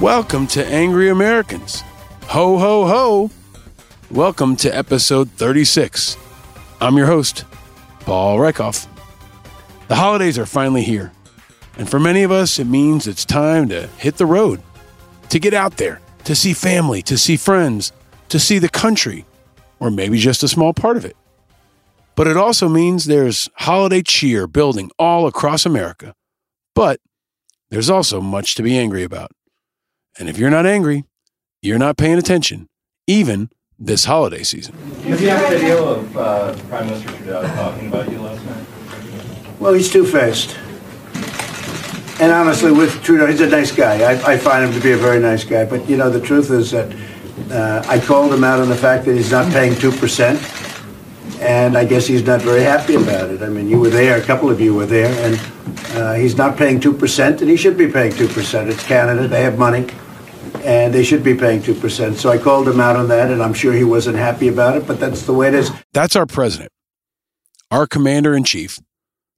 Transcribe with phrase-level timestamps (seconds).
[0.00, 1.82] Welcome to Angry Americans.
[2.22, 3.30] Ho, ho, ho.
[4.10, 6.16] Welcome to episode 36.
[6.80, 7.44] I'm your host,
[8.00, 8.86] Paul Rieckhoff.
[9.88, 11.12] The holidays are finally here,
[11.76, 14.62] and for many of us, it means it's time to hit the road,
[15.28, 17.92] to get out there, to see family, to see friends,
[18.30, 19.26] to see the country,
[19.80, 21.16] or maybe just a small part of it.
[22.14, 26.14] But it also means there's holiday cheer building all across America.
[26.74, 27.00] But
[27.68, 29.32] there's also much to be angry about.
[30.20, 31.06] And if you're not angry,
[31.62, 32.68] you're not paying attention,
[33.06, 34.76] even this holiday season.
[35.02, 38.66] Did you have a video of uh, Prime Minister Trudeau talking about you last night?
[39.58, 40.58] Well, he's two-faced.
[42.20, 44.12] And honestly, with Trudeau, he's a nice guy.
[44.12, 45.64] I, I find him to be a very nice guy.
[45.64, 46.94] But, you know, the truth is that
[47.50, 51.40] uh, I called him out on the fact that he's not paying 2%.
[51.40, 53.40] And I guess he's not very happy about it.
[53.40, 55.40] I mean, you were there, a couple of you were there, and
[55.96, 58.68] uh, he's not paying 2%, and he should be paying 2%.
[58.68, 59.86] It's Canada, they have money,
[60.62, 62.14] and they should be paying 2%.
[62.14, 64.86] So I called him out on that, and I'm sure he wasn't happy about it,
[64.86, 65.70] but that's the way it is.
[65.92, 66.72] That's our president,
[67.70, 68.78] our commander in chief,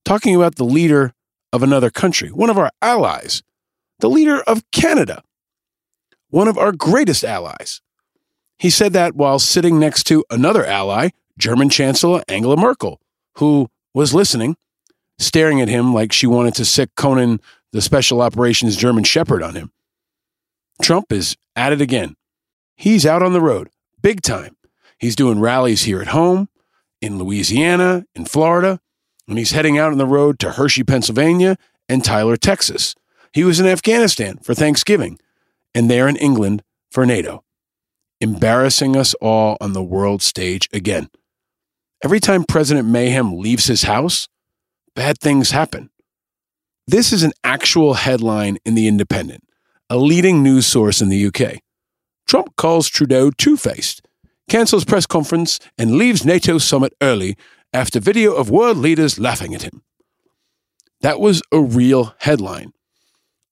[0.05, 1.13] talking about the leader
[1.53, 3.43] of another country, one of our allies,
[4.01, 5.23] the leader of Canada,
[6.31, 7.81] one of our greatest allies.
[8.59, 13.01] He said that while sitting next to another ally, German Chancellor Angela Merkel,
[13.37, 14.57] who was listening,
[15.19, 17.41] staring at him like she wanted to sic Conan,
[17.73, 19.73] the special operations German Shepherd, on him.
[20.83, 22.17] Trump is at it again.
[22.77, 23.71] He's out on the road,
[24.03, 24.57] big time.
[24.99, 26.49] He's doing rallies here at home,
[27.01, 28.81] in Louisiana, in Florida,
[29.29, 31.57] and he's heading out on the road to Hershey, Pennsylvania,
[31.89, 32.95] and Tyler, Texas.
[33.33, 35.19] He was in Afghanistan for Thanksgiving,
[35.75, 37.45] and there in England for NATO,
[38.21, 41.09] embarrassing us all on the world stage again.
[42.05, 44.29] Every time President Mayhem leaves his house,
[44.95, 45.91] bad things happen.
[46.87, 49.45] This is an actual headline in The Independent,
[49.93, 51.59] a leading news source in the UK.
[52.27, 54.01] Trump calls Trudeau two faced,
[54.49, 57.37] cancels press conference, and leaves NATO summit early
[57.75, 59.83] after video of world leaders laughing at him.
[61.03, 62.73] That was a real headline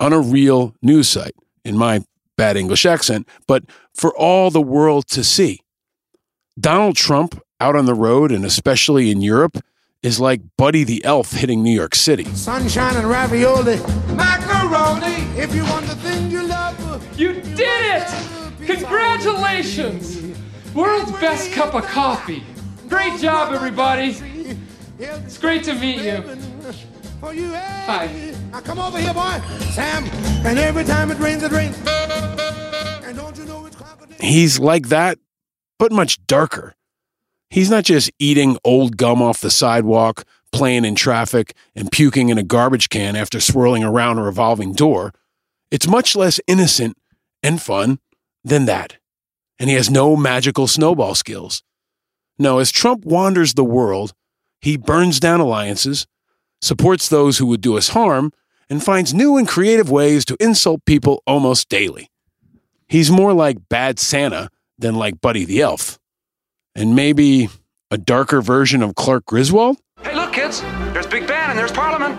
[0.00, 2.04] on a real news site, in my
[2.38, 3.64] bad English accent, but
[3.94, 5.60] for all the world to see.
[6.58, 9.58] Donald Trump out on the road and especially in Europe
[10.02, 12.24] is like Buddy the Elf hitting New York City.
[12.34, 13.76] Sunshine and ravioli,
[14.14, 15.16] macaroni.
[15.38, 16.76] If you want the thing you love,
[17.18, 18.08] You did it!
[18.66, 20.18] Congratulations!
[20.74, 22.42] World's best cup of coffee.
[22.88, 24.16] Great job, everybody.
[24.98, 26.22] It's great to meet you.
[27.20, 27.84] For you, hey.
[27.86, 28.34] Hi.
[28.50, 29.40] Now come over here, boy,
[29.72, 30.04] Sam.
[30.46, 31.76] And every time it rains, it rains.
[33.04, 33.76] And don't you know it's?
[34.20, 35.18] He's like that,
[35.78, 36.74] but much darker.
[37.50, 42.38] He's not just eating old gum off the sidewalk, playing in traffic, and puking in
[42.38, 45.12] a garbage can after swirling around a revolving door.
[45.70, 46.96] It's much less innocent
[47.42, 47.98] and fun
[48.44, 48.96] than that.
[49.58, 51.62] And he has no magical snowball skills.
[52.38, 54.14] No, as Trump wanders the world,
[54.60, 56.06] he burns down alliances,
[56.62, 58.32] supports those who would do us harm,
[58.70, 62.10] and finds new and creative ways to insult people almost daily.
[62.88, 65.99] He's more like Bad Santa than like Buddy the Elf.
[66.74, 67.48] And maybe
[67.90, 69.78] a darker version of Clark Griswold?
[70.02, 70.62] Hey, look, kids.
[70.92, 72.18] There's Big Ben and there's Parliament.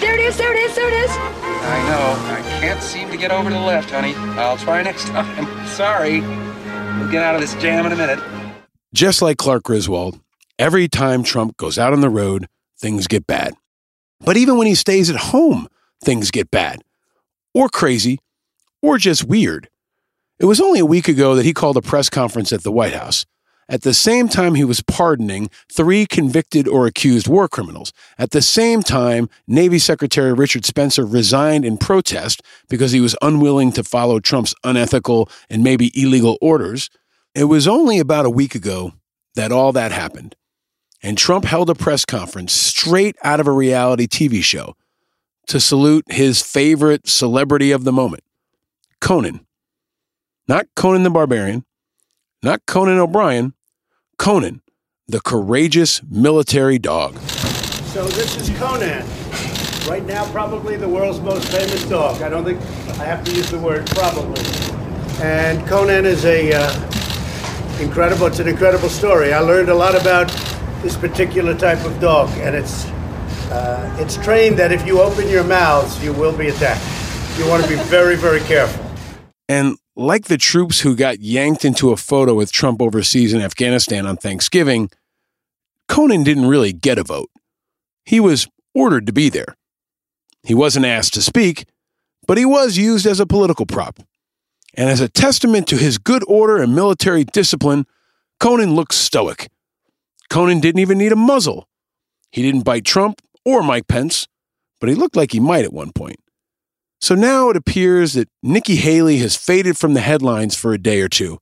[0.00, 1.10] There it is, there it is, there it is.
[1.10, 2.34] I know.
[2.34, 4.14] I can't seem to get over to the left, honey.
[4.38, 5.66] I'll try next time.
[5.66, 6.20] Sorry.
[6.20, 8.20] We'll get out of this jam in a minute.
[8.94, 10.18] Just like Clark Griswold,
[10.58, 12.46] every time Trump goes out on the road,
[12.80, 13.54] things get bad.
[14.20, 15.68] But even when he stays at home,
[16.02, 16.82] things get bad,
[17.54, 18.18] or crazy,
[18.82, 19.68] or just weird.
[20.38, 22.94] It was only a week ago that he called a press conference at the White
[22.94, 23.26] House.
[23.70, 27.92] At the same time, he was pardoning three convicted or accused war criminals.
[28.16, 32.40] At the same time, Navy Secretary Richard Spencer resigned in protest
[32.70, 36.88] because he was unwilling to follow Trump's unethical and maybe illegal orders.
[37.34, 38.94] It was only about a week ago
[39.34, 40.34] that all that happened.
[41.02, 44.74] And Trump held a press conference straight out of a reality TV show
[45.46, 48.24] to salute his favorite celebrity of the moment,
[49.00, 49.46] Conan.
[50.46, 51.64] Not Conan the Barbarian,
[52.42, 53.54] not Conan O'Brien,
[54.18, 54.62] Conan,
[55.06, 57.18] the courageous military dog.
[57.18, 59.06] So this is Conan.
[59.88, 62.22] Right now, probably the world's most famous dog.
[62.22, 62.60] I don't think
[63.00, 64.42] I have to use the word probably.
[65.22, 68.26] And Conan is a uh, incredible.
[68.26, 69.32] It's an incredible story.
[69.32, 70.28] I learned a lot about
[70.82, 72.84] this particular type of dog, and it's
[73.50, 76.84] uh, it's trained that if you open your mouths, you will be attacked.
[77.38, 78.87] You want to be very, very careful.
[79.48, 84.06] And like the troops who got yanked into a photo with Trump overseas in Afghanistan
[84.06, 84.90] on Thanksgiving,
[85.88, 87.30] Conan didn't really get a vote.
[88.04, 89.56] He was ordered to be there.
[90.42, 91.66] He wasn't asked to speak,
[92.26, 93.98] but he was used as a political prop.
[94.74, 97.86] And as a testament to his good order and military discipline,
[98.38, 99.48] Conan looked stoic.
[100.30, 101.66] Conan didn't even need a muzzle.
[102.30, 104.28] He didn't bite Trump or Mike Pence,
[104.78, 106.20] but he looked like he might at one point.
[107.00, 111.00] So now it appears that Nikki Haley has faded from the headlines for a day
[111.00, 111.38] or two.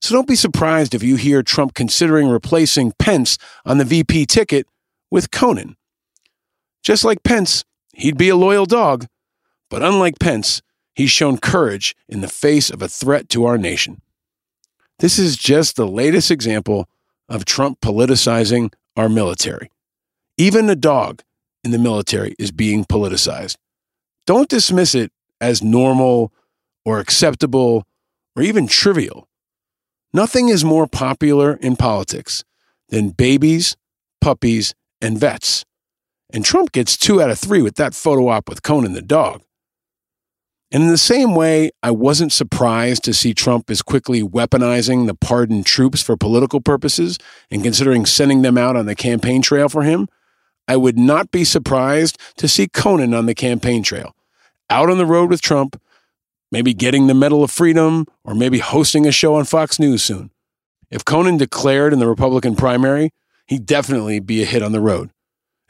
[0.00, 4.66] So don't be surprised if you hear Trump considering replacing Pence on the VP ticket
[5.10, 5.76] with Conan.
[6.82, 7.64] Just like Pence,
[7.94, 9.06] he'd be a loyal dog,
[9.70, 10.62] but unlike Pence,
[10.94, 14.00] he's shown courage in the face of a threat to our nation.
[15.00, 16.88] This is just the latest example
[17.28, 19.70] of Trump politicizing our military.
[20.36, 21.22] Even a dog
[21.64, 23.56] in the military is being politicized.
[24.28, 25.10] Don't dismiss it
[25.40, 26.34] as normal
[26.84, 27.86] or acceptable
[28.36, 29.26] or even trivial.
[30.12, 32.44] Nothing is more popular in politics
[32.90, 33.74] than babies,
[34.20, 35.64] puppies, and vets.
[36.30, 39.40] And Trump gets two out of three with that photo op with Conan the dog.
[40.70, 45.14] And in the same way, I wasn't surprised to see Trump is quickly weaponizing the
[45.14, 47.16] pardoned troops for political purposes
[47.50, 50.06] and considering sending them out on the campaign trail for him.
[50.68, 54.14] I would not be surprised to see Conan on the campaign trail,
[54.70, 55.80] out on the road with Trump,
[56.50, 60.30] maybe getting the Medal of Freedom or maybe hosting a show on Fox News soon.
[60.90, 63.10] If Conan declared in the Republican primary,
[63.46, 65.10] he'd definitely be a hit on the road.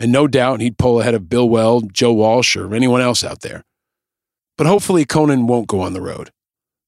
[0.01, 3.41] And no doubt he'd pull ahead of Bill Weld, Joe Walsh, or anyone else out
[3.41, 3.65] there.
[4.57, 6.31] But hopefully Conan won't go on the road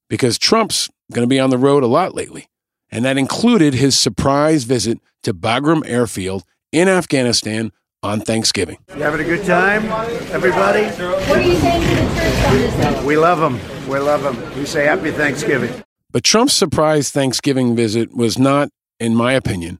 [0.08, 2.48] because Trump's going to be on the road a lot lately.
[2.90, 8.78] And that included his surprise visit to Bagram Airfield in Afghanistan on Thanksgiving.
[8.96, 9.84] You having a good time,
[10.32, 10.84] everybody?
[10.84, 13.04] What are you saying to the troops on this day?
[13.04, 13.60] We love them.
[13.88, 14.58] We love them.
[14.58, 15.82] We say happy Thanksgiving.
[16.10, 19.78] But Trump's surprise Thanksgiving visit was not, in my opinion,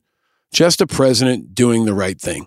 [0.53, 2.47] just a president doing the right thing,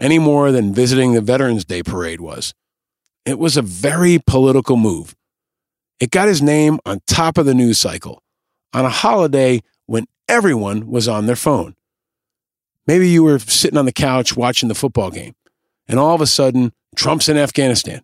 [0.00, 2.54] any more than visiting the Veterans Day parade was.
[3.24, 5.14] It was a very political move.
[6.00, 8.22] It got his name on top of the news cycle
[8.72, 11.74] on a holiday when everyone was on their phone.
[12.88, 15.34] Maybe you were sitting on the couch watching the football game,
[15.86, 18.02] and all of a sudden, Trump's in Afghanistan.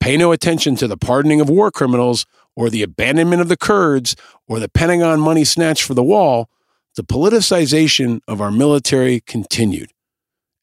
[0.00, 4.14] Pay no attention to the pardoning of war criminals or the abandonment of the Kurds
[4.46, 6.50] or the Pentagon money snatched for the wall.
[6.94, 9.92] The politicization of our military continued,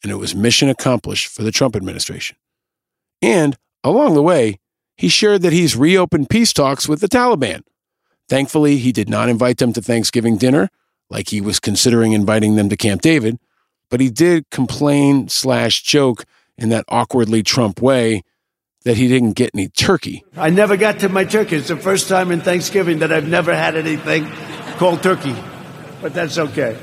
[0.03, 2.37] and it was mission accomplished for the Trump administration.
[3.19, 4.59] And along the way,
[4.95, 7.63] he shared that he's reopened peace talks with the Taliban.
[8.27, 10.69] Thankfully, he did not invite them to Thanksgiving dinner,
[11.09, 13.39] like he was considering inviting them to Camp David,
[13.89, 16.25] but he did complain slash joke
[16.57, 18.23] in that awkwardly Trump way
[18.85, 20.23] that he didn't get any turkey.
[20.37, 21.57] I never got to my turkey.
[21.57, 24.25] It's the first time in Thanksgiving that I've never had anything
[24.77, 25.35] called turkey,
[26.01, 26.77] but that's okay.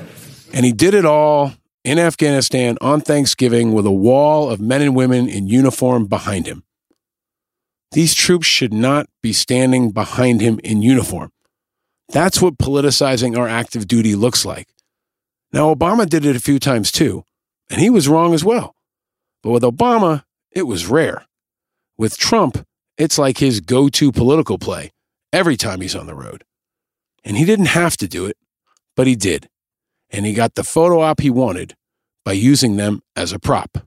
[0.53, 1.53] And he did it all
[1.85, 6.65] in Afghanistan on Thanksgiving with a wall of men and women in uniform behind him.
[7.93, 11.31] These troops should not be standing behind him in uniform.
[12.09, 14.69] That's what politicizing our active duty looks like.
[15.53, 17.25] Now, Obama did it a few times too,
[17.71, 18.75] and he was wrong as well.
[19.43, 21.27] But with Obama, it was rare.
[21.99, 22.67] With Trump,
[22.99, 24.93] it's like his go to political play
[25.33, 26.45] every time he's on the road.
[27.25, 28.37] And he didn't have to do it,
[28.95, 29.49] but he did.
[30.11, 31.75] And he got the photo op he wanted
[32.25, 33.86] by using them as a prop.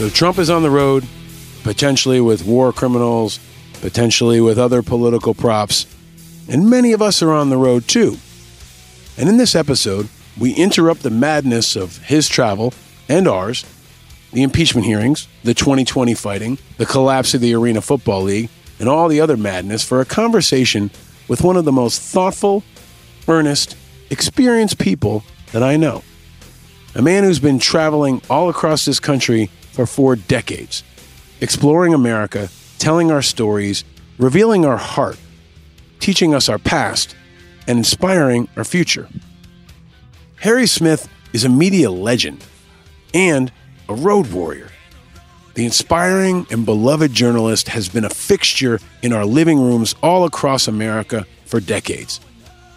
[0.00, 1.06] So Trump is on the road,
[1.62, 3.38] potentially with war criminals,
[3.82, 5.84] potentially with other political props,
[6.48, 8.16] and many of us are on the road too.
[9.18, 12.72] And in this episode, we interrupt the madness of his travel
[13.10, 13.66] and ours,
[14.32, 19.06] the impeachment hearings, the 2020 fighting, the collapse of the Arena Football League, and all
[19.06, 20.90] the other madness for a conversation
[21.28, 22.64] with one of the most thoughtful,
[23.28, 23.76] earnest,
[24.08, 26.02] experienced people that I know.
[26.94, 30.84] A man who's been traveling all across this country for four decades,
[31.40, 33.82] exploring America, telling our stories,
[34.18, 35.16] revealing our heart,
[36.00, 37.16] teaching us our past,
[37.66, 39.08] and inspiring our future.
[40.36, 42.44] Harry Smith is a media legend
[43.14, 43.50] and
[43.88, 44.68] a road warrior.
[45.54, 50.68] The inspiring and beloved journalist has been a fixture in our living rooms all across
[50.68, 52.20] America for decades.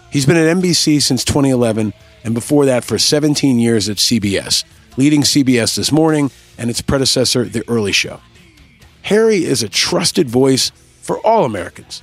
[0.09, 1.93] He's been at NBC since 2011
[2.23, 4.63] and before that for 17 years at CBS,
[4.97, 8.19] leading CBS This Morning and its predecessor, The Early Show.
[9.03, 10.71] Harry is a trusted voice
[11.01, 12.01] for all Americans,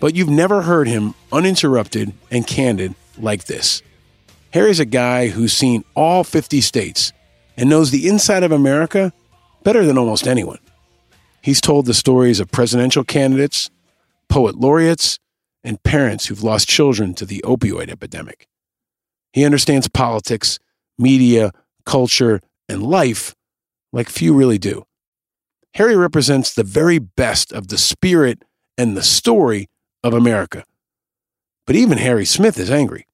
[0.00, 3.82] but you've never heard him uninterrupted and candid like this.
[4.52, 7.12] Harry's a guy who's seen all 50 states
[7.56, 9.12] and knows the inside of America
[9.62, 10.58] better than almost anyone.
[11.42, 13.70] He's told the stories of presidential candidates,
[14.28, 15.18] poet laureates,
[15.64, 18.46] and parents who've lost children to the opioid epidemic.
[19.32, 20.58] He understands politics,
[20.98, 21.52] media,
[21.88, 23.34] culture, and life
[23.92, 24.84] like few really do.
[25.74, 28.42] Harry represents the very best of the spirit
[28.76, 29.68] and the story
[30.04, 30.64] of America.
[31.66, 33.06] But even Harry Smith is angry.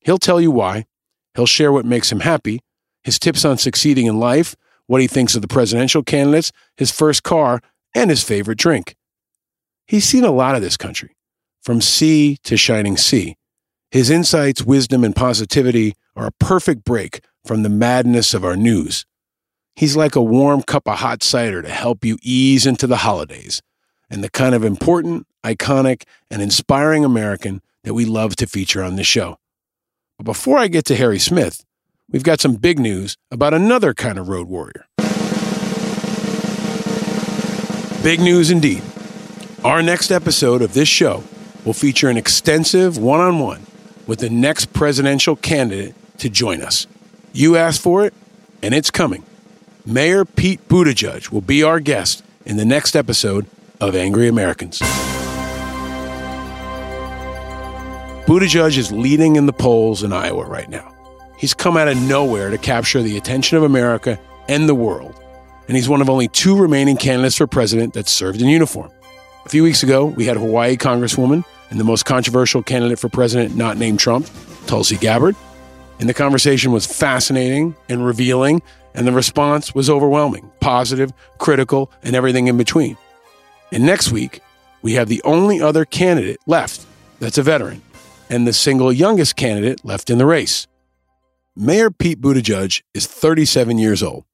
[0.00, 0.86] He'll tell you why.
[1.34, 2.60] He'll share what makes him happy,
[3.04, 4.56] his tips on succeeding in life,
[4.86, 7.60] what he thinks of the presidential candidates, his first car,
[7.94, 8.96] and his favorite drink.
[9.86, 11.16] He's seen a lot of this country,
[11.62, 13.36] from sea to shining sea.
[13.90, 19.06] His insights, wisdom, and positivity are a perfect break from the madness of our news.
[19.76, 23.62] He's like a warm cup of hot cider to help you ease into the holidays
[24.10, 28.96] and the kind of important, iconic, and inspiring American that we love to feature on
[28.96, 29.38] this show.
[30.18, 31.64] But before I get to Harry Smith,
[32.10, 34.86] we've got some big news about another kind of road warrior.
[38.02, 38.82] Big news indeed.
[39.64, 41.22] Our next episode of this show
[41.64, 43.66] will feature an extensive one on one
[44.06, 46.86] with the next presidential candidate to join us.
[47.36, 48.14] You asked for it,
[48.62, 49.22] and it's coming.
[49.84, 53.44] Mayor Pete Buttigieg will be our guest in the next episode
[53.78, 54.78] of Angry Americans.
[58.24, 60.90] Buttigieg is leading in the polls in Iowa right now.
[61.36, 65.22] He's come out of nowhere to capture the attention of America and the world,
[65.68, 68.90] and he's one of only two remaining candidates for president that served in uniform.
[69.44, 73.56] A few weeks ago, we had Hawaii Congresswoman and the most controversial candidate for president
[73.56, 74.26] not named Trump,
[74.66, 75.36] Tulsi Gabbard.
[75.98, 78.62] And the conversation was fascinating and revealing,
[78.94, 82.96] and the response was overwhelming, positive, critical, and everything in between.
[83.72, 84.40] And next week,
[84.82, 86.86] we have the only other candidate left
[87.18, 87.82] that's a veteran,
[88.30, 90.66] and the single youngest candidate left in the race.
[91.56, 94.24] Mayor Pete Buttigieg is 37 years old,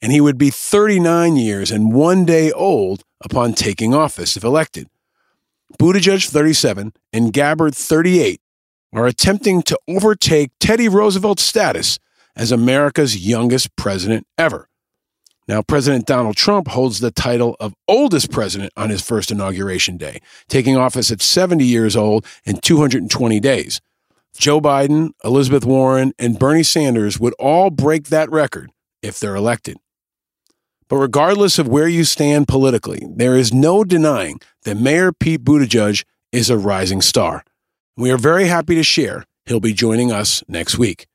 [0.00, 4.88] and he would be 39 years and one day old upon taking office if elected.
[5.78, 8.40] Buttigieg, 37, and Gabbard, 38,
[8.92, 11.98] are attempting to overtake Teddy Roosevelt's status
[12.34, 14.68] as America's youngest president ever.
[15.48, 20.20] Now, President Donald Trump holds the title of oldest president on his first inauguration day,
[20.48, 23.80] taking office at 70 years old and 220 days.
[24.36, 28.70] Joe Biden, Elizabeth Warren, and Bernie Sanders would all break that record
[29.02, 29.76] if they're elected.
[30.88, 36.04] But regardless of where you stand politically, there is no denying that Mayor Pete Buttigieg
[36.32, 37.44] is a rising star.
[38.00, 41.06] We are very happy to share he'll be joining us next week.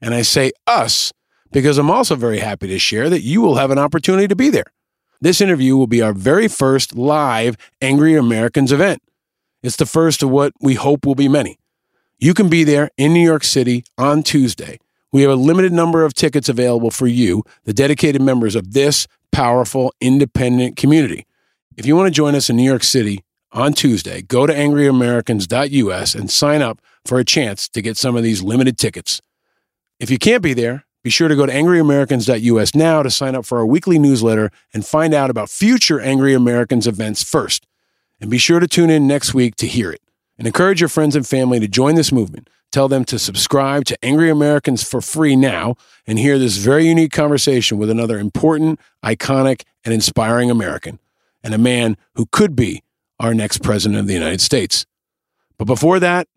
[0.00, 1.12] And I say us
[1.52, 4.50] because I'm also very happy to share that you will have an opportunity to be
[4.50, 4.72] there.
[5.20, 9.00] This interview will be our very first live Angry Americans event.
[9.62, 11.56] It's the first of what we hope will be many.
[12.18, 14.80] You can be there in New York City on Tuesday.
[15.12, 19.06] We have a limited number of tickets available for you, the dedicated members of this
[19.30, 21.28] powerful, independent community.
[21.76, 23.22] If you want to join us in New York City
[23.54, 28.22] on Tuesday, go to angryamericans.us and sign up for a chance to get some of
[28.22, 29.22] these limited tickets.
[30.00, 33.46] If you can't be there, be sure to go to angryamericans.us now to sign up
[33.46, 37.66] for our weekly newsletter and find out about future Angry Americans events first.
[38.20, 40.00] And be sure to tune in next week to hear it.
[40.38, 42.48] And encourage your friends and family to join this movement.
[42.72, 47.12] Tell them to subscribe to Angry Americans for free now and hear this very unique
[47.12, 50.98] conversation with another important, iconic, and inspiring American,
[51.44, 52.82] and a man who could be
[53.20, 54.86] our next president of the United States.
[55.58, 56.28] But before that,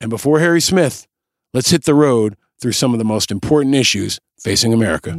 [0.00, 1.06] and before Harry Smith,
[1.52, 5.18] let's hit the road through some of the most important issues facing America.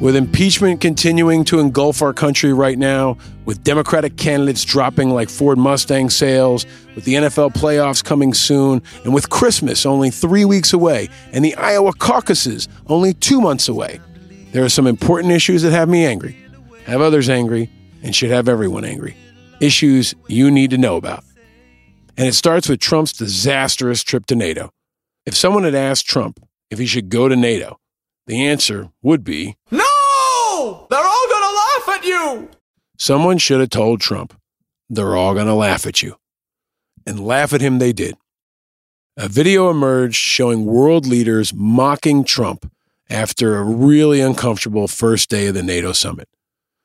[0.00, 5.58] With impeachment continuing to engulf our country right now, with Democratic candidates dropping like Ford
[5.58, 6.64] Mustang sales,
[6.94, 11.54] with the NFL playoffs coming soon, and with Christmas only three weeks away, and the
[11.56, 14.00] Iowa caucuses only two months away,
[14.52, 16.36] there are some important issues that have me angry,
[16.84, 17.70] have others angry,
[18.02, 19.16] and should have everyone angry.
[19.60, 21.24] Issues you need to know about.
[22.16, 24.70] And it starts with Trump's disastrous trip to NATO.
[25.26, 26.40] If someone had asked Trump
[26.70, 27.78] if he should go to NATO,
[28.26, 30.86] the answer would be No!
[30.90, 32.48] They're all gonna laugh at you!
[33.00, 34.38] someone should have told Trump,
[34.90, 36.16] they're all going to laugh at you.
[37.06, 38.16] And laugh at him they did.
[39.16, 42.70] A video emerged showing world leaders mocking Trump
[43.10, 46.28] after a really uncomfortable first day of the NATO summit.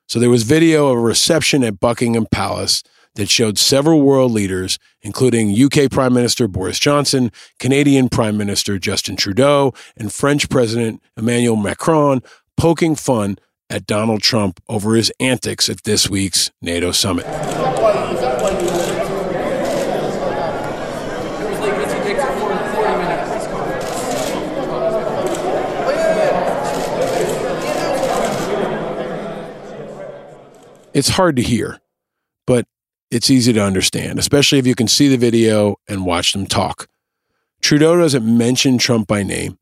[0.08, 2.84] So there was video of a reception at Buckingham Palace
[3.15, 9.15] that showed several world leaders, including UK Prime Minister Boris Johnson, Canadian Prime Minister Justin
[9.15, 12.22] Trudeau, and French President Emmanuel Macron,
[12.58, 13.38] poking fun
[13.70, 17.25] at Donald Trump over his antics at this week's NATO summit.
[30.95, 31.81] It's hard to hear,
[32.47, 32.67] but
[33.11, 36.87] it's easy to understand, especially if you can see the video and watch them talk.
[37.61, 39.59] Trudeau doesn't mention Trump by name,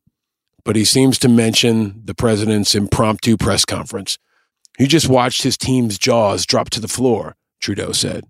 [0.64, 4.16] but he seems to mention the president's impromptu press conference.
[4.78, 8.26] He just watched his team's jaws drop to the floor, Trudeau said.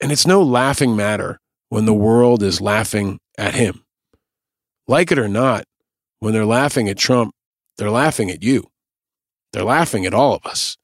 [0.00, 3.84] And it's no laughing matter when the world is laughing at him.
[4.86, 5.64] Like it or not,
[6.20, 7.34] when they're laughing at Trump,
[7.76, 8.68] they're laughing at you.
[9.52, 10.76] They're laughing at all of us.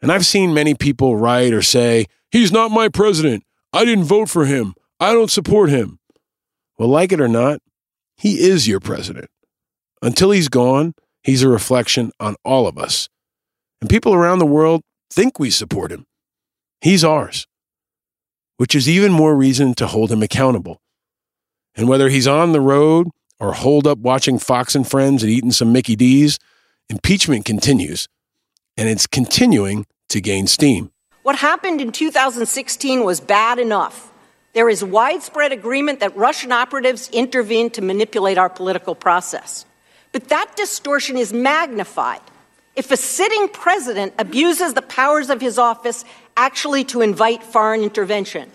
[0.00, 3.44] And I've seen many people write or say, He's not my president.
[3.72, 4.74] I didn't vote for him.
[5.00, 5.98] I don't support him.
[6.78, 7.60] Well, like it or not,
[8.16, 9.30] he is your president.
[10.02, 13.08] Until he's gone, he's a reflection on all of us.
[13.80, 16.06] And people around the world think we support him.
[16.80, 17.46] He's ours,
[18.56, 20.80] which is even more reason to hold him accountable.
[21.74, 23.08] And whether he's on the road
[23.40, 26.38] or holed up watching Fox and Friends and eating some Mickey D's,
[26.88, 28.08] impeachment continues,
[28.78, 30.90] and it's continuing to gain steam.
[31.24, 34.10] What happened in 2016 was bad enough.
[34.54, 39.66] There is widespread agreement that Russian operatives intervened to manipulate our political process.
[40.12, 42.22] But that distortion is magnified
[42.76, 46.04] if a sitting president abuses the powers of his office
[46.36, 48.48] actually to invite foreign intervention.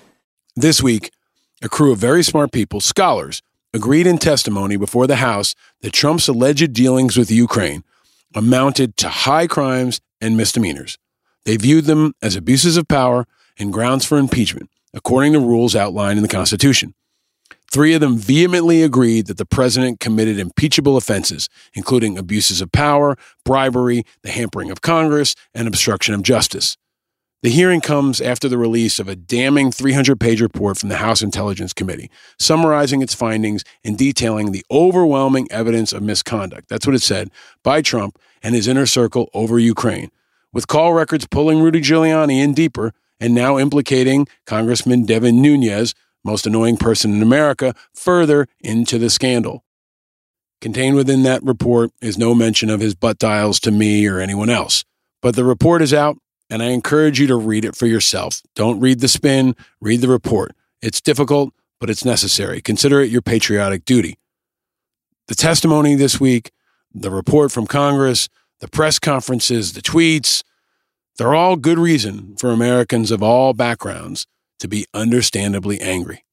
[0.55, 1.11] This week,
[1.61, 3.41] a crew of very smart people, scholars,
[3.73, 7.83] agreed in testimony before the House that Trump's alleged dealings with Ukraine
[8.33, 10.97] amounted to high crimes and misdemeanors.
[11.45, 13.27] They viewed them as abuses of power
[13.59, 16.95] and grounds for impeachment, according to rules outlined in the Constitution.
[17.71, 23.17] Three of them vehemently agreed that the president committed impeachable offenses, including abuses of power,
[23.43, 26.77] bribery, the hampering of Congress, and obstruction of justice.
[27.43, 31.21] The hearing comes after the release of a damning 300 page report from the House
[31.21, 32.09] Intelligence Committee,
[32.39, 36.69] summarizing its findings and detailing the overwhelming evidence of misconduct.
[36.69, 40.09] That's what it said by Trump and his inner circle over Ukraine,
[40.53, 46.47] with call records pulling Rudy Giuliani in deeper and now implicating Congressman Devin Nunes, most
[46.47, 49.65] annoying person in America, further into the scandal.
[50.61, 54.49] Contained within that report is no mention of his butt dials to me or anyone
[54.49, 54.85] else.
[55.21, 56.17] But the report is out,
[56.53, 58.43] and I encourage you to read it for yourself.
[58.53, 60.55] Don't read the spin, read the report.
[60.83, 62.61] It's difficult, but it's necessary.
[62.61, 64.19] Consider it your patriotic duty.
[65.29, 66.51] The testimony this week,
[66.93, 70.43] the report from Congress, the press conferences, the tweets,
[71.17, 74.27] they're all good reason for Americans of all backgrounds
[74.59, 76.23] to be understandably angry.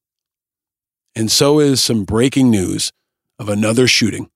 [1.16, 2.92] And so is some breaking news
[3.38, 4.28] of another shooting,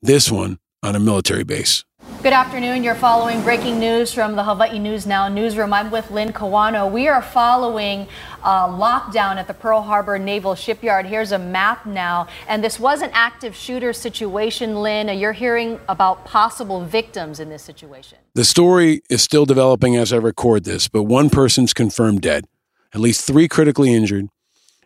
[0.00, 1.84] this one on a military base.
[2.22, 2.84] Good afternoon.
[2.84, 5.72] You're following breaking news from the Hawaii News Now newsroom.
[5.72, 6.88] I'm with Lynn Kawano.
[6.88, 8.06] We are following
[8.44, 11.04] a lockdown at the Pearl Harbor Naval Shipyard.
[11.04, 12.28] Here's a map now.
[12.46, 15.08] And this was an active shooter situation, Lynn.
[15.08, 18.18] Uh, you're hearing about possible victims in this situation.
[18.34, 22.44] The story is still developing as I record this, but one person's confirmed dead,
[22.94, 24.28] at least three critically injured,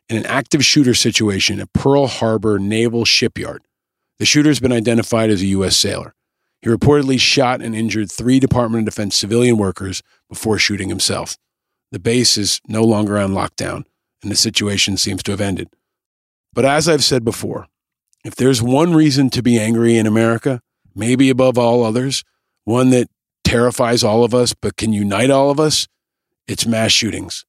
[0.09, 3.63] in an active shooter situation at Pearl Harbor Naval Shipyard.
[4.19, 5.77] The shooter's been identified as a U.S.
[5.77, 6.16] sailor.
[6.67, 11.39] He reportedly shot and injured three Department of Defense civilian workers before shooting himself.
[11.93, 13.85] The base is no longer on lockdown,
[14.21, 15.69] and the situation seems to have ended.
[16.53, 17.69] But as I've said before,
[18.25, 20.61] if there's one reason to be angry in America,
[20.93, 22.25] maybe above all others,
[22.65, 23.07] one that
[23.45, 25.87] terrifies all of us but can unite all of us,
[26.49, 27.45] it's mass shootings.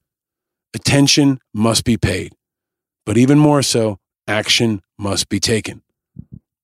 [0.75, 2.33] Attention must be paid,
[3.03, 5.81] but even more so, action must be taken.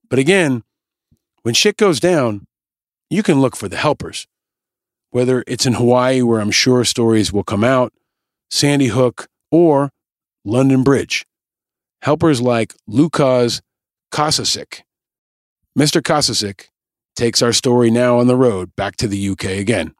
[0.07, 0.61] But again,
[1.43, 2.47] when shit goes down,
[3.09, 4.27] you can look for the helpers.
[5.11, 7.93] Whether it's in Hawaii, where I'm sure stories will come out,
[8.49, 9.91] Sandy Hook, or
[10.43, 11.25] London Bridge.
[12.01, 13.61] Helpers like Lukas
[14.11, 14.81] Kosasik.
[15.77, 16.01] Mr.
[16.01, 16.69] Kosasik
[17.15, 19.93] takes our story now on the road back to the UK again.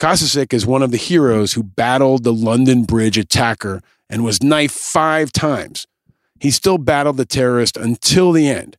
[0.00, 4.76] Kosasik is one of the heroes who battled the London Bridge attacker and was knifed
[4.76, 5.86] five times.
[6.38, 8.76] He still battled the terrorist until the end.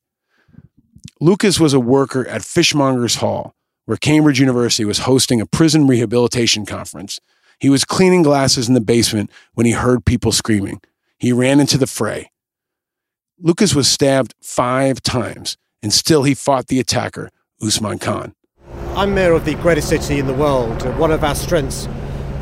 [1.20, 3.54] Lucas was a worker at Fishmongers Hall,
[3.86, 7.20] where Cambridge University was hosting a prison rehabilitation conference.
[7.60, 10.82] He was cleaning glasses in the basement when he heard people screaming.
[11.18, 12.32] He ran into the fray.
[13.40, 17.30] Lucas was stabbed five times, and still he fought the attacker,
[17.62, 18.34] Usman Khan.
[18.96, 20.84] I'm mayor of the greatest city in the world.
[20.98, 21.88] One of our strengths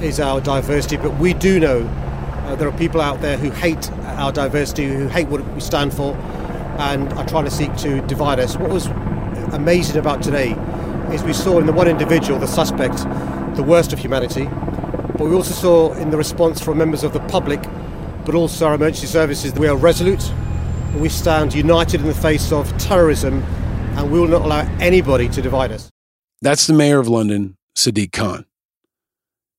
[0.01, 1.81] is our diversity, but we do know
[2.45, 5.93] uh, there are people out there who hate our diversity, who hate what we stand
[5.93, 6.15] for,
[6.79, 8.55] and are trying to seek to divide us.
[8.55, 8.87] What was
[9.53, 10.51] amazing about today
[11.13, 12.97] is we saw in the one individual, the suspect,
[13.55, 17.19] the worst of humanity, but we also saw in the response from members of the
[17.21, 17.61] public,
[18.25, 20.31] but also our emergency services, that we are resolute,
[20.97, 23.43] we stand united in the face of terrorism,
[23.97, 25.91] and we will not allow anybody to divide us.
[26.41, 28.45] That's the mayor of London, Sadiq Khan.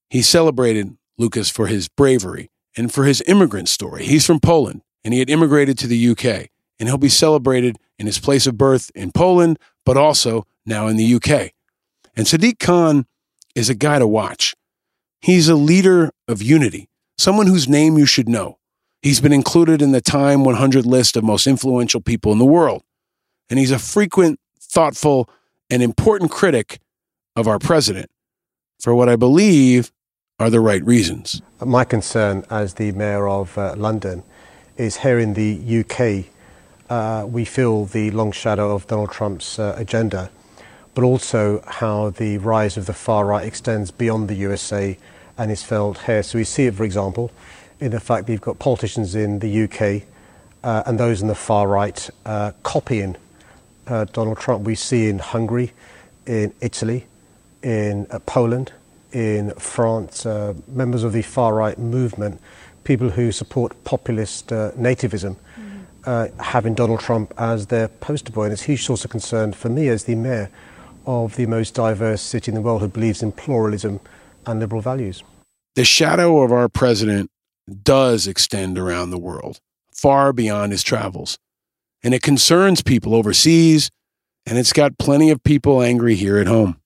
[0.09, 4.07] He celebrated Lucas for his bravery and for his immigrant story.
[4.07, 6.49] He's from Poland and he had immigrated to the UK,
[6.81, 10.97] and he'll be celebrated in his place of birth in Poland, but also now in
[10.97, 11.53] the UK.
[12.17, 13.07] And Sadiq Khan
[13.55, 14.57] is a guy to watch.
[15.21, 16.89] He's a leader of unity,
[17.19, 18.59] someone whose name you should know.
[19.03, 22.83] He's been included in the Time 100 list of most influential people in the world.
[23.51, 25.29] And he's a frequent, thoughtful,
[25.69, 26.81] and important critic
[27.37, 28.11] of our president
[28.81, 29.93] for what I believe
[30.39, 31.43] are the right reasons.
[31.65, 34.23] My concern as the Mayor of uh, London
[34.77, 36.31] is here in the UK,
[36.91, 40.29] uh, we feel the long shadow of Donald Trump's uh, agenda,
[40.95, 44.99] but also how the rise of the far right extends beyond the USA
[45.39, 46.23] and is felt here.
[46.25, 47.31] So we see it, for example,
[47.79, 50.03] in the fact that you've got politicians in the UK
[50.65, 53.17] uh, and those in the far right uh, copying
[53.87, 54.67] uh, Donald Trump.
[54.67, 55.73] We see in Hungary,
[56.27, 57.07] in Italy,
[57.63, 58.73] in uh, Poland,
[59.13, 60.25] in France,
[60.69, 62.41] members of the far right movement,
[62.85, 64.53] people who support populist
[66.05, 68.45] uh, having Donald Trump as their poster boy.
[68.45, 70.51] And it's a huge source of concern for me as the mayor
[71.07, 74.01] of the most diverse city in the world who believes in pluralism
[74.47, 75.23] and liberal values.
[75.75, 77.31] The shadow of our president
[77.83, 79.61] does extend around the world,
[79.93, 81.39] far beyond his travels.
[82.03, 83.91] And it concerns people overseas,
[84.47, 86.81] and it's got plenty of people angry here at home.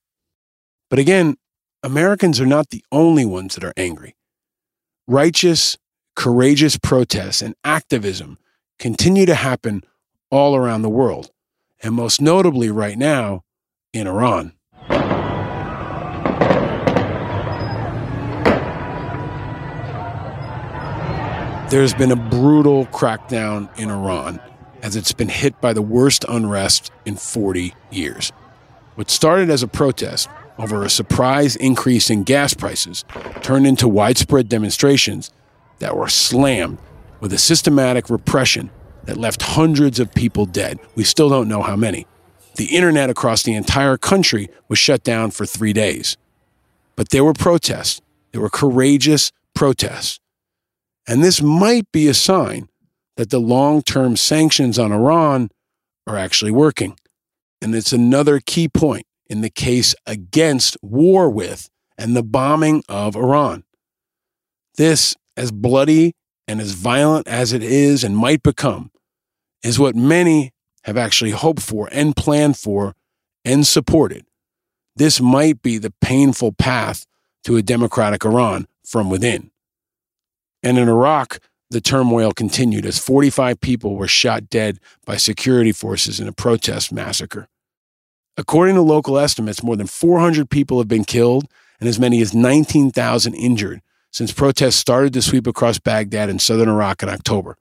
[0.90, 1.37] But again,
[1.83, 4.14] Americans are not the only ones that are angry.
[5.07, 5.77] Righteous,
[6.16, 8.38] courageous protests and activism
[8.85, 9.83] continue to happen
[10.29, 11.31] all around the world,
[11.83, 13.42] and most notably right now
[13.94, 14.53] in Iran.
[21.70, 24.38] There's been a brutal crackdown in Iran
[24.83, 28.33] as it's been hit by the worst unrest in 40 years.
[28.97, 33.07] What started as a protest over a surprise increase in gas prices
[33.40, 35.31] turned into widespread demonstrations
[35.79, 36.77] that were slammed
[37.25, 38.71] with a systematic repression
[39.05, 40.79] that left hundreds of people dead.
[40.95, 42.07] We still don't know how many.
[42.57, 46.19] The internet across the entire country was shut down for three days.
[46.97, 48.03] But there were protests.
[48.33, 50.21] There were courageous protests.
[51.09, 52.69] And this might be a sign
[53.17, 55.49] that the long term sanctions on Iran
[56.07, 56.95] are actually working.
[57.63, 63.17] And it's another key point in the case against war with and the bombing of
[63.17, 63.65] Iran.
[64.77, 66.13] This, as bloody
[66.46, 68.90] and as violent as it is and might become,
[69.62, 70.52] is what many
[70.85, 72.94] have actually hoped for and planned for
[73.44, 74.24] and supported.
[74.96, 77.07] This might be the painful path
[77.44, 79.50] to a democratic Iran from within.
[80.62, 86.20] And in Iraq, the turmoil continued as 45 people were shot dead by security forces
[86.20, 87.48] in a protest massacre.
[88.37, 91.46] According to local estimates, more than 400 people have been killed
[91.80, 93.80] and as many as 19,000 injured
[94.14, 97.57] since protests started to sweep across Baghdad and southern Iraq in October.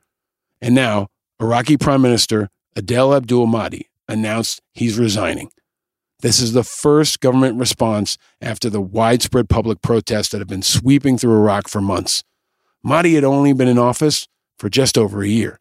[0.61, 1.07] And now,
[1.41, 5.49] Iraqi Prime Minister Adel Abdul Mahdi announced he's resigning.
[6.19, 11.17] This is the first government response after the widespread public protests that have been sweeping
[11.17, 12.23] through Iraq for months.
[12.83, 14.27] Mahdi had only been in office
[14.59, 15.59] for just over a year.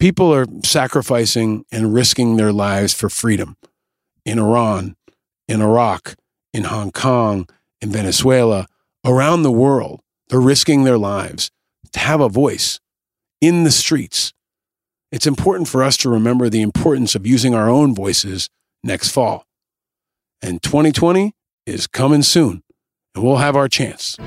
[0.00, 3.56] People are sacrificing and risking their lives for freedom
[4.24, 4.96] in Iran,
[5.46, 6.16] in Iraq,
[6.52, 7.48] in Hong Kong,
[7.80, 8.66] in Venezuela,
[9.04, 10.00] around the world.
[10.28, 11.50] They're risking their lives
[11.92, 12.80] to have a voice
[13.40, 14.34] in the streets.
[15.10, 18.50] It's important for us to remember the importance of using our own voices
[18.84, 19.46] next fall.
[20.42, 21.32] And 2020
[21.66, 22.62] is coming soon,
[23.14, 24.18] and we'll have our chance.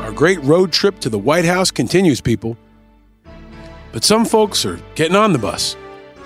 [0.00, 2.56] Our great road trip to the White House continues, people.
[3.90, 5.76] But some folks are getting on the bus,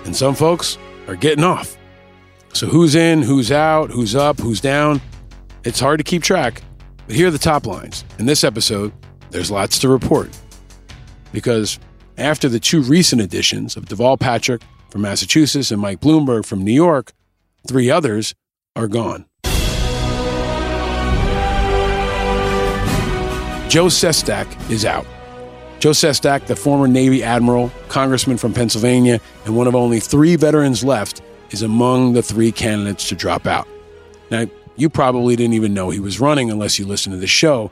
[0.05, 1.77] and some folks are getting off.
[2.53, 5.01] So who's in, who's out, who's up, who's down?
[5.63, 6.61] It's hard to keep track.
[7.07, 8.03] But here are the top lines.
[8.19, 8.91] In this episode,
[9.29, 10.29] there's lots to report.
[11.31, 11.79] Because
[12.17, 16.73] after the two recent additions of Deval Patrick from Massachusetts and Mike Bloomberg from New
[16.73, 17.13] York,
[17.67, 18.35] three others
[18.75, 19.25] are gone.
[23.69, 25.05] Joe Sestak is out.
[25.79, 30.83] Joe Sestak, the former Navy admiral, congressman from Pennsylvania, and one of only three veterans
[30.83, 33.67] left, is among the three candidates to drop out.
[34.29, 37.71] Now, you probably didn't even know he was running unless you listened to the show,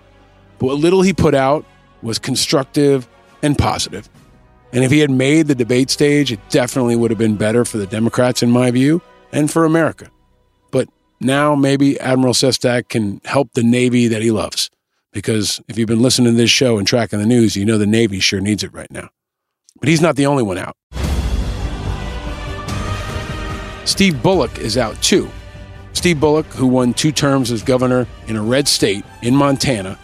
[0.60, 1.66] but what little he put out
[2.02, 3.08] was constructive
[3.42, 4.10] and positive.
[4.72, 7.78] And if he had made the debate stage, it definitely would have been better for
[7.78, 10.12] the Democrats, in my view, and for America.
[10.72, 10.90] But
[11.20, 14.70] now maybe Admiral Sestak can help the Navy that he loves.
[15.12, 17.88] Because if you've been listening to this show and tracking the news, you know the
[17.88, 19.10] Navy sure needs it right now.
[19.80, 20.76] But he's not the only one out.
[23.90, 25.28] Steve Bullock is out too.
[25.94, 29.98] Steve Bullock, who won two terms as governor in a red state in Montana,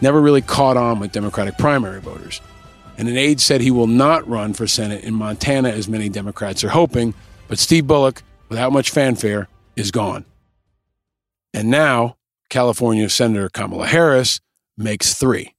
[0.00, 2.40] never really caught on with Democratic primary voters.
[2.98, 6.64] And an aide said he will not run for Senate in Montana as many Democrats
[6.64, 7.14] are hoping,
[7.46, 9.46] but Steve Bullock, without much fanfare,
[9.76, 10.24] is gone.
[11.54, 12.16] And now,
[12.50, 14.40] California Senator Kamala Harris
[14.76, 15.54] makes three.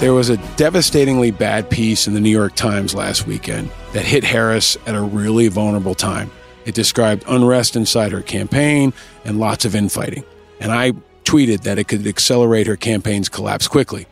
[0.00, 4.24] There was a devastatingly bad piece in the New York Times last weekend that hit
[4.24, 6.30] Harris at a really vulnerable time.
[6.64, 8.94] It described unrest inside her campaign
[9.26, 10.24] and lots of infighting.
[10.58, 10.92] And I
[11.24, 14.06] tweeted that it could accelerate her campaign's collapse quickly.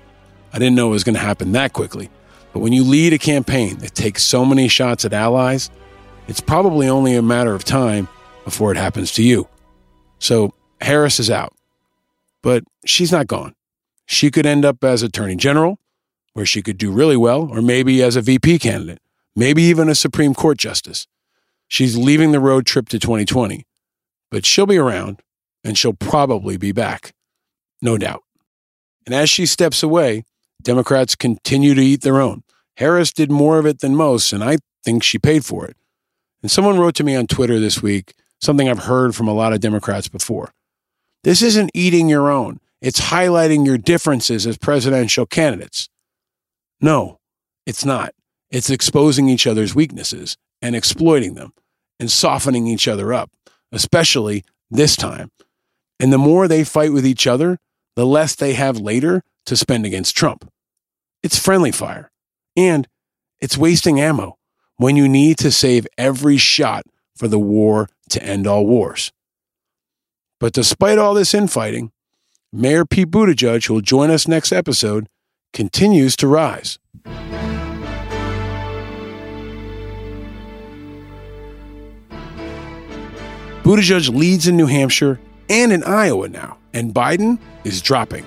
[0.53, 2.11] I didn't know it was going to happen that quickly.
[2.53, 5.71] But when you lead a campaign that takes so many shots at allies,
[6.27, 8.09] it's probably only a matter of time
[8.45, 9.49] before it happens to you.
[10.19, 11.55] So Harris is out,
[12.43, 13.55] but she's not gone.
[14.11, 15.79] She could end up as Attorney General,
[16.33, 19.01] where she could do really well, or maybe as a VP candidate,
[19.37, 21.07] maybe even a Supreme Court justice.
[21.69, 23.67] She's leaving the road trip to 2020,
[24.31, 25.21] but she'll be around
[25.63, 27.13] and she'll probably be back,
[27.83, 28.25] no doubt.
[29.05, 30.25] And as she steps away,
[30.63, 32.45] Democrats continue to eat their own.
[32.79, 35.77] Harris did more of it than most, and I think she paid for it.
[36.41, 39.53] And someone wrote to me on Twitter this week something I've heard from a lot
[39.53, 40.55] of Democrats before.
[41.25, 42.61] This isn't eating your own.
[42.81, 45.89] It's highlighting your differences as presidential candidates.
[46.81, 47.19] No,
[47.67, 48.15] it's not.
[48.51, 51.53] It's exposing each other's weaknesses and exploiting them
[51.99, 53.31] and softening each other up,
[53.73, 55.31] especially this time.
[56.01, 57.59] And the more they fight with each other,
[57.97, 60.49] the less they have later to spend against Trump.
[61.23, 62.11] It's friendly fire.
[62.57, 62.87] And
[63.41, 64.39] it's wasting ammo
[64.77, 66.85] when you need to save every shot
[67.17, 69.13] for the war to end all wars.
[70.39, 71.91] But despite all this infighting,
[72.53, 75.07] Mayor Pete Buttigieg, who will join us next episode,
[75.53, 76.79] continues to rise.
[83.63, 88.25] Buttigieg leads in New Hampshire and in Iowa now, and Biden is dropping.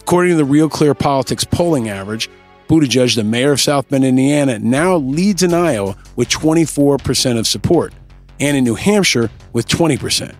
[0.00, 2.28] According to the Real Clear Politics polling average,
[2.68, 7.94] Buttigieg, the mayor of South Bend, Indiana, now leads in Iowa with 24% of support,
[8.38, 10.34] and in New Hampshire with 20%.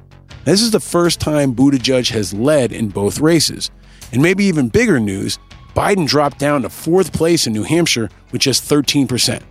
[0.44, 3.70] This is the first time Buttigieg has led in both races.
[4.12, 5.38] And maybe even bigger news
[5.74, 9.42] Biden dropped down to fourth place in New Hampshire with just 13%.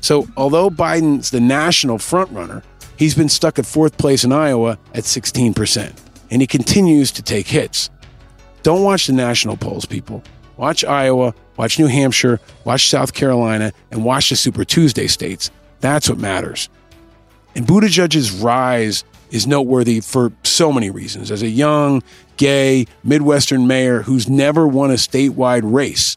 [0.00, 2.64] So, although Biden's the national frontrunner,
[2.96, 5.92] he's been stuck at fourth place in Iowa at 16%,
[6.30, 7.90] and he continues to take hits.
[8.64, 10.24] Don't watch the national polls, people.
[10.56, 15.50] Watch Iowa, watch New Hampshire, watch South Carolina, and watch the Super Tuesday states.
[15.80, 16.68] That's what matters.
[17.54, 21.30] And Buttigieg's rise is noteworthy for so many reasons.
[21.30, 22.02] As a young,
[22.36, 26.16] gay, Midwestern mayor who's never won a statewide race,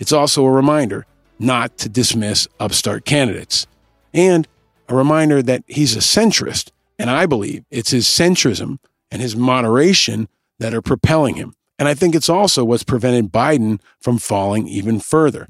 [0.00, 1.06] it's also a reminder
[1.38, 3.66] not to dismiss upstart candidates.
[4.12, 4.48] And
[4.88, 8.78] a reminder that he's a centrist, and I believe it's his centrism
[9.10, 11.54] and his moderation that are propelling him.
[11.78, 15.48] And I think it's also what's prevented Biden from falling even further.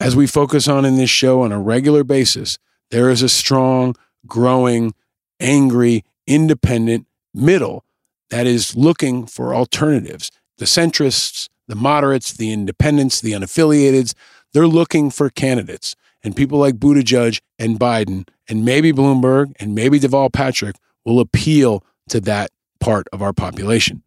[0.00, 2.58] As we focus on in this show on a regular basis,
[2.90, 3.94] there is a strong,
[4.26, 4.94] growing,
[5.38, 7.84] angry, independent middle
[8.30, 10.30] that is looking for alternatives.
[10.58, 14.14] The centrists, the moderates, the independents, the unaffiliateds,
[14.52, 15.94] they're looking for candidates.
[16.22, 21.84] And people like Buttigieg and Biden, and maybe Bloomberg, and maybe Deval Patrick will appeal
[22.08, 24.02] to that part of our population.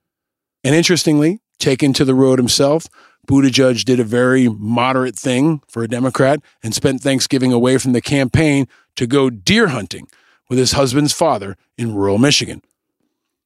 [0.64, 2.88] And interestingly, taken to the road himself,
[3.28, 8.02] Buttigieg did a very moderate thing for a Democrat and spent Thanksgiving away from the
[8.02, 10.08] campaign to go deer hunting
[10.50, 12.62] with his husband's father in rural Michigan.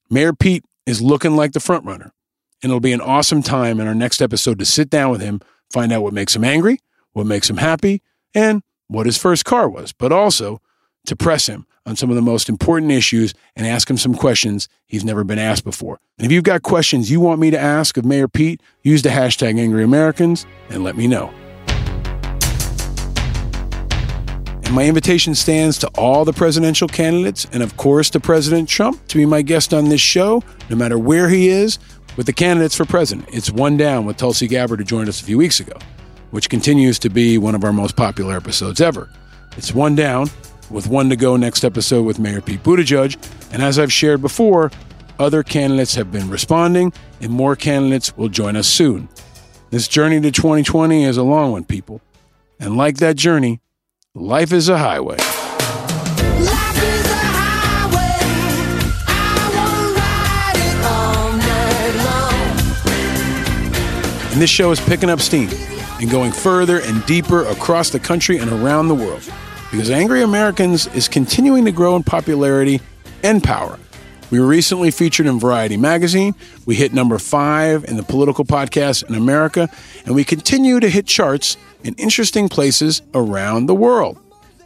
[0.10, 2.12] Mayor Pete is looking like the frontrunner,
[2.62, 5.42] and it'll be an awesome time in our next episode to sit down with him,
[5.72, 6.80] find out what makes him angry,
[7.12, 8.02] what makes him happy,
[8.34, 10.62] and what his first car was, but also
[11.06, 14.70] to press him on some of the most important issues and ask him some questions
[14.86, 16.00] he's never been asked before.
[16.18, 19.10] And if you've got questions you want me to ask of Mayor Pete, use the
[19.10, 21.34] hashtag Angry Americans and let me know.
[24.74, 29.18] My invitation stands to all the presidential candidates and, of course, to President Trump to
[29.18, 31.78] be my guest on this show, no matter where he is,
[32.18, 33.30] with the candidates for president.
[33.32, 35.78] It's one down with Tulsi Gabbard, who joined us a few weeks ago,
[36.32, 39.10] which continues to be one of our most popular episodes ever.
[39.58, 40.30] It's one down
[40.72, 43.16] with one to go next episode with Mayor Pete Buttigieg.
[43.54, 44.72] And as I've shared before,
[45.20, 49.08] other candidates have been responding, and more candidates will join us soon.
[49.70, 52.02] This journey to 2020 is a long one, people.
[52.60, 53.60] And like that journey,
[54.16, 55.18] life is a highway.
[64.32, 65.50] And this show is picking up steam
[66.00, 69.24] and going further and deeper across the country and around the world.
[69.72, 72.80] because Angry Americans is continuing to grow in popularity
[73.24, 73.80] and power.
[74.30, 76.36] We were recently featured in Variety magazine.
[76.68, 79.70] We hit number five in the political podcast in America,
[80.06, 84.18] and we continue to hit charts in interesting places around the world.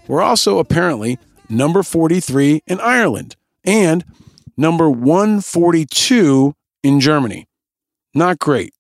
[0.08, 4.06] We're also apparently number 43 in Ireland and
[4.56, 6.54] number 142
[6.84, 7.46] in Germany.
[8.14, 8.74] Not great.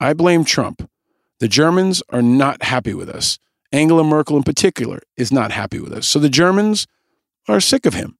[0.00, 0.88] I blame Trump.
[1.40, 3.38] The Germans are not happy with us.
[3.70, 6.06] Angela Merkel, in particular, is not happy with us.
[6.06, 6.86] So the Germans
[7.48, 8.16] are sick of him.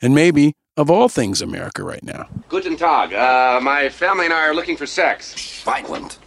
[0.00, 2.28] And maybe of all things America right now.
[2.48, 3.12] Guten Tag.
[3.12, 5.62] Uh, my family and I are looking for sex.
[5.62, 6.18] Violent.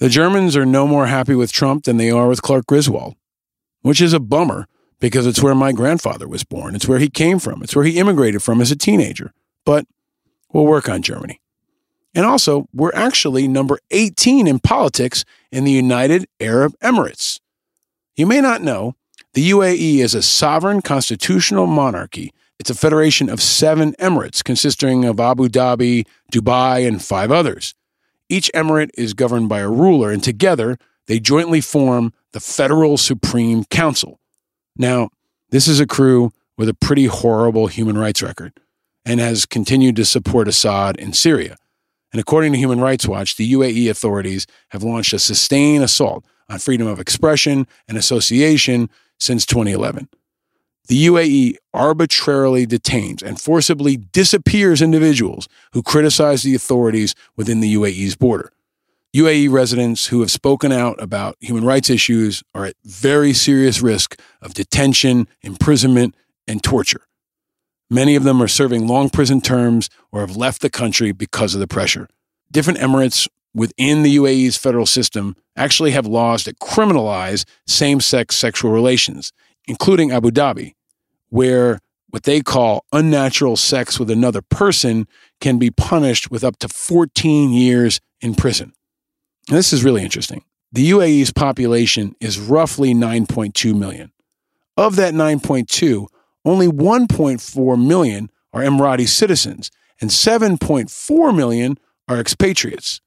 [0.00, 3.16] The Germans are no more happy with Trump than they are with Clark Griswold,
[3.82, 4.66] which is a bummer
[4.98, 6.74] because it's where my grandfather was born.
[6.74, 7.62] It's where he came from.
[7.62, 9.34] It's where he immigrated from as a teenager.
[9.66, 9.86] But
[10.54, 11.38] we'll work on Germany.
[12.14, 17.38] And also, we're actually number 18 in politics in the United Arab Emirates.
[18.16, 18.94] You may not know,
[19.34, 22.32] the UAE is a sovereign constitutional monarchy.
[22.58, 27.74] It's a federation of seven emirates consisting of Abu Dhabi, Dubai, and five others.
[28.30, 33.64] Each emirate is governed by a ruler, and together they jointly form the Federal Supreme
[33.64, 34.20] Council.
[34.76, 35.10] Now,
[35.50, 38.52] this is a crew with a pretty horrible human rights record
[39.04, 41.56] and has continued to support Assad in Syria.
[42.12, 46.60] And according to Human Rights Watch, the UAE authorities have launched a sustained assault on
[46.60, 50.08] freedom of expression and association since 2011.
[50.88, 58.16] The UAE arbitrarily detains and forcibly disappears individuals who criticize the authorities within the UAE's
[58.16, 58.52] border.
[59.14, 64.20] UAE residents who have spoken out about human rights issues are at very serious risk
[64.40, 66.14] of detention, imprisonment,
[66.46, 67.02] and torture.
[67.90, 71.60] Many of them are serving long prison terms or have left the country because of
[71.60, 72.08] the pressure.
[72.52, 78.70] Different emirates within the UAE's federal system actually have laws that criminalize same sex sexual
[78.70, 79.32] relations,
[79.66, 80.74] including Abu Dhabi,
[81.28, 85.06] where what they call unnatural sex with another person
[85.40, 88.72] can be punished with up to 14 years in prison.
[89.48, 90.44] And this is really interesting.
[90.72, 94.12] The UAE's population is roughly 9.2 million.
[94.76, 96.06] Of that 9.2,
[96.44, 99.70] only 1.4 million are Emirati citizens,
[100.00, 103.00] and 7.4 million are expatriates.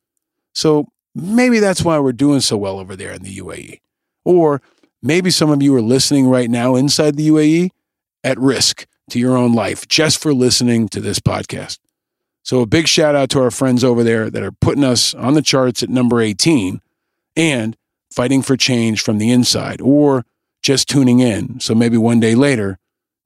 [0.53, 3.79] So maybe that's why we're doing so well over there in the UAE.
[4.23, 4.61] Or
[5.03, 7.69] maybe some of you are listening right now inside the UAE
[8.23, 11.77] at risk to your own life just for listening to this podcast.
[12.41, 15.33] So a big shout out to our friends over there that are putting us on
[15.33, 16.81] the charts at number 18
[17.35, 17.77] and
[18.11, 20.25] fighting for change from the inside or
[20.61, 21.59] just tuning in.
[21.59, 22.79] So maybe one day later,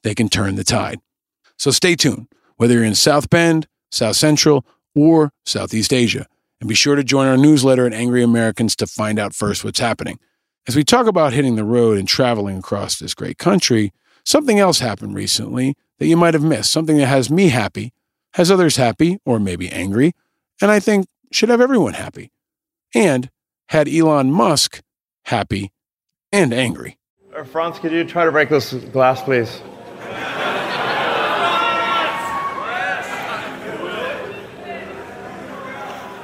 [0.03, 0.99] they can turn the tide.
[1.57, 6.27] So stay tuned, whether you're in South Bend, South Central, or Southeast Asia.
[6.59, 9.79] And be sure to join our newsletter at Angry Americans to find out first what's
[9.79, 10.19] happening.
[10.67, 13.93] As we talk about hitting the road and traveling across this great country,
[14.25, 17.93] something else happened recently that you might have missed, something that has me happy,
[18.34, 20.12] has others happy, or maybe angry,
[20.62, 22.34] and I think should have everyone happy.
[22.93, 23.30] And
[23.69, 24.82] had Elon Musk
[25.23, 25.71] happy
[26.34, 26.97] and angry.
[27.34, 29.62] Uh, Franz, could you try to break this glass, please?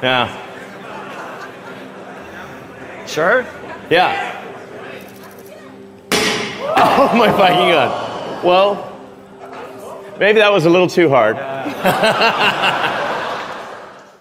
[0.03, 0.27] Yeah.
[3.07, 3.45] Sure?
[3.93, 4.31] Yeah.
[6.75, 8.43] Oh my fucking god.
[8.43, 11.37] Well, maybe that was a little too hard.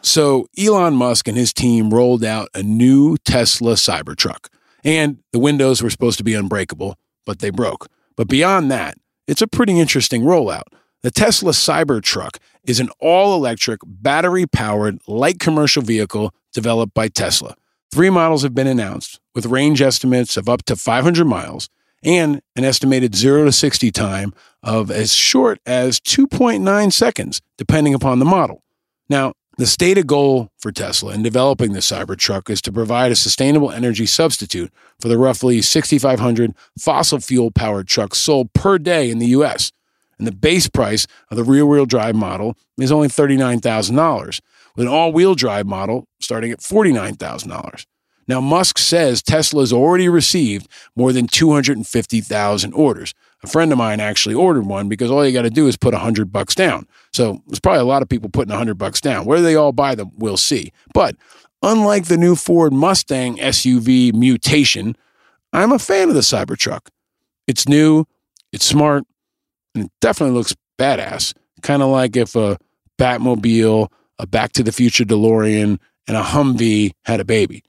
[0.05, 4.49] So Elon Musk and his team rolled out a new Tesla Cybertruck.
[4.85, 7.87] And the windows were supposed to be unbreakable, but they broke.
[8.17, 10.65] But beyond that, it's a pretty interesting rollout.
[11.03, 17.55] The Tesla Cybertruck is an all electric, battery powered, light commercial vehicle developed by Tesla.
[17.93, 21.69] Three models have been announced with range estimates of up to 500 miles
[22.03, 28.19] and an estimated 0 to 60 time of as short as 2.9 seconds, depending upon
[28.19, 28.63] the model.
[29.09, 33.71] Now, the stated goal for Tesla in developing the Cybertruck is to provide a sustainable
[33.71, 39.27] energy substitute for the roughly 6,500 fossil fuel powered trucks sold per day in the
[39.27, 39.71] US.
[40.19, 44.41] And the base price of the rear wheel drive model is only $39,000,
[44.75, 47.87] with an all wheel drive model starting at $49,000.
[48.33, 50.67] Now, Musk says Tesla has already received
[50.97, 53.13] more than 250,000 orders.
[53.43, 55.93] A friend of mine actually ordered one because all you got to do is put
[55.93, 56.89] 100 bucks down.
[57.13, 59.27] So there's probably a lot of people putting 100 bucks down.
[59.27, 60.73] Where they all buy them, we'll see.
[60.95, 61.15] But
[61.63, 64.97] unlike the new Ford Mustang SUV mutation,
[65.53, 66.89] I'm a fan of the Cybertruck.
[67.47, 68.07] It's new,
[68.51, 69.05] it's smart,
[69.75, 71.35] and it definitely looks badass.
[71.61, 72.57] Kind of like if a
[72.99, 75.79] Batmobile, a Back to the Future DeLorean,
[76.09, 77.63] and a Humvee had a baby.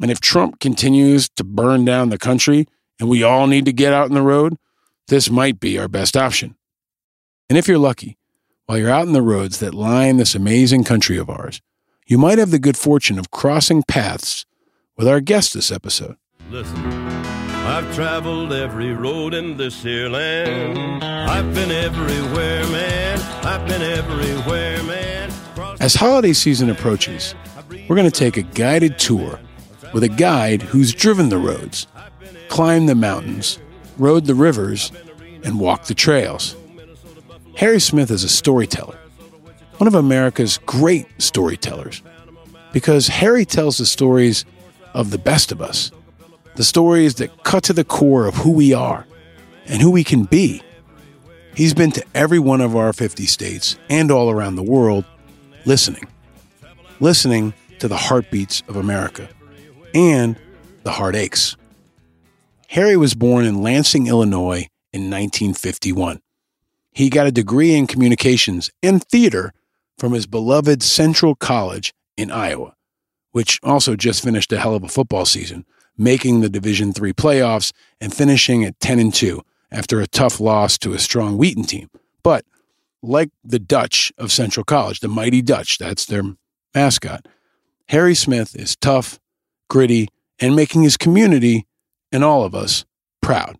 [0.00, 2.66] And if Trump continues to burn down the country
[3.00, 4.56] and we all need to get out on the road,
[5.08, 6.56] this might be our best option.
[7.48, 8.18] And if you're lucky,
[8.66, 11.60] while you're out in the roads that line this amazing country of ours,
[12.06, 14.46] you might have the good fortune of crossing paths
[14.96, 16.16] with our guest this episode.
[16.50, 21.04] Listen, I've traveled every road in this here land.
[21.04, 23.20] I've been everywhere, man.
[23.44, 25.32] I've been everywhere, man.
[25.80, 27.34] As holiday season approaches,
[27.88, 29.38] we're going to take a guided tour
[29.92, 31.86] with a guide who's driven the roads,
[32.48, 33.58] climbed the mountains,
[33.96, 34.92] rode the rivers,
[35.44, 36.56] and walked the trails.
[37.56, 38.98] Harry Smith is a storyteller,
[39.78, 42.02] one of America's great storytellers,
[42.72, 44.44] because Harry tells the stories
[44.94, 45.90] of the best of us,
[46.56, 49.06] the stories that cut to the core of who we are
[49.66, 50.62] and who we can be.
[51.54, 55.04] He's been to every one of our 50 states and all around the world
[55.64, 56.04] listening,
[57.00, 59.28] listening to the heartbeats of America
[59.94, 60.36] and
[60.82, 61.56] the heartaches.
[62.68, 66.20] Harry was born in Lansing, Illinois in 1951.
[66.92, 69.52] He got a degree in communications and theater
[69.96, 72.74] from his beloved Central College in Iowa,
[73.32, 75.64] which also just finished a hell of a football season,
[75.96, 80.78] making the Division III playoffs and finishing at 10 and 2 after a tough loss
[80.78, 81.88] to a strong Wheaton team.
[82.22, 82.44] But
[83.02, 86.22] like the Dutch of Central College, the mighty Dutch, that's their
[86.74, 87.26] mascot,
[87.88, 89.18] Harry Smith is tough,
[89.68, 90.08] gritty,
[90.38, 91.66] and making his community
[92.12, 92.84] and all of us
[93.20, 93.58] proud.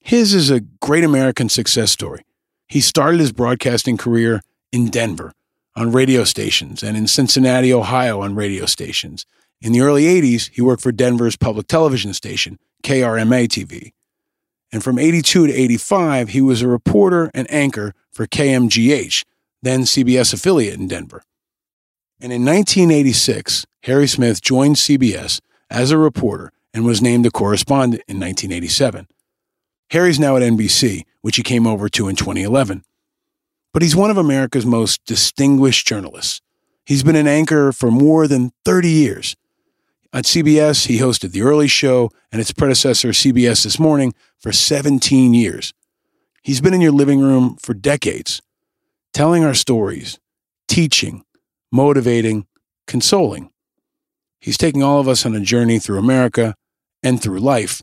[0.00, 2.24] His is a great American success story.
[2.68, 4.40] He started his broadcasting career
[4.72, 5.32] in Denver
[5.76, 9.26] on radio stations and in Cincinnati, Ohio on radio stations.
[9.60, 13.92] In the early 80s, he worked for Denver's public television station, KRMA TV.
[14.72, 19.24] And from 82 to 85, he was a reporter and anchor for KMGH,
[19.62, 21.22] then CBS affiliate in Denver.
[22.20, 28.02] And in 1986, Harry Smith joined CBS as a reporter and was named a correspondent
[28.06, 29.08] in 1987.
[29.90, 32.84] Harry's now at NBC, which he came over to in 2011.
[33.72, 36.40] But he's one of America's most distinguished journalists.
[36.86, 39.36] He's been an anchor for more than 30 years.
[40.12, 45.34] At CBS, he hosted The Early Show and its predecessor, CBS This Morning, for 17
[45.34, 45.72] years.
[46.42, 48.42] He's been in your living room for decades,
[49.12, 50.18] telling our stories,
[50.68, 51.24] teaching,
[51.70, 52.46] motivating,
[52.86, 53.51] consoling.
[54.42, 56.56] He's taking all of us on a journey through America
[57.00, 57.80] and through life.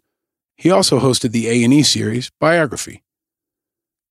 [0.58, 3.02] He also hosted the A&E series Biography.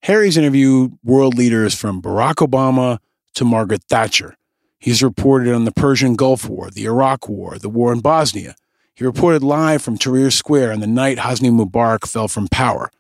[0.05, 3.01] Harry's interviewed world leaders from Barack Obama
[3.35, 4.35] to Margaret Thatcher.
[4.79, 8.55] He's reported on the Persian Gulf War, the Iraq War, the war in Bosnia.
[8.95, 12.91] He reported live from Tahrir Square on the night Hosni Mubarak fell from power.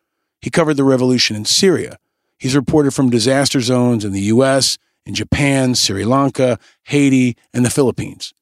[0.42, 1.96] He covered the revolution in Syria.
[2.36, 4.76] He's reported from disaster zones in the U.S.,
[5.07, 8.34] in Japan, Sri Lanka, Haiti, and the Philippines.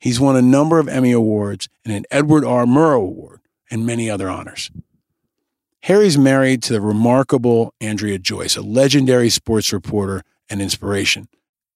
[0.00, 2.64] He's won a number of Emmy Awards and an Edward R.
[2.64, 3.40] Murrow Award
[3.70, 4.70] and many other honors.
[5.82, 11.28] Harry's married to the remarkable Andrea Joyce, a legendary sports reporter and inspiration,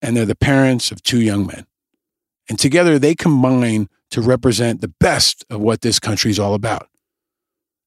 [0.02, 1.66] and they're the parents of two young men.
[2.48, 6.88] And together they combine to represent the best of what this country is all about.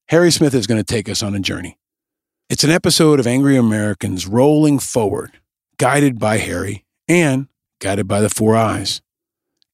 [0.09, 1.77] Harry Smith is going to take us on a journey.
[2.49, 5.39] It's an episode of Angry Americans rolling forward,
[5.77, 7.47] guided by Harry and
[7.79, 9.01] guided by the four eyes.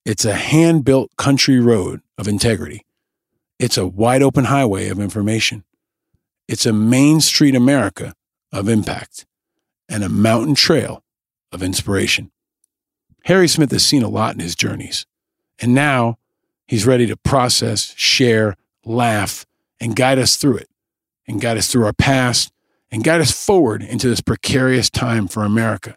[0.06, 2.86] It's a hand built country road of integrity.
[3.58, 5.64] It's a wide open highway of information.
[6.48, 8.14] It's a Main Street America
[8.52, 9.26] of impact
[9.88, 11.04] and a mountain trail
[11.54, 12.32] of inspiration.
[13.26, 15.06] Harry Smith has seen a lot in his journeys,
[15.60, 16.18] and now
[16.68, 19.46] he's ready to process, share, laugh,
[19.80, 20.70] and guide us through it,
[21.26, 22.52] and guide us through our past,
[22.92, 25.96] and guide us forward into this precarious time for America.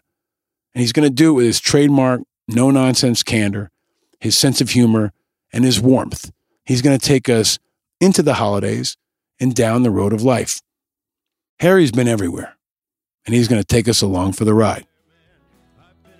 [0.73, 3.69] And he's going to do it with his trademark, no nonsense candor,
[4.19, 5.13] his sense of humor,
[5.53, 6.31] and his warmth.
[6.65, 7.59] He's going to take us
[8.01, 8.97] into the holidays
[9.39, 10.61] and down the road of life.
[11.59, 12.57] Harry's been everywhere,
[13.25, 14.85] and he's going to take us along for the ride.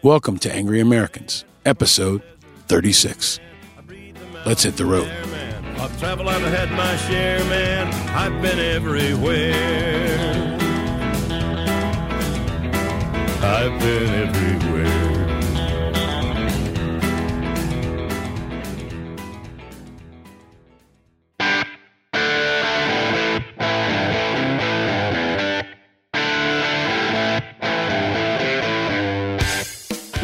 [0.04, 2.22] Welcome to Angry Americans, episode
[2.68, 3.40] 36.
[4.46, 5.12] Let's hit the road.
[5.80, 7.94] I've traveled, I've had my share, man.
[8.10, 9.54] I've been everywhere.
[13.44, 14.77] I've been everywhere.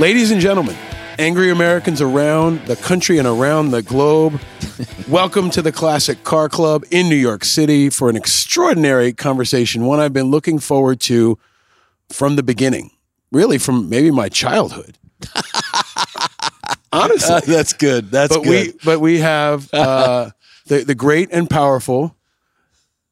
[0.03, 0.75] Ladies and gentlemen,
[1.17, 4.37] angry Americans around the country and around the globe,
[5.07, 10.01] welcome to the Classic Car Club in New York City for an extraordinary conversation, one
[10.01, 11.39] I've been looking forward to
[12.09, 12.91] from the beginning,
[13.31, 14.97] really from maybe my childhood.
[16.91, 18.11] Honestly, Uh, that's good.
[18.11, 18.73] That's but good.
[18.73, 20.31] we but we have uh,
[20.65, 22.17] The the great and powerful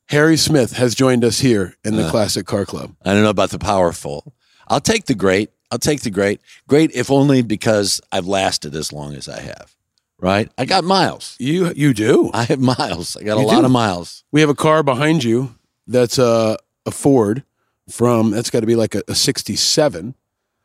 [0.10, 2.12] Harry Smith has joined us here in the Uh.
[2.12, 2.94] Classic Car Club.
[3.06, 4.34] I don't know about the powerful.
[4.68, 5.52] I'll take the great.
[5.72, 6.42] I'll take the great.
[6.68, 9.76] Great, if only because I've lasted as long as I have.
[10.20, 10.52] Right?
[10.58, 11.36] I got miles.
[11.40, 12.30] You you do.
[12.34, 13.18] I have miles.
[13.18, 13.66] I got a You lot do.
[13.66, 14.24] of miles.
[14.32, 15.56] We have a car behind you
[15.88, 17.44] that's a, a Ford
[17.90, 20.14] from that's got to be like a, a 67.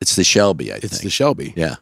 [0.00, 0.84] It's the Shelby, I think.
[0.84, 1.04] It's think.
[1.04, 1.54] the Shelby.
[1.57, 1.76] Yeah.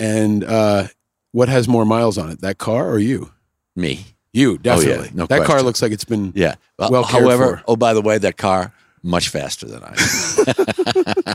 [0.00, 0.86] And uh,
[1.32, 3.30] what has more miles on it, that car or you?
[3.76, 4.06] Me.
[4.32, 5.10] You, Oh, yeah, definitely.
[5.14, 6.54] no that car looks like it's been Yeah.
[6.78, 7.62] Well, well however, for.
[7.68, 8.72] oh by the way, that car
[9.02, 11.34] much faster than I am.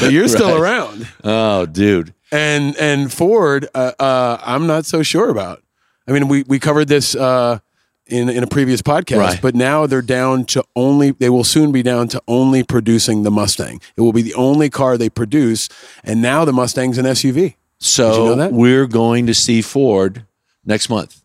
[0.00, 0.60] But you're still Right.
[0.60, 1.08] around.
[1.24, 2.12] Oh, dude.
[2.30, 5.62] And and Ford, uh, uh, I'm not so sure about.
[6.08, 7.58] I mean, we we covered this uh,
[8.06, 9.40] in in a previous podcast, Right.
[9.42, 11.12] but now they're down to only.
[11.12, 13.80] They will soon be down to only producing the Mustang.
[13.96, 15.68] It will be the only car they produce,
[16.04, 17.54] and now the Mustang's an SUV.
[17.78, 18.52] So Did you know that?
[18.52, 20.26] we're going to see Ford
[20.64, 21.22] next month.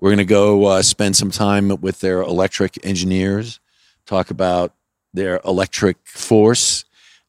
[0.00, 3.58] We're going to go uh, spend some time with their electric engineers,
[4.06, 4.72] talk about
[5.14, 6.84] their electric force,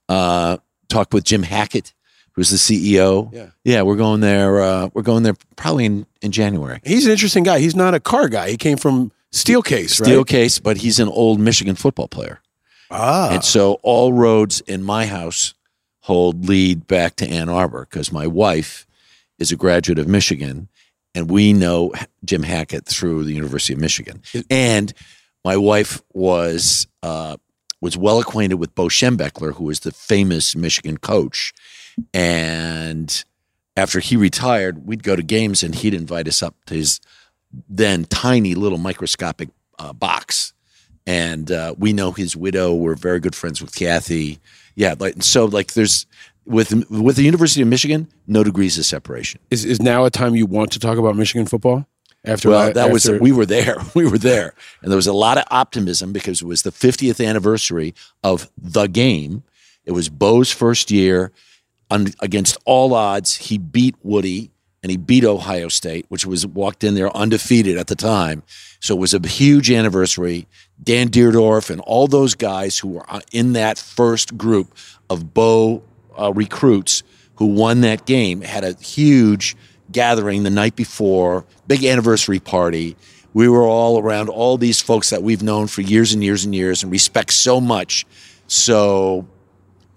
[0.09, 0.57] uh,
[0.89, 1.93] talk with Jim Hackett,
[2.33, 3.31] who's the CEO.
[3.33, 3.49] Yeah.
[3.63, 4.61] yeah, we're going there.
[4.61, 6.81] Uh, we're going there probably in, in January.
[6.83, 7.59] He's an interesting guy.
[7.59, 8.49] He's not a car guy.
[8.49, 10.25] He came from Steelcase, right?
[10.25, 10.25] Steel
[10.63, 12.41] but he's an old Michigan football player.
[12.91, 15.53] Ah, And so all roads in my house
[16.01, 18.85] hold lead back to Ann Arbor because my wife
[19.39, 20.69] is a graduate of Michigan
[21.15, 24.21] and we know Jim Hackett through the University of Michigan.
[24.49, 24.93] And
[25.43, 27.37] my wife was uh,
[27.85, 31.53] was well acquainted with Bo Schembechler, who was the famous Michigan coach.
[32.13, 33.23] And
[33.77, 36.99] after he retired, we'd go to games and he'd invite us up to his
[37.69, 40.53] then tiny little microscopic uh, box
[41.07, 42.73] and uh, we know his widow.
[42.73, 44.39] We're very good friends with Kathy.
[44.75, 46.05] Yeah, like so, like there's
[46.45, 49.39] with with the University of Michigan, no degrees of separation.
[49.51, 51.87] is is now a time you want to talk about Michigan football?
[52.25, 53.77] After well, that was we were there.
[53.93, 57.25] We were there, and there was a lot of optimism because it was the 50th
[57.25, 59.43] anniversary of the game.
[59.85, 61.31] It was Bo's first year.
[61.91, 64.49] Un, against all odds, he beat Woody
[64.85, 68.43] and he beat Ohio State, which was walked in there undefeated at the time.
[68.79, 70.47] So it was a huge anniversary.
[70.83, 74.75] Dan Dierdorf and all those guys who were uh, in that first group
[75.09, 75.81] of Bo
[76.19, 77.01] uh, recruits
[77.37, 79.55] who won that game had a huge
[79.91, 82.95] gathering the night before, big anniversary party.
[83.33, 86.55] We were all around all these folks that we've known for years and years and
[86.55, 88.05] years and respect so much.
[88.47, 89.27] So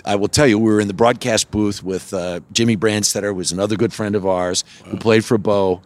[0.05, 3.35] I will tell you, we were in the broadcast booth with uh, Jimmy Brandstatter, who
[3.35, 5.83] was another good friend of ours who played for Bo.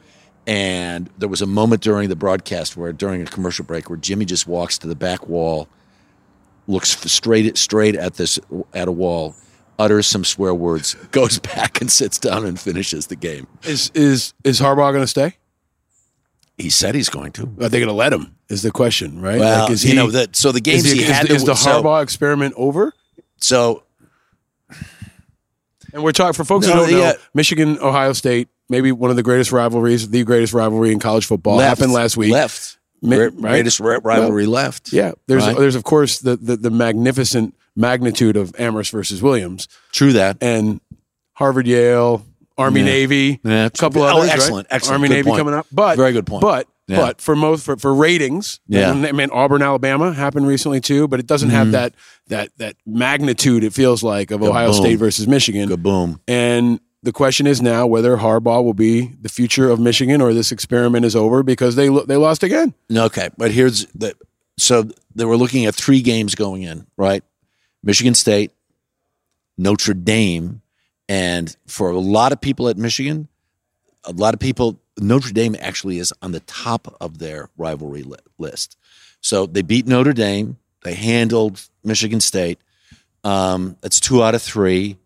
[0.46, 4.24] And there was a moment during the broadcast where, during a commercial break, where Jimmy
[4.24, 5.68] just walks to the back wall,
[6.66, 8.38] looks straight straight at this
[8.72, 9.34] at a wall,
[9.82, 13.46] utters some swear words, goes back and sits down and finishes the game.
[13.64, 15.36] is is is Harbaugh going to stay?
[16.58, 17.42] He said he's going to.
[17.60, 18.36] Are they going to let him?
[18.48, 19.40] Is the question right?
[19.40, 20.36] Well, is you know that.
[20.36, 22.92] So the games is, he is- had is, to- the so- Harbaugh experiment over?
[23.38, 23.82] So
[25.92, 27.12] And we're talking for folks No, who don't know, yeah.
[27.34, 31.56] Michigan, Ohio State, maybe one of the greatest rivalries, the greatest rivalry in college football,
[31.56, 32.32] left, happened last week.
[32.32, 32.78] Left.
[33.02, 33.36] Mi- right?
[33.36, 34.92] Greatest ri- rivalry left.
[34.92, 35.56] Yeah, there's Right?
[35.58, 40.36] there's of course the, the the magnificent magnitude of Amherst versus Williams, True that.
[40.40, 40.80] and
[41.34, 42.24] Harvard, Yale,
[42.58, 42.86] Army, Yeah.
[42.86, 43.64] Navy, Yeah.
[43.66, 44.28] a couple Oh, others.
[44.28, 44.32] right?
[44.34, 45.02] excellent, excellent.
[45.02, 45.38] Army, Navy point.
[45.38, 46.42] coming up, but Very good point.
[46.42, 46.96] But Yeah.
[46.98, 48.90] but for most for, for ratings, Yeah.
[48.92, 51.72] I mean Auburn, Alabama happened recently too, but it doesn't have Mhm.
[51.72, 51.92] that
[52.28, 53.64] that that magnitude.
[53.64, 54.48] It feels like of Kaboom.
[54.50, 55.68] Ohio State versus Michigan.
[55.70, 56.18] Kaboom.
[56.28, 60.52] And the question is now whether Harbaugh will be the future of Michigan or this
[60.52, 62.74] experiment is over because they they lost again.
[62.94, 64.12] Okay, but here's the
[64.58, 67.24] so they were looking at three games going in, right?
[67.82, 68.52] Michigan State,
[69.58, 70.62] Notre Dame,
[71.08, 73.28] and for a lot of people at Michigan,
[74.04, 78.16] a lot of people Notre Dame actually is on the top of their rivalry li-
[78.38, 78.76] list.
[79.20, 82.58] So they beat Notre Dame, they handled Michigan State.
[83.24, 84.96] Um, that's two out of three.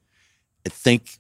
[0.65, 1.19] I think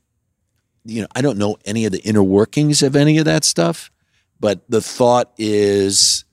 [0.86, 3.90] you know, I don't know any of the inner workings of any of that stuff,
[4.38, 6.24] but the thought is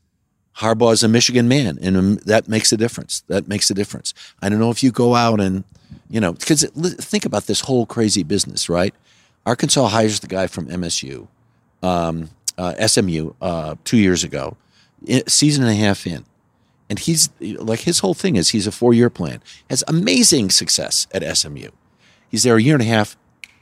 [0.57, 3.23] Harbaugh's a Michigan man, and um, that makes a difference.
[3.27, 4.13] That makes a difference.
[4.41, 5.63] I don't know if you go out and,
[6.09, 8.93] you know, because think about this whole crazy business, right?
[9.45, 11.27] Arkansas hires the guy from MSU,
[11.81, 14.55] um, uh, SMU, uh, two years ago,
[15.27, 16.23] season and a half in.
[16.89, 21.07] And he's like, his whole thing is he's a four year plan, has amazing success
[21.11, 21.69] at SMU.
[22.29, 23.17] He's there a year and a half,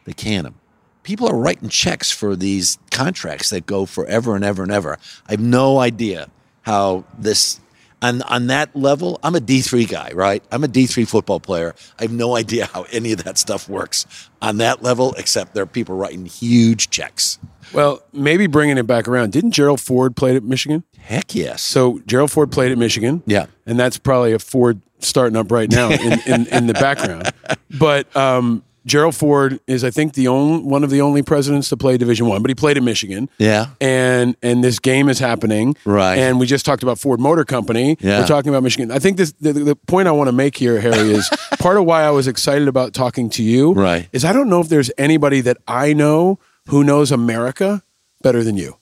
[0.06, 0.56] they can him.
[1.04, 5.00] People are writing checks for these contracts that go forever and ever and ever.
[5.28, 6.30] I have no idea
[6.72, 7.60] how this.
[8.04, 10.44] On on that level, I'm a D three guy, right?
[10.52, 11.76] I'm a D three football player.
[12.00, 14.08] I have no idea how any of that stuff works
[14.42, 17.38] on that level, except there are people writing huge checks.
[17.74, 19.34] Well, maybe bringing it back around.
[19.34, 20.84] Didn't Gerald Ford play at Michigan?
[20.98, 21.62] Heck yes.
[21.62, 23.22] So Gerald Ford played at Michigan.
[23.28, 23.46] Yeah.
[23.68, 27.32] And that's probably a Ford starting up right now in, in, in the background.
[27.78, 31.78] But um, Gerald Ford is, I think, the only one of the only presidents to
[31.78, 32.42] play Division One.
[32.42, 33.30] But he played at Michigan.
[33.38, 33.68] Yeah.
[33.80, 35.76] And and this game is happening.
[35.86, 36.18] Right.
[36.18, 37.98] And we just talked about Ford Motor Company.
[38.00, 38.22] Yeah.
[38.22, 38.90] We're talking about Michigan.
[38.92, 41.30] I think this the, the point I want to make here, Harry, is
[41.60, 43.74] part of why I was excited about talking to you.
[43.74, 44.10] Right.
[44.14, 47.84] Is I don't know if there's anybody that I know who knows America
[48.24, 48.78] better than you.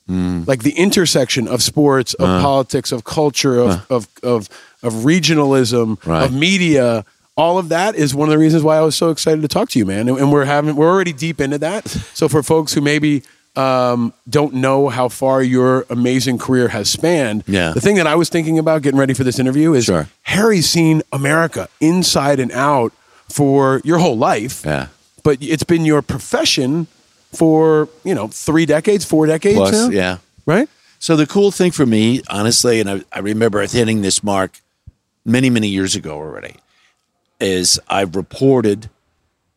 [0.46, 2.28] Like the intersection of sports, of.
[2.28, 2.40] Uh.
[2.42, 4.48] politics, of culture, of of of,
[4.82, 6.24] of regionalism, Right.
[6.24, 7.04] of media.
[7.40, 9.70] All of that is one of the reasons why I was so excited to talk
[9.70, 10.08] to you, man.
[10.08, 11.88] And, and we're having we're already deep into that.
[12.14, 13.22] So for folks who maybe
[13.56, 17.72] um, don't know how far your amazing career has spanned, Yeah.
[17.72, 20.06] the thing that I was thinking about getting ready for this interview is Sure.
[20.22, 22.92] Harry's seen America inside and out
[23.28, 24.86] for your whole life Yeah.
[25.24, 26.86] but it's been your profession
[27.32, 30.16] for you know three decades, four decades Plus, now, yeah.
[30.46, 30.68] right?
[30.98, 34.60] So the cool thing for me, honestly, and I, I remember hitting this mark
[35.24, 36.56] many, many years ago already,
[37.40, 38.90] is I've reported,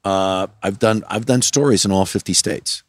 [0.04, 2.84] uh, I've done, I've done stories in all fifty states,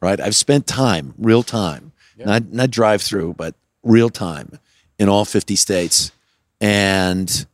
[0.00, 0.20] right?
[0.20, 1.92] I've spent time, real time,
[2.26, 4.58] not not drive through, but real time
[4.98, 6.12] in all fifty states,
[6.60, 7.46] and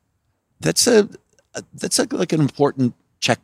[0.60, 1.08] that's a
[1.74, 3.40] that's a, like an important check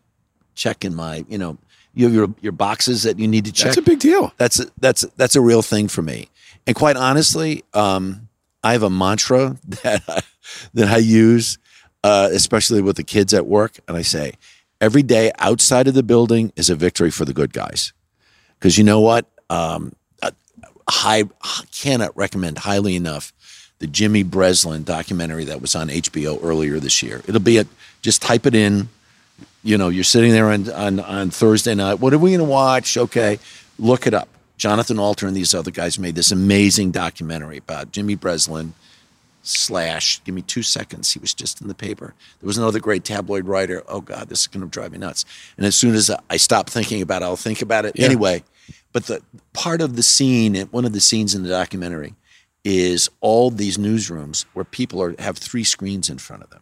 [0.55, 1.59] check in my you know
[1.95, 3.67] you have your your boxes that you need to check.
[3.67, 4.33] That's a big deal.
[4.37, 6.29] That's a, that's that's a real thing for me.
[6.67, 8.29] And quite honestly, um,
[8.63, 10.21] I have a mantra that I,
[10.75, 11.59] that I use,
[12.05, 14.35] uh, especially with the kids at work, and I say
[14.81, 17.93] every day outside of the building is a victory for the good guys.
[18.59, 19.93] Because you know what, um,
[20.87, 23.33] I, I cannot recommend highly enough
[23.79, 27.23] the Jimmy Breslin documentary that was on HBO earlier this year.
[27.27, 27.67] It'll be a
[28.03, 28.89] just type it in
[29.65, 31.95] you know, you're sitting there on, on, on Thursday night.
[31.95, 32.97] What are we going to watch?
[32.99, 33.39] Okay,
[33.79, 34.29] look it up.
[34.59, 38.75] Jonathan Alter and these other guys made this amazing documentary about Jimmy Breslin
[39.47, 40.23] slash.
[40.25, 41.13] Give me two seconds.
[41.13, 42.15] He was just in the paper.
[42.41, 43.83] There was another great tabloid writer.
[43.89, 45.25] Oh God, this is going to drive me nuts.
[45.57, 48.07] And as soon as I stop thinking about it, I'll think about it Yeah.
[48.07, 48.43] anyway.
[48.93, 49.23] But the
[49.53, 52.15] part of the scene, one of the scenes in the documentary,
[52.65, 56.61] is all these newsrooms where people are have three screens in front of them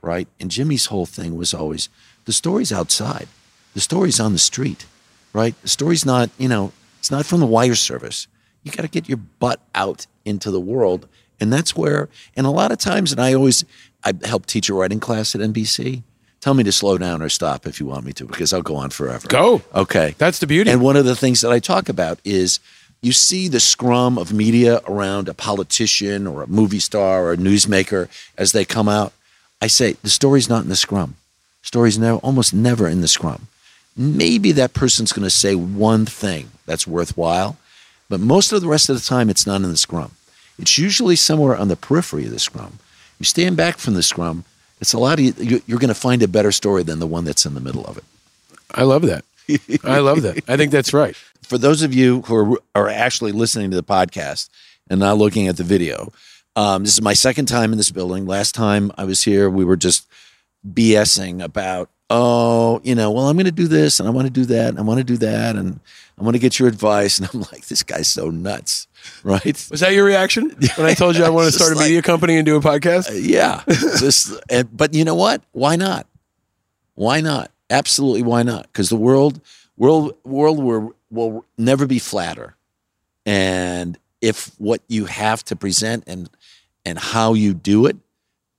[0.00, 0.28] right?
[0.38, 1.88] And Jimmy's whole thing was always
[2.24, 3.26] the story's outside,
[3.74, 4.86] the story's on the street,
[5.32, 5.60] right?
[5.62, 6.70] The story's not, you know,
[7.00, 8.28] it's not from the wire service.
[8.62, 11.08] You got to get your butt out into the world,
[11.40, 12.08] and that's where.
[12.36, 13.64] And a lot of times, and I always,
[14.04, 16.02] I help teach a writing class at NBC.
[16.40, 18.76] Tell me to slow down or stop if you want me to, because I'll go
[18.76, 19.26] on forever.
[19.26, 19.62] Go.
[19.74, 20.14] Okay.
[20.18, 20.70] That's the beauty.
[20.70, 22.60] And one of the things that I talk about is
[23.00, 27.36] you see the scrum of media around a politician or a movie star or a
[27.36, 29.12] newsmaker as they come out.
[29.60, 31.16] I say the story's not in the scrum.
[31.62, 33.48] Story's never, almost never in the scrum.
[33.96, 37.56] Maybe that person's going to say one thing that's worthwhile,
[38.08, 40.12] but most of the rest of the time it's not in the scrum.
[40.58, 42.78] It's usually somewhere on the periphery of the scrum.
[43.18, 44.44] You stand back from the scrum,
[44.80, 45.18] it's a lot.
[45.18, 47.60] Of, you- you're going to find a better story than the one that's in the
[47.60, 48.04] middle of it.
[48.72, 49.24] I love that.
[49.84, 50.44] I love that.
[50.48, 51.16] I think that's right.
[51.42, 54.48] for those of you who are, are actually listening to the podcast
[54.90, 56.12] and not looking at the video,
[56.54, 58.26] um, this is my second time in this building.
[58.26, 60.06] Last time I was here, we were just
[60.70, 64.32] BSing about, oh, you know, well, I'm going to do this and I want to
[64.32, 65.80] do that and I want to do that and
[66.18, 67.18] I want to get your advice.
[67.18, 68.86] And I'm like, this guy's so nuts,
[69.22, 69.68] right?
[69.70, 72.02] Was that your reaction when I told you I want to start a like- media
[72.02, 73.10] company and do a podcast?
[73.10, 73.62] Uh, yeah.
[73.98, 75.42] Just, and, but you know what?
[75.52, 76.06] Why not?
[76.94, 77.50] Why not?
[77.70, 78.64] Absolutely, why not?
[78.64, 79.40] Because the world,
[79.76, 82.56] world, world will, will never be flatter.
[83.26, 86.28] And if what you have to present and
[86.84, 87.96] and how you do it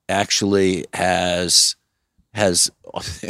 [0.08, 1.76] actually has
[2.34, 2.72] has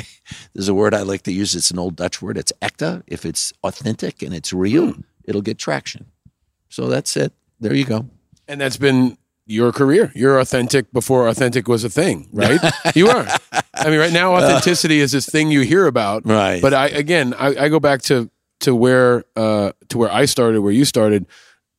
[0.54, 1.56] there's a word I like to use.
[1.56, 2.38] It's an old Dutch word.
[2.38, 3.04] It's ecta.
[3.08, 5.02] If it's authentic and it's real, hmm.
[5.24, 6.06] it'll get traction.
[6.70, 7.34] So that's it.
[7.60, 8.06] There you go.
[8.48, 10.12] And that's been your career.
[10.16, 12.60] You're authentic before authentic was a thing, right?
[12.96, 13.28] you are.
[13.74, 16.26] I mean, right now, authenticity is this thing you hear about.
[16.26, 16.62] Right.
[16.62, 18.30] But I again, I, I go back to
[18.62, 21.26] to where uh, to where I started, where you started.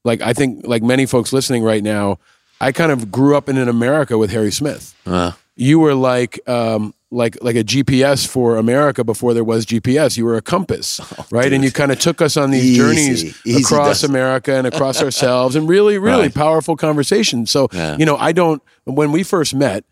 [0.04, 2.18] Like I think, like many folks listening right now,
[2.60, 4.94] I kind of grew up in an America with Harry Smith.
[5.06, 10.16] Uh, You were like um, like like a GPS for America before there was GPS.
[10.16, 11.52] You were a compass, oh, right?
[11.52, 12.76] And you kind of took us on these Easy.
[12.76, 14.04] journeys Easy across does.
[14.10, 16.34] America and across ourselves, and really, really Right.
[16.34, 17.50] powerful conversations.
[17.50, 17.96] So Yeah.
[17.98, 18.62] you know, I don't.
[18.84, 19.84] When we first met,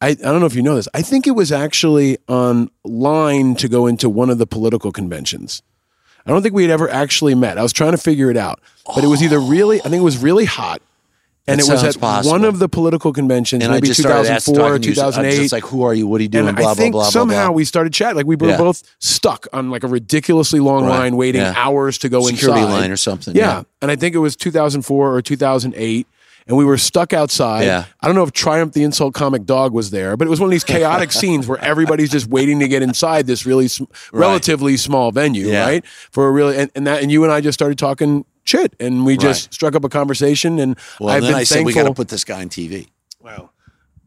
[0.00, 0.88] I, I don't know if you know this.
[0.94, 5.62] I think it was actually on line to go into one of the political conventions.
[6.26, 7.58] I don't think we had ever actually met.
[7.58, 10.04] I was trying to figure it out, but it was either really, I think it
[10.04, 10.80] was really hot,
[11.46, 12.32] and That it was at possible.
[12.32, 15.02] one of the political conventions, And maybe just started asking- 2004 or talking to you,
[15.02, 15.42] I was 2008.
[15.42, 16.06] just like, who are you?
[16.06, 16.48] What are you doing?
[16.48, 18.16] And Blah, I blah, think blah, blah, somehow we started chatting.
[18.16, 18.56] Like we were Yeah.
[18.56, 21.00] both stuck on like a ridiculously long Right.
[21.00, 21.52] line, waiting Yeah.
[21.56, 22.72] hours to go Security inside.
[22.72, 23.42] line or something, Yeah.
[23.58, 23.62] yeah.
[23.82, 26.06] and I think it was 2004 or 2008.
[26.46, 27.64] And we were stuck outside.
[27.64, 27.84] Yeah.
[28.02, 30.48] I don't know if Triumph the Insult Comic Dog was there, but it was one
[30.48, 34.76] of these chaotic scenes where everybody's just waiting to get inside this really sm- relatively
[34.76, 35.82] small venue, right?
[36.10, 39.04] For a really and, and that and you and I just started talking shit, and
[39.04, 39.54] we just Right.
[39.54, 40.58] struck up a conversation.
[40.58, 42.88] And Well, I've then been I said we got to put this guy on TV.
[43.20, 43.50] Wow.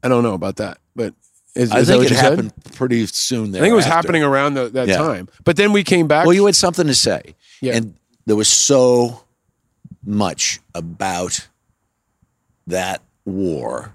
[0.03, 1.13] I don't know about that, but
[1.55, 2.23] is, I is that think what it you said?
[2.31, 3.51] happened pretty soon.
[3.51, 4.97] There, I think it was happening around the, that Yeah.
[4.97, 5.27] time.
[5.43, 6.25] But then we came back.
[6.25, 7.35] Well, you had something to say.
[7.61, 7.75] Yeah.
[7.75, 7.95] And
[8.27, 9.23] there was so
[10.05, 11.47] much about
[12.67, 13.93] that war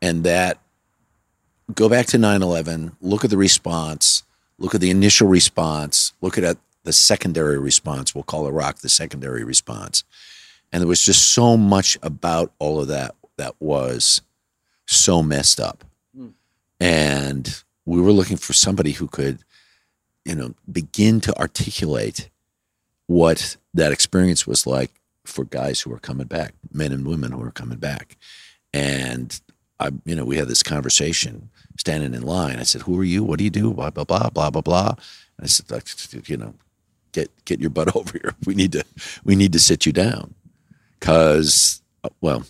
[0.00, 0.58] and that
[1.74, 4.24] go back to 9-11 look at the response
[4.58, 9.44] look at the initial response look at the secondary response we'll call iraq the secondary
[9.44, 10.04] response.
[10.72, 14.22] And there was just so much about all of that that was
[14.86, 15.84] so messed up.
[16.14, 16.28] Hmm.
[16.78, 19.38] And we were looking for somebody who could
[20.24, 22.28] you know begin to articulate
[23.06, 24.90] what that experience was like
[25.24, 28.16] for guys who are coming back men and women who are coming back.
[28.72, 29.40] And
[29.78, 32.58] i you know we had this conversation standing in line.
[32.58, 33.24] I said who are you?
[33.24, 33.72] What do you do?
[33.72, 34.94] Blah blah blah blah blah blah.
[35.36, 36.54] And i said you know
[37.12, 38.84] get get your butt over here we need to
[39.24, 40.34] we need to sit you down
[40.98, 41.82] because
[42.20, 42.44] well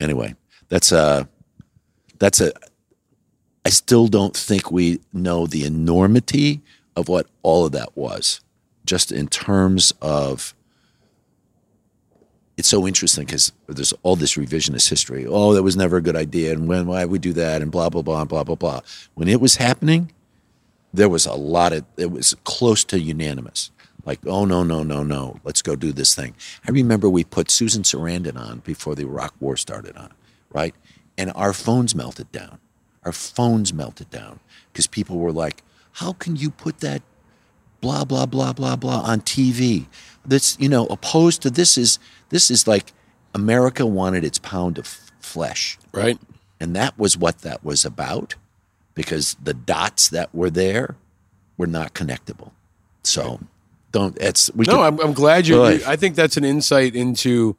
[0.00, 0.34] anyway
[0.68, 1.28] that's a
[2.18, 2.52] that's a
[3.68, 6.62] I still don't think we know the enormity
[6.96, 8.40] of what all of that was,
[8.86, 10.54] just in terms of.
[12.56, 15.26] It's so interesting because there's all this revisionist history.
[15.28, 17.70] Oh, that was never a good idea, and when why would we do that, and
[17.70, 18.80] blah blah blah blah blah blah.
[19.14, 20.12] When it was happening,
[20.92, 21.84] there was a lot of.
[21.96, 23.70] It was close to unanimous.
[24.04, 26.34] Like, oh no no no no, let's go do this thing.
[26.66, 30.12] I remember we put Susan Sarandon on before the Iraq War started on,
[30.50, 30.74] right?
[31.18, 32.58] And our phones melted down
[33.08, 34.38] our phones melted down
[34.70, 35.62] because people were like,
[35.92, 37.02] "How can you put that
[37.80, 39.86] blah blah blah blah blah on TV?"
[40.26, 42.92] That's you know opposed to this is this is like
[43.34, 44.86] America wanted its pound of
[45.20, 46.18] flesh, right?
[46.60, 48.34] And that was what that was about
[48.98, 50.96] because the dots that were there
[51.56, 52.50] were not connectable.
[53.04, 53.38] So
[53.92, 55.62] don't it's we no, could- I'm, I'm glad you.
[55.62, 57.56] I think that's an insight into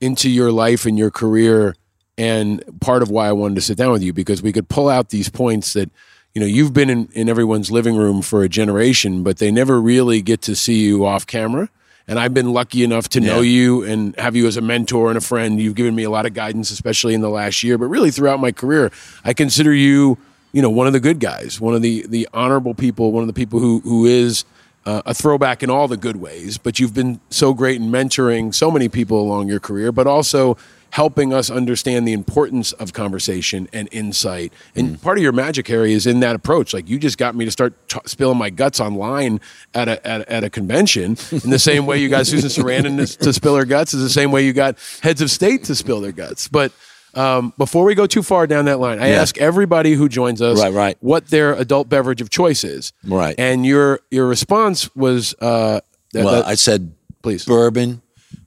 [0.00, 1.74] into your life and your career,
[2.18, 4.90] and part of why I wanted to sit down with you because we could pull
[4.90, 5.90] out these points that
[6.34, 9.80] you know you've been in, in everyone's living room for a generation, but they never
[9.80, 11.70] really get to see you off camera.
[12.06, 15.18] And I've been lucky enough to know you and have you as a mentor and
[15.18, 15.60] a friend.
[15.60, 18.40] You've given me a lot of guidance, especially in the last year, but really throughout
[18.40, 18.90] my career,
[19.24, 20.16] I consider you,
[20.52, 23.26] you know, one of the good guys, one of the the honorable people, one of
[23.26, 24.44] the people who who is
[24.86, 26.56] uh, a throwback in all the good ways.
[26.58, 30.56] But you've been so great in mentoring so many people along your career, but also
[30.90, 34.52] helping us understand the importance of conversation and insight.
[34.74, 36.72] And part of your magic, Harry, is in that approach.
[36.72, 39.40] Like you just got me to start t- spilling my guts online
[39.74, 43.18] at a, at, at a convention in the same way you got Susan Sarandon to,
[43.18, 46.00] to spill her guts is the same way you got heads of state to spill
[46.00, 46.48] their guts.
[46.48, 46.72] But
[47.18, 49.20] um, before we go too far down that line, I Yeah.
[49.22, 50.96] ask everybody who joins us Right, right.
[51.00, 52.92] what their adult beverage of choice is.
[53.04, 53.34] Right.
[53.38, 55.80] And your your response was uh,
[56.12, 56.92] that, well, that- I said
[57.22, 58.00] please bourbon,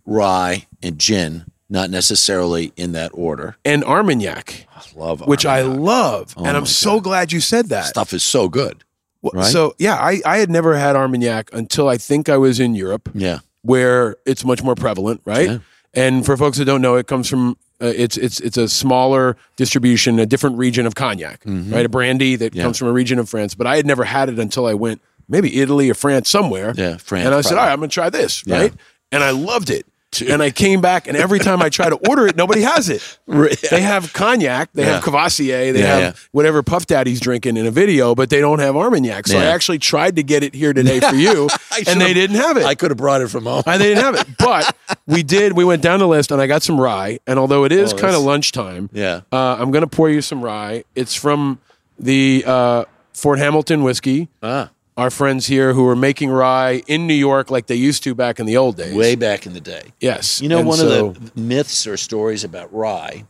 [0.05, 3.57] rye, and gin, not necessarily in that order.
[3.65, 7.85] and Armagnac, Love which I love, Oh and I'm so glad you said that.
[7.85, 8.83] stuff is so good.
[9.21, 9.45] Well, right?
[9.51, 13.09] So yeah, I, I had never had Armagnac until I think I was in Europe.
[13.13, 13.39] Yeah.
[13.63, 15.47] where it's much more prevalent, right?
[15.49, 15.57] Yeah.
[15.93, 19.35] And for folks that don't know, it comes from uh, it's it's it's a smaller
[19.55, 21.85] distribution, a different region of cognac, right?
[21.85, 22.57] A brandy that Mm-hmm.
[22.57, 22.63] Yeah.
[22.63, 23.55] comes from a region of France.
[23.55, 26.73] But I had never had it until I went maybe Italy or France somewhere.
[26.75, 28.57] Yeah, France, And I said, all right, I'm gonna try this, Yeah.
[28.59, 28.73] right?
[29.11, 29.85] And I loved it.
[30.29, 33.17] And I came back, and every time I try to order it, nobody has it.
[33.71, 35.01] They have cognac, they have Yeah.
[35.01, 36.13] Courvoisier, they Yeah, have yeah.
[36.31, 39.27] whatever Puff Daddy's drinking in a video, but they don't have Armagnac.
[39.27, 41.47] So I actually tried to get it here today for you,
[41.87, 42.65] and they didn't have it.
[42.65, 43.63] I could have brought it from home.
[43.65, 44.75] and they didn't have it, but
[45.07, 45.53] we did.
[45.53, 47.19] We went down the list, and I got some rye.
[47.25, 49.21] And although it is Oh, kind of lunchtime, Yeah.
[49.31, 50.83] uh, I'm going to pour you some rye.
[50.93, 51.59] It's from
[51.97, 52.83] the uh,
[53.13, 54.27] Fort Hamilton whiskey.
[54.43, 54.71] Ah.
[55.01, 58.39] Our friends here who are making rye in New York like they used to back
[58.39, 58.93] in the old days.
[58.93, 59.93] Way back in the day.
[59.99, 63.25] yes, You know, And one so- of the myths or stories about rye,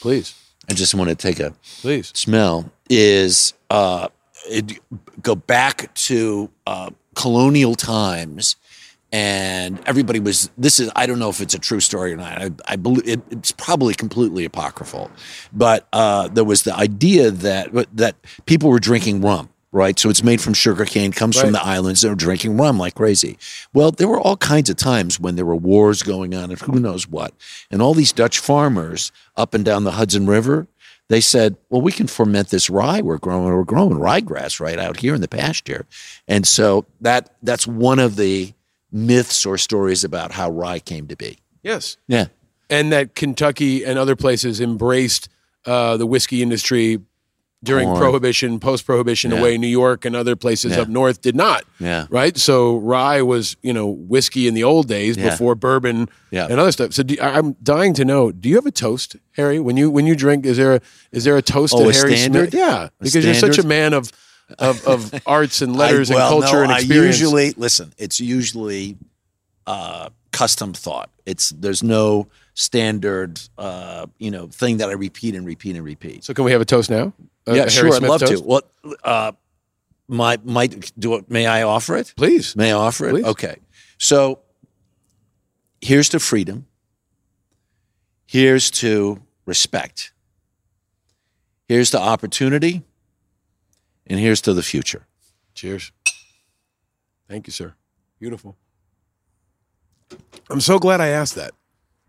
[0.00, 0.34] please,
[0.70, 1.52] I just want to take a
[1.82, 2.12] please.
[2.14, 4.08] smell, is uh,
[4.48, 4.78] it,
[5.20, 8.56] go back to uh, colonial times.
[9.14, 10.48] And everybody was.
[10.56, 10.90] This is.
[10.96, 12.40] I don't know if it's a true story or not.
[12.40, 15.10] I, I believe it, it's probably completely apocryphal,
[15.52, 19.98] but uh, there was the idea that that people were drinking rum right?
[19.98, 22.02] So it's made from sugar cane, comes from the islands.
[22.02, 23.38] They're drinking rum like crazy.
[23.72, 26.78] Well, there were all kinds of times when there were wars going on and who
[26.78, 27.34] knows what.
[27.70, 30.68] And all these Dutch farmers up and down the Hudson River,
[31.08, 33.52] they said, well, we can ferment this rye we're growing.
[33.52, 35.86] We're growing ryegrass right out here in the pasture.
[36.28, 38.52] And so that that's one of the
[38.92, 41.38] myths or stories about how rye came to be.
[41.62, 41.96] Yes.
[42.08, 42.26] Yeah.
[42.68, 45.28] And that Kentucky and other places embraced
[45.66, 47.00] uh, the whiskey industry
[47.64, 47.98] during Corn.
[48.00, 49.36] prohibition, post prohibition, Yeah.
[49.36, 50.80] the way New York and other places Yeah.
[50.82, 51.64] up north did not.
[51.78, 52.06] Yeah.
[52.10, 52.36] Right.
[52.36, 55.30] So rye was, you know, whiskey in the old days Yeah.
[55.30, 56.92] before bourbon and other stuff.
[56.92, 59.60] So do, I- I'm dying to know: Do you have a toast, Harry?
[59.60, 60.80] When you when you drink, is there a,
[61.12, 62.52] is there a toast Oh, that Harry standard?
[62.52, 64.10] Yeah, because you're such a man of
[64.58, 67.18] of, of arts and letters I- well, and culture no, and I experience.
[67.20, 67.92] usually listen.
[67.96, 68.96] It's usually
[69.66, 71.10] uh, custom thought.
[71.26, 76.24] It's there's no standard, uh, you know, thing that I repeat and repeat and repeat.
[76.24, 77.12] so can we have a toast now?
[77.46, 77.84] A- yeah, a sure.
[77.86, 78.42] Harry I'd love toast?
[78.42, 78.48] to.
[78.48, 78.70] What?
[79.02, 79.32] Uh,
[80.08, 81.30] my might do it.
[81.30, 82.12] May I offer it?
[82.16, 82.54] Please.
[82.56, 83.10] May I offer it?
[83.12, 83.24] Please.
[83.24, 83.56] Okay.
[83.98, 84.40] So
[85.80, 86.66] here's to freedom.
[88.26, 90.12] Here's to respect.
[91.68, 92.82] Here's to opportunity.
[94.06, 95.06] And here's to the future.
[95.54, 95.92] Cheers.
[97.28, 97.74] Thank you, sir.
[98.18, 98.56] Beautiful.
[100.50, 101.52] I'm so glad I asked that.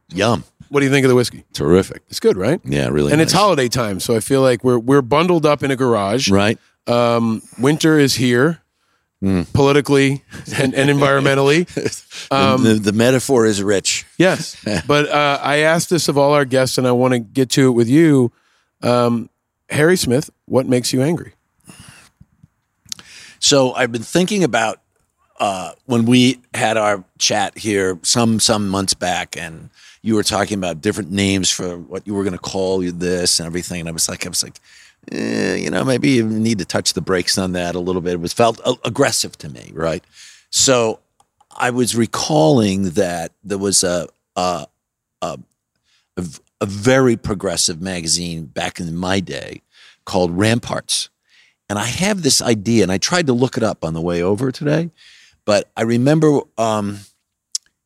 [0.10, 0.44] Yum.
[0.74, 1.44] What do you think of the whiskey?
[1.54, 2.02] Terrific.
[2.10, 2.60] It's good, right?
[2.66, 3.12] Yeah, really.
[3.12, 6.32] and it's holiday time, so I feel like we're we're bundled up in a garage.
[6.32, 6.58] Right.
[6.88, 8.60] Um, winter is here,
[9.22, 9.44] Hmm.
[9.54, 10.24] politically
[10.58, 11.68] and, and environmentally.
[12.32, 14.06] Um, the, the, the metaphor is rich.
[14.18, 14.58] Yes,
[14.88, 17.68] but uh, I asked this of all our guests, and I want to get to
[17.68, 18.32] it with you,
[18.82, 19.30] um,
[19.70, 20.32] Harry Smith.
[20.46, 21.34] What makes you angry?
[23.40, 24.82] So I've been thinking about
[25.40, 29.70] uh, when we had our chat here some some months back, and
[30.04, 33.48] you were talking about different names for what you were going to call this and
[33.48, 34.60] everything, and I was like, I was like,
[35.12, 38.14] eh, you know, maybe you need to touch the brakes on that a little bit.
[38.14, 40.04] It was felt aggressive to me, right?
[40.52, 41.00] So
[41.56, 44.68] I was recalling that there was a a
[46.64, 49.62] a very progressive magazine back in my day
[50.06, 51.10] called Ramparts.
[51.70, 54.22] And I have this idea, and I tried to look it up on the way
[54.22, 54.92] over today,
[55.44, 57.00] but I remember um,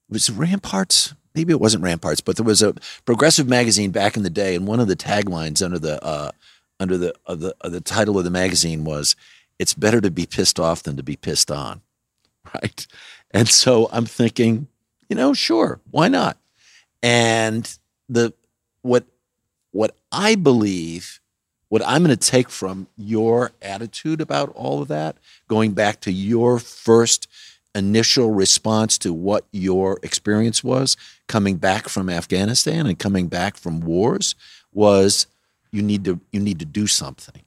[0.09, 1.15] was Ramparts?
[1.37, 2.73] Maybe it wasn't Ramparts, but there was a
[3.05, 6.31] progressive magazine back in the day, and one of the taglines under the uh,
[6.79, 9.15] under the uh, the uh, the title of the magazine was
[9.59, 11.81] "It's better to be pissed off than to be pissed on,"
[12.55, 12.87] right?
[13.29, 14.65] And so I'm thinking,
[15.09, 16.37] you know, sure, why not?
[17.03, 17.71] And
[18.09, 18.33] the
[18.81, 19.05] what
[19.69, 21.19] what I believe,
[21.69, 25.17] what I'm going to take from your attitude about all of that,
[25.47, 27.27] going back to your first
[27.77, 30.97] initial response to what your experience was
[31.27, 34.35] coming back from Afghanistan and coming back from wars
[34.73, 35.27] was
[35.71, 37.43] you need to you need to do something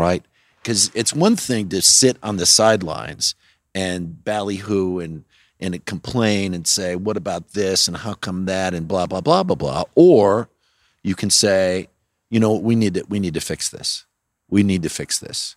[0.00, 0.24] right?
[0.62, 3.34] Because it's one thing to sit on the sidelines
[3.74, 5.24] and ballyhoo and
[5.62, 7.86] and complain and say what about this?
[7.86, 8.72] And how come that?
[8.74, 9.84] and blah blah blah blah blah.
[9.94, 10.48] Or
[11.02, 11.88] you can say
[12.30, 14.06] you know we need to we need to fix this.
[14.48, 15.56] We need to fix this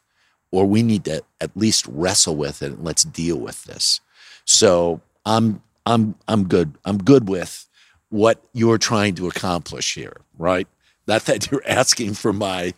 [0.53, 3.99] or we need to at least wrestle with it and let's deal with this.
[4.45, 6.75] So i'm i'm i'm good.
[6.85, 7.67] I'm good with
[8.09, 10.67] what you're trying to accomplish here right?
[11.07, 12.73] Not that you're asking for my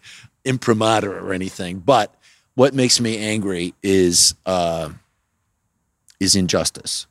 [0.46, 2.16] imprimatur or anything but
[2.54, 4.90] what makes me angry is uh,
[6.20, 7.08] is injustice.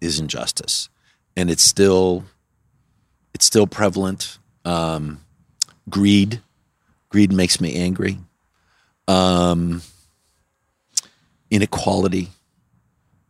[0.00, 0.88] Is injustice.
[1.36, 2.24] And it's still
[3.34, 4.38] it's still prevalent.
[4.64, 5.24] Um,
[5.90, 6.40] greed.
[7.08, 8.18] Greed makes me angry
[9.08, 9.82] um,
[11.50, 12.28] inequality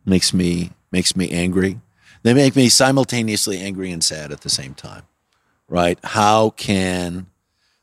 [0.05, 1.79] makes me makes me angry.
[2.23, 5.03] They make me simultaneously angry and sad at the same time
[5.73, 5.97] right?
[6.03, 7.25] How can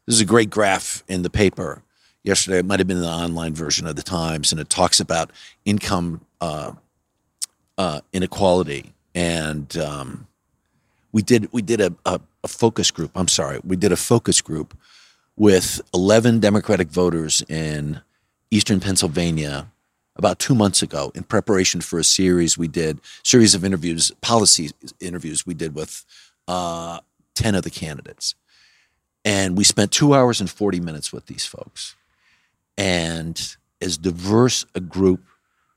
[0.07, 1.83] this is a great graph in the paper.
[2.23, 5.31] Yesterday it might have been the online version of the times and it talks about
[5.65, 6.73] income uh,
[7.79, 8.93] uh, inequality.
[9.15, 10.27] And um,
[11.13, 14.41] we did we did a, a, a focus group i'm sorry we did a focus
[14.41, 14.77] group
[15.37, 18.01] with 11 democratic voters in
[18.51, 19.71] eastern pennsylvania
[20.17, 24.71] about two months ago in preparation for a series we did series of interviews policy
[25.01, 26.05] interviews we did with
[26.49, 26.99] uh,
[27.35, 28.35] 10 of the candidates.
[29.25, 31.95] And we spent two hours and 40 minutes with these folks.
[32.77, 35.23] And as diverse a group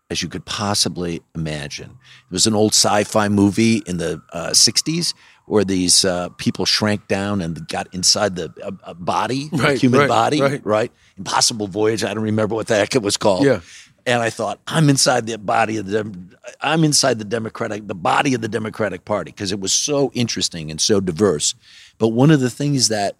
[0.09, 1.89] as you could possibly imagine.
[1.89, 5.13] It was an old sci-fi movie in the uh, '60s
[5.45, 9.79] where these uh, people shrank down and got inside the uh, uh, body, the Right,
[9.79, 10.91] human right, body, right.
[11.17, 12.03] Impossible Voyage.
[12.03, 13.45] I don't remember what the heck it was called.
[13.45, 13.59] Yeah.
[14.05, 16.13] And I thought, I'm inside the body of the,
[16.59, 20.69] I'm inside the Democratic, the body of the Democratic Party because it was so interesting
[20.71, 21.55] and so diverse.
[21.97, 23.15] But one of the things that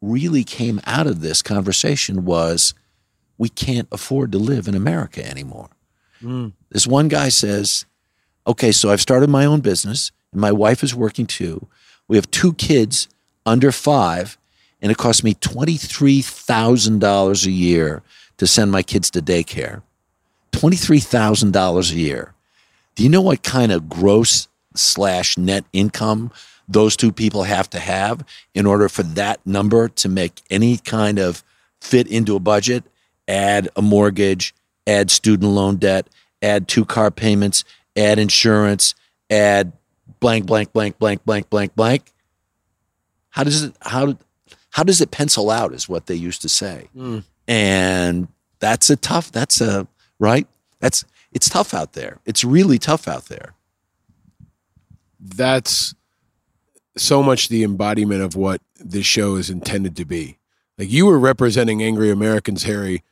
[0.00, 2.74] really came out of this conversation was
[3.38, 5.70] we can't afford to live in America anymore.
[6.22, 6.52] Mm.
[6.70, 7.86] This one guy says,
[8.46, 11.66] Okay, so I've started my own business and my wife is working too.
[12.08, 13.08] We have two kids
[13.46, 14.36] under five,
[14.82, 18.02] and it costs me $23,000 a year
[18.38, 19.82] to send my kids to daycare.
[20.52, 22.34] $23,000 a year.
[22.94, 26.30] Do you know what kind of gross slash net income
[26.68, 28.24] those two people have to have
[28.54, 31.42] in order for that number to make any kind of
[31.80, 32.84] fit into a budget?
[33.26, 34.54] Add a mortgage,
[34.86, 36.08] add student loan debt,
[36.42, 37.64] add two car payments,
[37.96, 38.94] add insurance,
[39.28, 39.72] add
[40.20, 42.12] blank, blank, blank, blank, blank, blank, blank.
[43.30, 44.16] How does it how
[44.70, 45.72] how does it pencil out?
[45.72, 47.24] Is what they used to say, Mm.
[47.48, 48.28] and
[48.60, 49.32] that's a tough.
[49.32, 49.86] That's a
[50.18, 50.46] right.
[50.80, 52.18] That's it's tough out there.
[52.26, 53.54] It's really tough out there.
[55.22, 55.94] that's
[56.96, 60.38] so much the embodiment of what this show is intended to be.
[60.78, 63.02] Like you were representing angry Americans, Harry,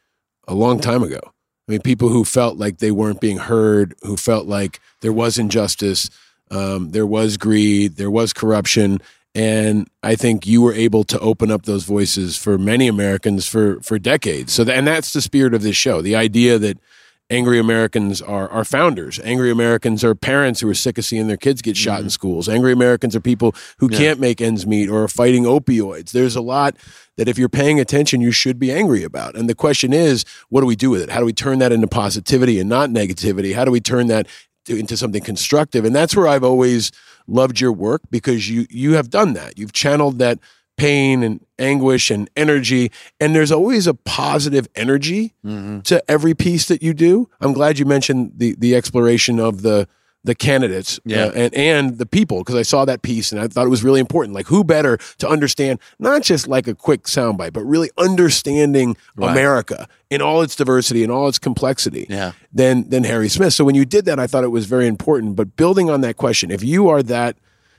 [0.46, 1.20] a long time ago.
[1.24, 5.36] I mean, people who felt like they weren't being heard, who felt like there was
[5.38, 6.08] injustice,
[6.50, 8.98] um, there was greed, there was corruption,
[9.34, 13.80] and I think you were able to open up those voices for many Americans for
[13.82, 14.52] for decades.
[14.52, 16.00] So, that, and that's the spirit of this show.
[16.02, 16.78] The idea that
[17.30, 19.20] angry Americans are are founders.
[19.22, 22.48] Angry Americans are parents who are sick of seeing their kids get shot in schools.
[22.48, 23.98] Angry Americans are people who Yeah.
[23.98, 26.12] can't make ends meet or are fighting opioids.
[26.12, 26.74] There's a lot
[27.18, 29.34] that if you're paying attention, you should be angry about.
[29.36, 31.10] And the question is, what do we do with it?
[31.10, 33.54] How do we turn that into positivity and not negativity?
[33.54, 34.26] How do we turn that
[34.68, 35.84] to- into something constructive?
[35.84, 36.92] And that's where I've always
[37.26, 39.58] loved your work because you you have done that.
[39.58, 40.38] You've channeled that
[40.76, 45.80] pain and anguish and energy and there's always a positive energy mm-hmm.
[45.80, 47.28] to every piece that you do.
[47.40, 49.88] I'm glad you mentioned the the exploration of the
[50.28, 51.24] the candidates Yeah.
[51.24, 53.82] uh, and and the people because I saw that piece and I thought it was
[53.82, 54.34] really important.
[54.34, 59.30] Like who better to understand not just like a quick soundbite, but really understanding Right.
[59.32, 62.32] America in all its diversity and all its complexity Yeah.
[62.52, 63.54] than than Harry Smith.
[63.54, 65.34] So when you did that, I thought it was very important.
[65.34, 67.36] But building on that question, if you are that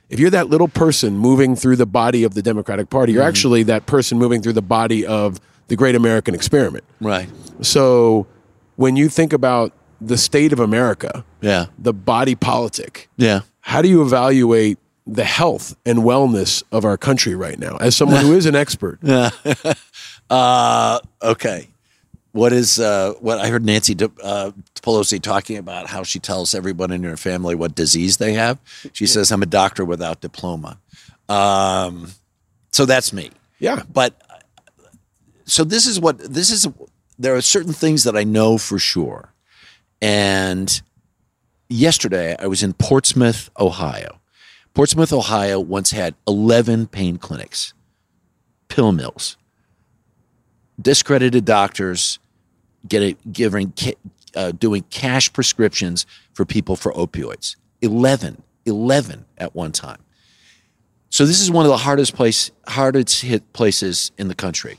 [0.08, 3.28] if you're that little person moving through the body of the Democratic Party, you're Mhm.
[3.28, 5.38] actually that person moving through the body of
[5.68, 6.82] the great American experiment.
[7.00, 7.28] Right.
[7.62, 8.26] So
[8.74, 11.66] when you think about the state of America, Yeah.
[11.78, 13.40] the body politic, Yeah.
[13.60, 18.22] how do you evaluate the health and wellness of our country right now as someone
[18.24, 18.98] who is an expert?
[19.02, 19.30] Yeah.
[20.30, 21.68] uh, okay.
[22.32, 26.54] What is uh, what I heard Nancy De- uh, Pelosi talking about how she tells
[26.54, 28.58] everyone in her family what disease they have.
[28.92, 30.78] She says, "I'm a doctor without diploma."
[31.28, 32.12] Um,
[32.70, 33.30] so that's me.
[33.58, 33.82] Yeah.
[33.92, 34.14] But
[35.44, 36.68] so this is what this is.
[37.18, 39.29] There are certain things that I know for sure,
[40.00, 40.82] and
[41.68, 44.20] yesterday I was in Portsmouth, Ohio.
[44.74, 47.74] Portsmouth, Ohio once had 11 pain clinics,
[48.68, 49.36] pill mills,
[50.80, 52.18] discredited doctors
[52.88, 53.72] giving
[54.34, 57.56] uh, doing cash prescriptions for people for opioids.
[57.82, 59.98] 11, 11 at one time.
[61.10, 64.78] So this is one of the hardest place hardest hit places in the country.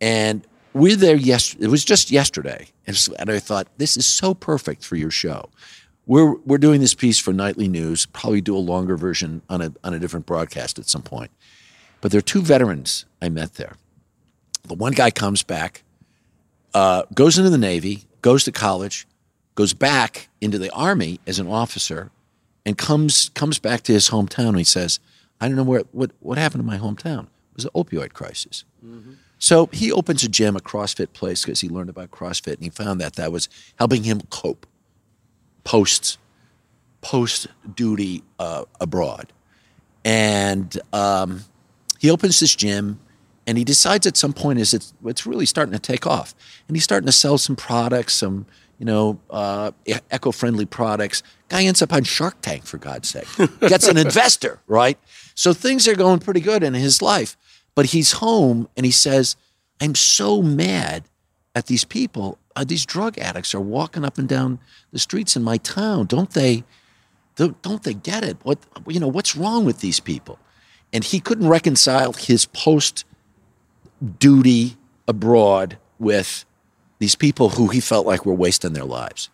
[0.00, 2.68] And we're there yes it was just yesterday.
[2.86, 5.50] And so- and I thought this is so perfect for your show.
[6.06, 9.72] We're we're doing this piece for nightly news, probably do a longer version on a
[9.84, 11.30] on a different broadcast at some point.
[12.00, 13.76] But there are two veterans I met there.
[14.64, 15.82] The one guy comes back,
[16.74, 19.06] uh, goes into the Navy, goes to college,
[19.54, 22.10] goes back into the Army as an officer,
[22.66, 24.48] and comes comes back to his hometown.
[24.48, 24.98] And he says,
[25.40, 27.24] "I don't know where what what happened to my hometown.
[27.24, 28.64] It was an opioid crisis."
[29.42, 32.70] So he opens a gym, a CrossFit place, because he learned about CrossFit, and he
[32.70, 34.68] found that that was helping him cope
[35.64, 36.18] post
[37.00, 39.32] post duty uh, abroad.
[40.04, 41.42] And um,
[41.98, 43.00] he opens this gym,
[43.44, 46.36] and he decides at some point is it's it's really starting to take off,
[46.68, 48.46] and he's starting to sell some products, some
[48.78, 49.72] you know uh,
[50.12, 51.24] eco friendly products.
[51.48, 53.26] Guy ends up on Shark Tank for God's sake,
[53.58, 55.00] gets an investor, right?
[55.34, 57.36] So things are going pretty good in his life,
[57.74, 59.36] but he's home and he says,
[59.80, 61.04] "I'm so mad
[61.54, 62.38] at these people.
[62.54, 64.58] Uh, these drug addicts are walking up and down
[64.92, 66.06] the streets in my town.
[66.06, 66.64] Don't they?
[67.36, 68.36] Don't, they get it?
[68.42, 69.08] What you know?
[69.08, 70.38] What's wrong with these people?"
[70.92, 73.04] And he couldn't reconcile his post
[74.18, 74.76] duty
[75.08, 76.44] abroad with
[76.98, 79.30] these people who he felt like were wasting their lives.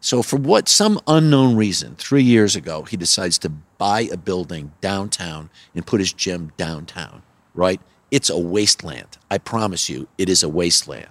[0.00, 4.72] So, for what some unknown reason, three years ago, he decides to buy a building
[4.80, 7.22] downtown and put his gym downtown,
[7.60, 7.80] right?
[8.10, 9.18] It's a wasteland.
[9.30, 11.08] I promise you, it is a wasteland.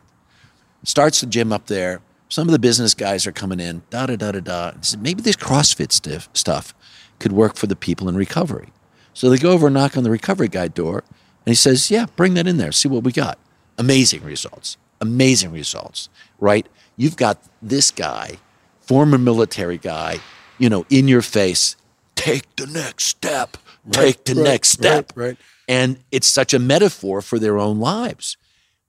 [0.84, 2.02] Starts the gym up there.
[2.30, 4.72] Some of the business guys are coming in, da da da da da.
[5.00, 6.74] Maybe this CrossFit stiff stuff
[7.20, 8.70] could work for the people in recovery.
[9.14, 11.04] So they go over and knock on the recovery guy door,
[11.46, 13.38] and he says, Yeah, bring that in there, see what we got.
[13.78, 14.78] Amazing results.
[15.02, 16.68] amazing results, right?
[16.98, 18.40] You've got this guy,
[18.82, 20.20] former military guy,
[20.58, 21.76] you know, in your face,
[22.16, 23.58] take the next step,
[23.92, 25.14] take the right, next step.
[25.16, 25.38] right, right.
[25.70, 28.36] And it's such a metaphor for their own lives.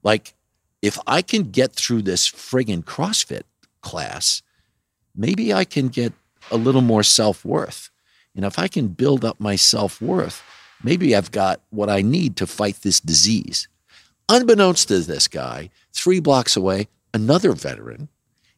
[0.03, 0.33] Like,
[0.81, 3.43] if I can get through this friggin' CrossFit
[3.81, 4.41] class,
[5.15, 6.11] maybe I can get
[6.49, 7.91] a little more self worth.
[8.35, 10.41] And if I can build up my self worth,
[10.83, 13.67] maybe I've got what I need to fight this disease.
[14.27, 18.09] Unbeknownst to this guy, three blocks away, another veteran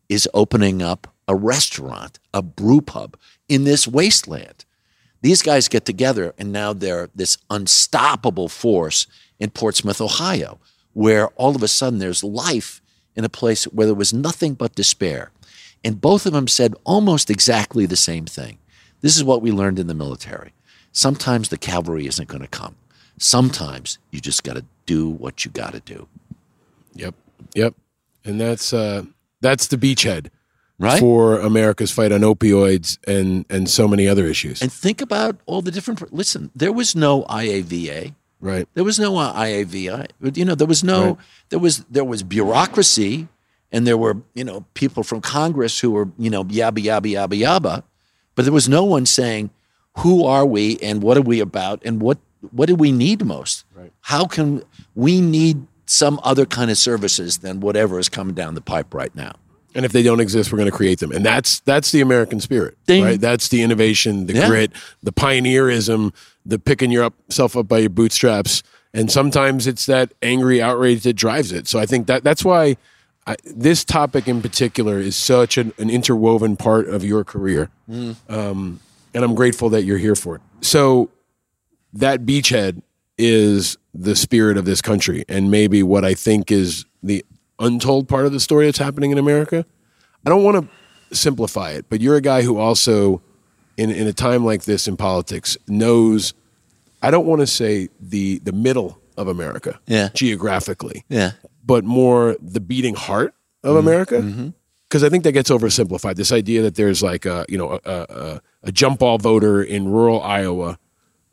[0.07, 3.17] is opening up a restaurant, a brew pub
[3.49, 4.63] in this wasteland.
[5.24, 9.07] These guys get together and now they're this unstoppable force
[9.39, 10.59] in Portsmouth, Ohio,
[10.91, 12.82] where all of a sudden there's life
[13.15, 15.32] in a place where there was nothing but despair.
[15.82, 18.57] And both of them said almost exactly the same thing.
[18.99, 20.51] This is what we learned in the military.
[20.91, 22.76] Sometimes the cavalry isn't going to come.
[23.17, 26.05] Sometimes you just got to do what you got to do.
[26.95, 27.15] Yep.
[27.55, 27.76] Yep.
[28.26, 29.03] And that's uh
[29.39, 30.28] that's the beachhead
[30.80, 30.99] Right.
[30.99, 34.61] for America's fight on opioids and and so many other issues.
[34.61, 36.13] And think about all the different.
[36.13, 38.13] Listen, there was no IAVA.
[38.41, 38.67] Right.
[38.74, 40.36] There was no uh, IAVI.
[40.36, 41.05] You know, there was no.
[41.05, 41.17] Right.
[41.49, 43.28] There was there was bureaucracy,
[43.71, 47.39] and there were you know people from Congress who were you know yabba yabba yabba
[47.39, 47.84] yabba,
[48.36, 49.51] but there was no one saying
[49.97, 52.17] who are we and what are we about and what
[52.51, 53.63] what do we need most.
[53.74, 53.91] Right.
[54.01, 54.63] How can
[54.95, 59.13] we need some other kind of services than whatever is coming down the pipe right
[59.15, 59.34] now?
[59.76, 61.11] And if they don't exist, we're going to create them.
[61.11, 63.03] And that's that's the American spirit, Ding.
[63.03, 63.19] right?
[63.19, 64.47] That's the innovation, the Yeah.
[64.47, 64.71] grit,
[65.01, 66.13] the pioneerism,
[66.45, 68.61] the picking yourself up by your bootstraps.
[68.93, 71.67] And sometimes it's that angry outrage that drives it.
[71.67, 72.78] So I think that that's why
[73.26, 77.69] I, this topic in particular is such an, an interwoven part of your career.
[77.89, 78.80] Um,
[79.15, 80.41] and I'm grateful that you're here for it.
[80.61, 81.09] So
[81.93, 82.82] that beachhead
[83.17, 87.24] is the spirit of this country and maybe what I think is the
[87.60, 89.66] untold part of the story that's happening in America.
[90.26, 90.70] I don't want
[91.10, 93.22] to simplify it, but you're a guy who also,
[93.78, 96.34] in, in a time like this in politics, knows,
[97.01, 100.10] I don't want to say the, the middle of America Yeah.
[100.14, 101.32] geographically, Yeah.
[101.66, 103.88] but more the beating heart of mm-hmm.
[103.88, 104.16] America.
[104.16, 104.49] Mm-hmm.
[104.89, 106.16] Because I think that gets oversimplified.
[106.18, 109.89] This idea that there's like a you know a, a, a jump ball voter in
[109.89, 110.78] rural Iowa,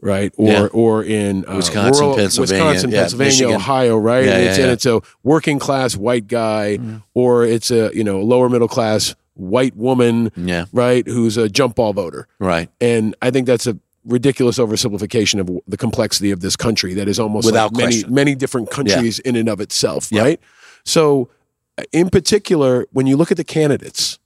[0.00, 0.66] right, or Yeah.
[0.72, 3.54] or in uh, Wisconsin, rural, Pennsylvania, Wisconsin, yeah, Pennsylvania, Michigan.
[3.54, 4.24] Ohio, right?
[4.24, 6.78] Yeah, and it's and it's a working class white guy,
[7.14, 10.66] or it's a you know lower middle class white woman, Yeah.
[10.72, 12.68] right, who's a jump ball voter, Right.
[12.80, 17.18] and I think that's a ridiculous oversimplification of the complexity of this country that is
[17.20, 20.40] almost Without like many many different countries in and of itself, right?
[20.84, 21.28] So,
[21.92, 24.18] in particular, when you look at the candidates,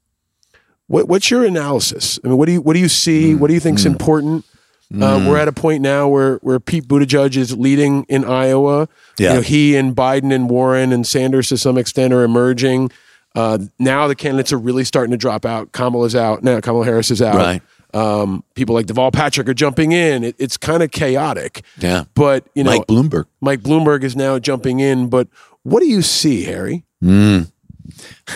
[0.86, 2.18] what, what's your analysis?
[2.24, 3.32] I mean, what do you what do you see?
[3.32, 3.38] Mm.
[3.38, 4.44] What do you think's important?
[4.92, 8.88] Uh, we're at a point now where where Pete Buttigieg is leading in Iowa.
[9.18, 9.30] Yeah.
[9.30, 12.90] You know, he and Biden and Warren and Sanders to some extent are emerging.
[13.34, 15.72] Uh, now the candidates are really starting to drop out.
[15.72, 16.60] Kamala's out now.
[16.60, 17.34] Kamala Harris is out.
[17.34, 17.62] Right.
[17.92, 20.24] Um, people like Deval Patrick are jumping in.
[20.24, 21.64] It, it's kind of chaotic.
[21.78, 22.04] Yeah.
[22.14, 23.24] But you know, Mike Bloomberg.
[23.40, 25.08] Mike Bloomberg is now jumping in.
[25.08, 25.28] But
[25.62, 26.84] what do you see, Harry?
[27.02, 27.50] Mm.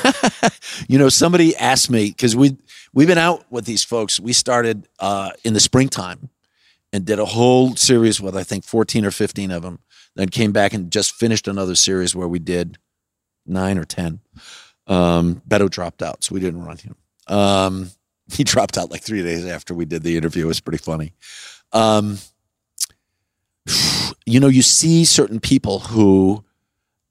[0.89, 2.57] you know, somebody asked me because we
[2.93, 4.19] we've been out with these folks.
[4.19, 6.31] We started uh, in the springtime
[6.93, 9.81] and did a whole series with I think fourteen or fifteen of them.
[10.17, 12.79] Then came back and just finished another series where we did
[13.47, 14.21] nine or ten.
[14.87, 16.97] Um, Beto dropped out, so we didn't run him.
[17.29, 17.91] Um,
[18.33, 20.45] he dropped out like three days after we did the interview.
[20.45, 21.13] It was pretty funny.
[21.73, 22.19] Um,
[24.27, 26.45] you know, you see certain people who,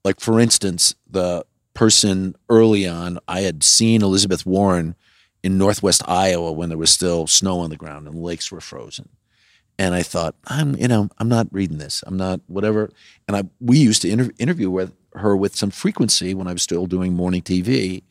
[0.04, 1.44] like for instance, the
[1.74, 4.96] person early on, I had seen Elizabeth Warren
[5.42, 9.08] in Northwest Iowa when there was still snow on the ground and lakes were frozen.
[9.78, 12.02] And I thought, I'm, you know, I'm not reading this.
[12.06, 12.90] I'm not whatever.
[13.28, 16.62] And I, we used to inter- interview with her with some frequency when I was
[16.62, 18.02] still doing morning TV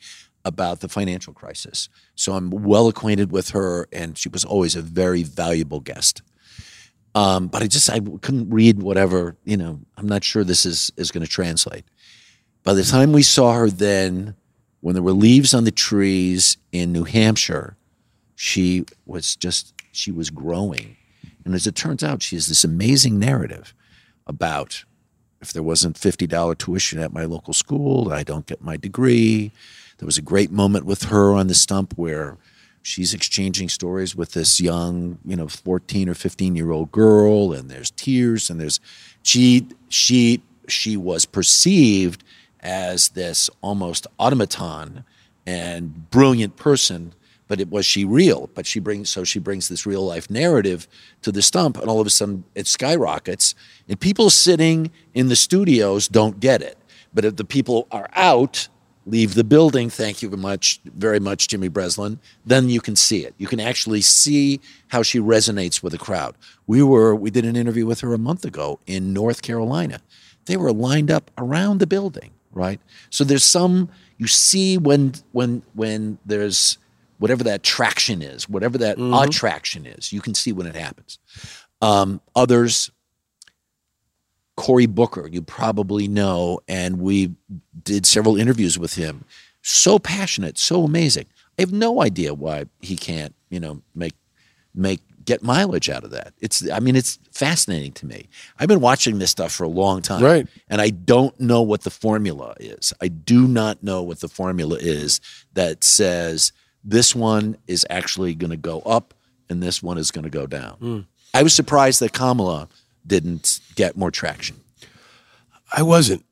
[0.45, 1.89] about the financial crisis.
[2.15, 6.21] So I'm well acquainted with her, and she was always a very valuable guest.
[7.13, 9.79] Um, but I just I couldn't read whatever you know.
[9.97, 11.85] I'm not sure this is is going to translate.
[12.63, 14.35] By the time we saw her, then
[14.81, 17.75] when there were leaves on the trees in New Hampshire,
[18.35, 20.96] she was just she was growing,
[21.47, 23.73] and as it turns out, she has this amazing narrative
[24.27, 24.83] about
[25.39, 29.53] if there wasn't fifty dollar tuition at my local school, I don't get my degree.
[29.97, 32.37] There was a great moment with her on the stump where
[32.81, 37.69] she's exchanging stories with this young, you know, 14 or 15 year old girl, and
[37.69, 38.81] there's tears, and there's
[39.23, 42.25] she she she was perceived
[42.59, 45.05] as this almost automaton
[45.45, 47.13] and brilliant person
[47.47, 50.87] but it was she real but she brings so she brings this real life narrative
[51.21, 53.55] to the stump and all of a sudden it skyrockets
[53.89, 56.77] and people sitting in the studios don't get it
[57.13, 58.67] But if the people are out,
[59.05, 59.89] leave the building.
[59.89, 62.19] Thank you very much, very much, Jimmy Breslin.
[62.45, 63.33] Then you can see it.
[63.37, 66.35] You can actually see how she resonates with the crowd.
[66.67, 70.01] We were we did an interview with her a month ago in North Carolina.
[70.45, 72.79] They were lined up around the building, right?
[73.09, 76.77] So there's some you see when when when there's
[77.17, 79.27] whatever that traction is, whatever that Mhm.
[79.27, 81.19] attraction is, you can see when it happens.
[81.81, 82.91] Um, others
[84.55, 87.35] Cory Booker, you probably know, and we
[87.83, 89.23] did several interviews with him.
[89.61, 91.27] So passionate, so amazing.
[91.57, 94.15] I have no idea why he can't, you know, make
[94.73, 96.33] make get mileage out of that.
[96.39, 98.29] It's I mean, it's fascinating to me.
[98.57, 100.23] I've been watching this stuff for a long time.
[100.23, 100.47] Right.
[100.69, 102.93] And I don't know what the formula is.
[103.01, 105.21] I do not know what the formula is
[105.53, 106.51] that says
[106.89, 109.13] this one is actually going to go up
[109.49, 110.77] and this one is going to go down.
[110.81, 111.05] Mm.
[111.33, 112.69] I was surprised that Kamala
[113.05, 114.55] didn't get more traction.
[115.75, 116.23] I wasn't.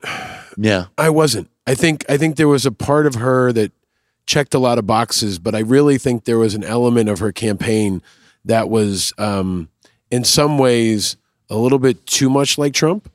[0.58, 0.86] Yeah.
[0.98, 1.50] I wasn't.
[1.68, 3.72] I think I think there was a part of her that
[4.26, 7.32] checked a lot of boxes, but I really think there was an element of her
[7.34, 8.02] campaign
[8.46, 9.68] that was um,
[10.10, 11.18] in some ways
[11.50, 13.12] a little bit too much like Trump.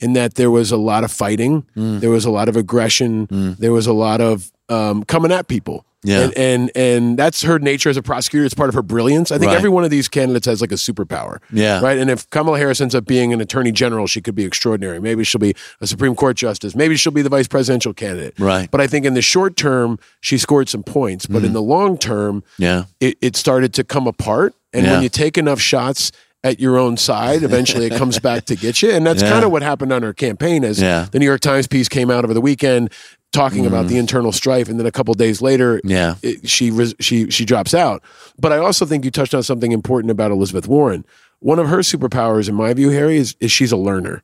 [0.00, 2.00] In that there was a lot of fighting, Mm.
[2.00, 3.26] there was a lot of aggression,
[3.58, 5.86] there was a lot of um, coming at people.
[6.06, 6.20] Yeah.
[6.20, 8.44] And, and and that's her nature as a prosecutor.
[8.44, 9.32] It's part of her brilliance.
[9.32, 9.56] I think Right.
[9.56, 11.38] every one of these candidates has like a superpower.
[11.52, 11.80] Yeah.
[11.80, 11.98] Right.
[11.98, 15.00] And if Kamala Harris ends up being an attorney general, she could be extraordinary.
[15.00, 16.76] Maybe she'll be a Supreme Court justice.
[16.76, 18.38] Maybe she'll be the vice presidential candidate.
[18.38, 18.70] Right.
[18.70, 21.26] But I think in the short term, she scored some points.
[21.26, 21.52] But in mm-hmm.
[21.54, 22.84] the long term, Yeah.
[23.00, 24.54] it, it started to come apart.
[24.72, 24.92] And Yeah.
[24.92, 26.12] when you take enough shots
[26.46, 28.90] at your own side, eventually it comes back to get you.
[28.90, 29.30] And that's Yeah.
[29.30, 31.06] kind of what happened on her campaign as Yeah.
[31.10, 32.90] the New York Times piece came out over the weekend
[33.32, 34.68] talking about the internal strife.
[34.68, 35.90] And then a couple days later, Mm.
[35.90, 36.14] Yeah.
[36.22, 36.70] it, she
[37.00, 38.02] she she drops out.
[38.38, 41.04] But I also think you touched on something important about Elizabeth Warren.
[41.40, 44.22] One of her superpowers, in my view, Harry, is, is she's a learner.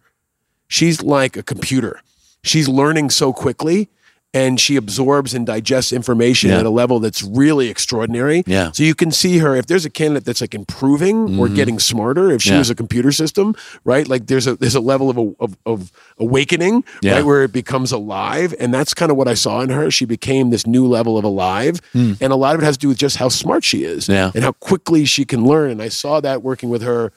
[0.69, 2.01] She's like a computer.
[2.43, 3.90] She's learning so quickly
[4.34, 6.60] and she absorbs and digests information Yeah.
[6.60, 8.42] at a level that's really extraordinary.
[8.46, 8.70] Yeah.
[8.72, 11.54] So you can see her if there's a candidate that's like improving or Mhm.
[11.54, 12.59] getting smarter, if she Yeah.
[12.59, 13.54] was a computer system,
[13.84, 14.09] right?
[14.09, 17.16] Like there's a there's a level of of, of awakening, Yeah.
[17.16, 19.90] right, where it becomes alive, and that's kind of what I saw in her.
[19.90, 22.12] She became this new level of alive, Hmm.
[22.20, 24.30] and a lot of it has to do with just how smart she is, Yeah.
[24.34, 25.70] and how quickly she can learn.
[25.70, 27.12] And I saw that working with her.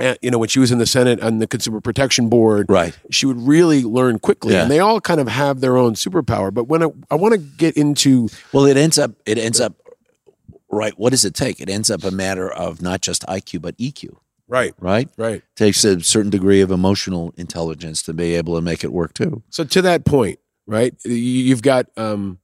[0.00, 2.96] Uh, You know, when she was in the Senate and the Consumer Protection Board, right?
[3.10, 4.62] She would really learn quickly, Yeah.
[4.62, 6.52] and they all kind of have their own superpower.
[6.52, 9.74] But when I, I want to get into Well, it ends up it ends up
[10.70, 10.92] right.
[10.98, 11.60] What does it take?
[11.60, 14.16] It ends up a matter of not just IQ but EQ.
[14.48, 14.74] Right.
[14.78, 15.08] Right.
[15.16, 15.42] Right.
[15.56, 19.42] Takes a certain degree of emotional intelligence to be able to make it work too.
[19.50, 20.94] So to that point, right?
[21.04, 22.38] you- You've got um,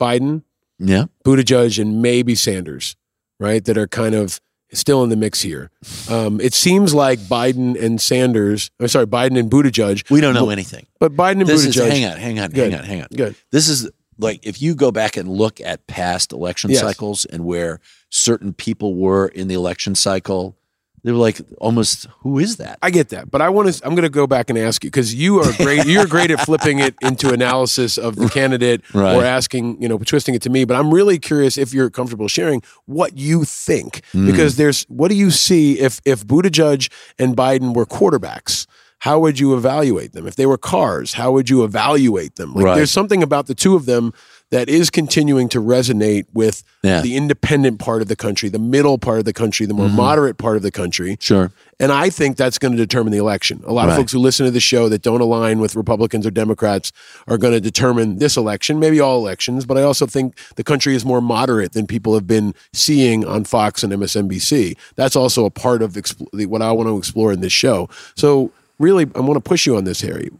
[0.00, 0.42] Biden,
[0.78, 1.04] Yeah.
[1.24, 2.96] Buttigieg, and maybe Sanders,
[3.40, 3.64] right?
[3.64, 4.40] That are kind of
[4.72, 5.70] still in the mix here.
[6.10, 10.10] Um, it seems like Biden and Sanders, I'm sorry, Biden and Buttigieg.
[10.10, 10.86] We don't know anything.
[10.98, 11.86] But Biden and This Buttigieg.
[11.86, 12.72] is hang on, hang on, Good.
[12.72, 13.08] hang on, hang on.
[13.14, 13.36] Good.
[13.52, 16.80] This is like if you go back and look at past election Yes.
[16.80, 17.80] cycles and where
[18.10, 20.56] certain people were in the election cycle,
[21.04, 22.78] they were like almost who is that?
[22.82, 23.86] I get that, but I want to.
[23.86, 25.86] I'm going to go back and ask you because you are great.
[25.86, 29.14] You're great at flipping it into analysis of the candidate Right.
[29.14, 30.64] or asking, you know, twisting it to me.
[30.64, 34.26] But I'm really curious if you're comfortable sharing what you think Mm.
[34.26, 34.82] because there's.
[34.88, 38.66] What do you see if if Buttigieg and Biden were quarterbacks?
[39.00, 40.26] How would you evaluate them?
[40.26, 42.54] If they were cars, how would you evaluate them?
[42.54, 42.74] Like, Right.
[42.76, 44.12] there's something about the two of them
[44.50, 47.00] that is continuing to resonate with Yeah.
[47.00, 49.94] the independent part of the country, the middle part of the country, the more Mhm.
[49.94, 51.16] moderate part of the country.
[51.20, 51.50] Sure.
[51.80, 53.60] And I think that's going to determine the election.
[53.66, 56.30] A lot of folks who listen to the show that don't align with Republicans or
[56.30, 56.92] Democrats
[57.26, 59.64] are going to determine this election, maybe all elections.
[59.66, 63.44] But I also think the country is more moderate than people have been seeing on
[63.44, 64.76] Fox and MSNBC.
[64.94, 67.88] That's also a part of expl- what I want to explore in this show.
[68.14, 70.30] So, really, I want to push you on this, Harry.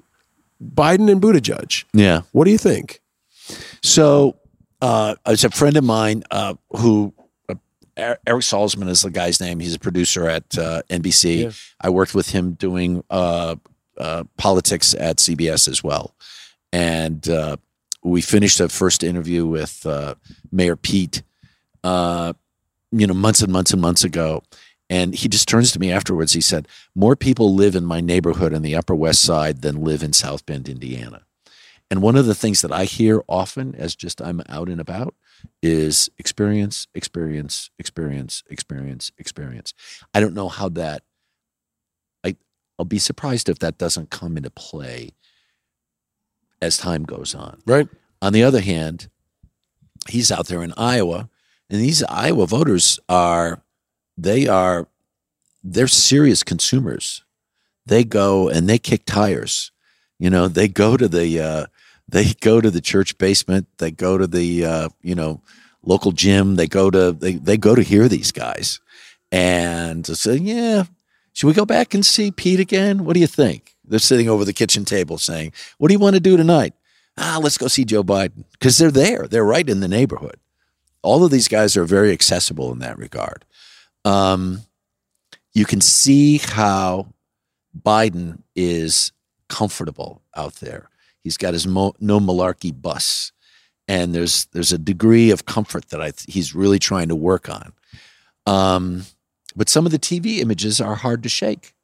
[0.64, 1.84] Biden and Buttigieg.
[1.92, 2.22] Yeah.
[2.32, 3.00] What do you think?
[3.82, 4.36] So,
[4.82, 7.14] uh, it's a friend of mine uh, who
[7.48, 7.54] uh,
[7.98, 9.60] Er- Eric Salzman is the guy's name.
[9.60, 11.44] He's a producer at uh, NBC.
[11.44, 11.50] Yeah.
[11.80, 13.56] I worked with him doing uh,
[13.98, 16.14] uh, politics at CBS as well,
[16.72, 17.56] and uh,
[18.04, 20.14] we finished a first interview with uh,
[20.52, 21.22] Mayor Pete.
[21.82, 22.32] Uh,
[22.92, 24.42] you know, months and months and months ago.
[24.88, 26.32] And he just turns to me afterwards.
[26.32, 30.02] He said, More people live in my neighborhood in the Upper West Side than live
[30.02, 31.25] in South Bend, Indiana.
[31.90, 35.14] And one of the things that I hear often as just I'm out and about
[35.62, 39.74] is experience, experience, experience, experience, experience.
[40.12, 41.02] I don't know how that
[42.24, 42.36] I
[42.78, 45.10] I'll be surprised if that doesn't come into play
[46.60, 47.60] as time goes on.
[47.66, 47.88] Right.
[48.20, 49.08] On the other hand,
[50.08, 51.28] he's out there in Iowa,
[51.70, 53.62] and these Iowa voters are
[54.16, 54.88] they are
[55.62, 57.22] they're serious consumers.
[57.84, 59.70] They go and they kick tires.
[60.18, 61.66] You know, they go to the uh,
[62.08, 63.66] they go to the church basement.
[63.78, 65.42] They go to the uh, you know
[65.82, 66.56] local gym.
[66.56, 68.80] They go to they they go to hear these guys,
[69.32, 70.84] and say, yeah,
[71.32, 73.04] should we go back and see Pete again?
[73.04, 73.74] What do you think?
[73.84, 76.74] They're sitting over the kitchen table saying, "What do you want to do tonight?"
[77.18, 79.26] Ah, let's go see Joe Biden because they're there.
[79.26, 80.36] They're right in the neighborhood.
[81.02, 83.44] All of these guys are very accessible in that regard.
[84.04, 84.62] Um,
[85.54, 87.06] you can see how
[87.80, 89.12] Biden is
[89.48, 90.90] comfortable out there.
[91.26, 93.32] He's got his mo- no malarkey bus,
[93.88, 97.48] and there's there's a degree of comfort that I th- he's really trying to work
[97.48, 97.72] on.
[98.46, 99.06] Um,
[99.56, 101.74] but some of the TV images are hard to shake.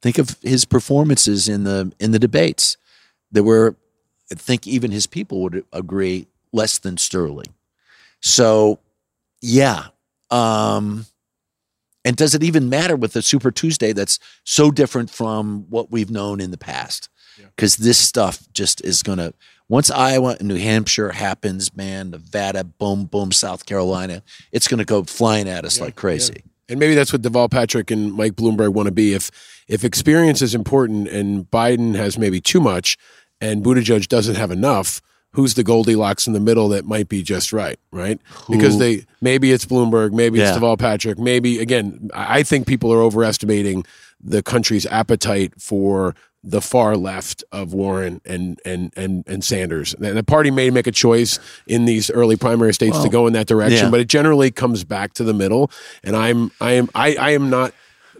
[0.00, 2.78] Think of his performances in the in the debates.
[3.30, 3.76] There were,
[4.32, 7.52] I think, even his people would agree, less than sterling.
[8.22, 8.78] So,
[9.42, 9.88] yeah.
[10.30, 11.04] Um,
[12.06, 16.10] and does it even matter with the Super Tuesday that's so different from what we've
[16.10, 17.10] known in the past?
[17.56, 19.34] Because this stuff just is going to,
[19.68, 24.84] once Iowa and New Hampshire happens, man, Nevada, boom, boom, South Carolina, it's going to
[24.84, 26.42] go flying at us like crazy.
[26.70, 29.14] And maybe that's what Deval Patrick and Mike Bloomberg want to be.
[29.14, 29.30] If
[29.68, 32.96] if experience is important and Biden has maybe too much
[33.40, 35.00] and Buttigieg doesn't have enough,
[35.32, 38.20] who's the Goldilocks in the middle that might be just right, right?
[38.50, 40.48] Because they maybe it's Bloomberg, maybe Yeah.
[40.50, 43.84] it's Deval Patrick, maybe again, I think people are overestimating
[44.20, 49.94] the country's appetite for the far left of Warren and and and and Sanders.
[49.94, 53.32] And the party may make a choice in these early primary states to go in
[53.32, 53.90] that direction, yeah.
[53.90, 55.70] but it generally comes back to the middle.
[56.04, 57.72] And I'm I am I, I am not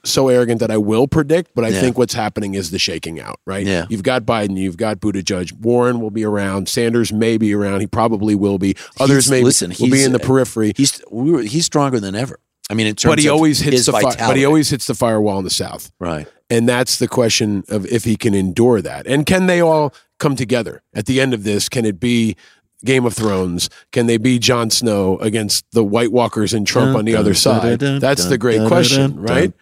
[0.05, 1.81] so arrogant that I will predict, but I Yeah.
[1.81, 3.67] think what's happening is the shaking out, right?
[3.67, 3.87] Yeah.
[3.89, 7.87] You've got Biden, you've got Buttigieg, Warren will be around, Sanders may be around, he
[7.89, 8.77] probably will be.
[9.01, 10.73] Others He's- may listen, will be in the periphery.
[10.77, 11.03] He's
[11.47, 12.39] he's stronger than ever.
[12.71, 14.95] I mean, in terms But he always hits the fi- but he always hits the
[14.95, 15.91] firewall in the South.
[16.01, 16.27] right.
[16.51, 19.07] And that's the question of if he can endure that.
[19.07, 21.69] And can they all come together at the end of this?
[21.69, 22.37] Can it be
[22.85, 23.69] Game of Thrones?
[23.93, 27.81] Can they be Jon Snow against the White Walkers and Trump on the other side?
[27.81, 29.53] That's the great question, right?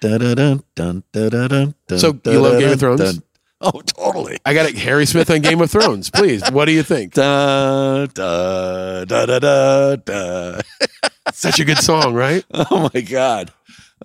[1.98, 3.20] So you love Game of Thrones?
[3.60, 4.38] Oh, totally.
[4.44, 4.76] I got it.
[4.76, 6.10] Harry Smith on Game of Thrones.
[6.10, 7.14] Please, what do you think?
[7.14, 10.60] Da, da, da, da, da, da.
[11.32, 12.44] Such a good song, right?
[12.52, 13.50] Oh my God.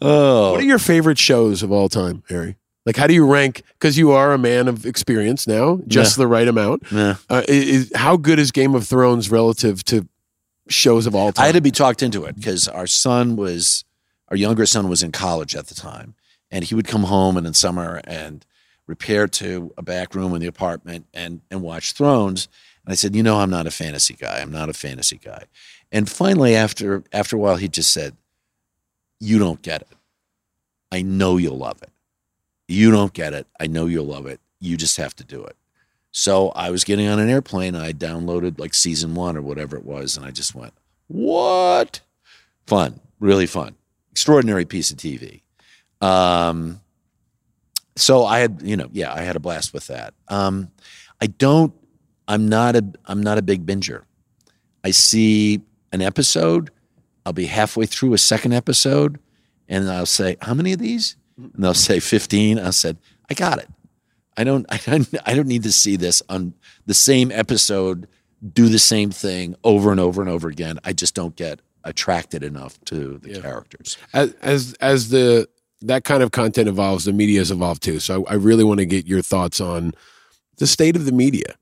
[0.01, 2.55] Oh, What are your favorite shows of all time, Harry?
[2.85, 3.61] Like, how do you rank?
[3.73, 6.23] Because you are a man of experience now, just Yeah.
[6.23, 6.83] the right amount.
[6.91, 7.15] Yeah.
[7.29, 10.07] Uh, is, how good is Game of Thrones relative to
[10.67, 11.43] shows of all time?
[11.43, 13.83] I had to be talked into it because our son was,
[14.29, 16.15] our younger son was in college at the time,
[16.49, 18.45] and he would come home and in summer and
[18.87, 22.47] repair to a back room in the apartment and and watch Thrones.
[22.83, 24.39] And I said, you know, I'm not a fantasy guy.
[24.41, 25.43] I'm not a fantasy guy.
[25.91, 28.17] And finally, after after a while, he just said,
[29.19, 29.87] "You don't get it.
[30.91, 31.90] I know you'll love it.
[32.72, 33.48] You don't get it.
[33.60, 34.39] I know you'll love it.
[34.60, 35.56] You just have to do it."
[36.11, 37.76] So I was getting on an airplane.
[37.76, 40.73] I downloaded like season one or whatever it was, and I just went,
[41.07, 42.02] "What?
[42.68, 43.76] Fun, really fun,
[44.11, 45.41] extraordinary piece of TV."
[46.02, 46.81] Um,
[47.95, 50.14] so I had, you know, yeah, I had a blast with that.
[50.27, 50.72] Um,
[51.22, 51.73] I don't.
[52.27, 52.85] I'm not a.
[53.06, 54.03] I'm not a big binger.
[54.84, 55.61] I see
[55.91, 56.72] an episode.
[57.26, 59.19] I'll be halfway through a second episode,
[59.68, 61.15] and I'll say, "How many of these?"
[61.53, 62.59] And they'll say 15.
[62.59, 62.97] I said,
[63.30, 63.69] "I got it.
[64.38, 64.65] I don't.
[64.69, 65.07] I don't.
[65.26, 66.53] I don't need to see this on
[66.85, 68.07] the same episode
[68.53, 70.80] do the same thing over and over and over again.
[70.84, 73.97] I just don't get attracted enough to the characters.
[74.13, 75.47] as as as the
[75.81, 77.99] that kind of content evolves, the media has evolved too.
[77.99, 79.93] So I, I really want to get your thoughts on
[80.57, 81.55] the state of the media.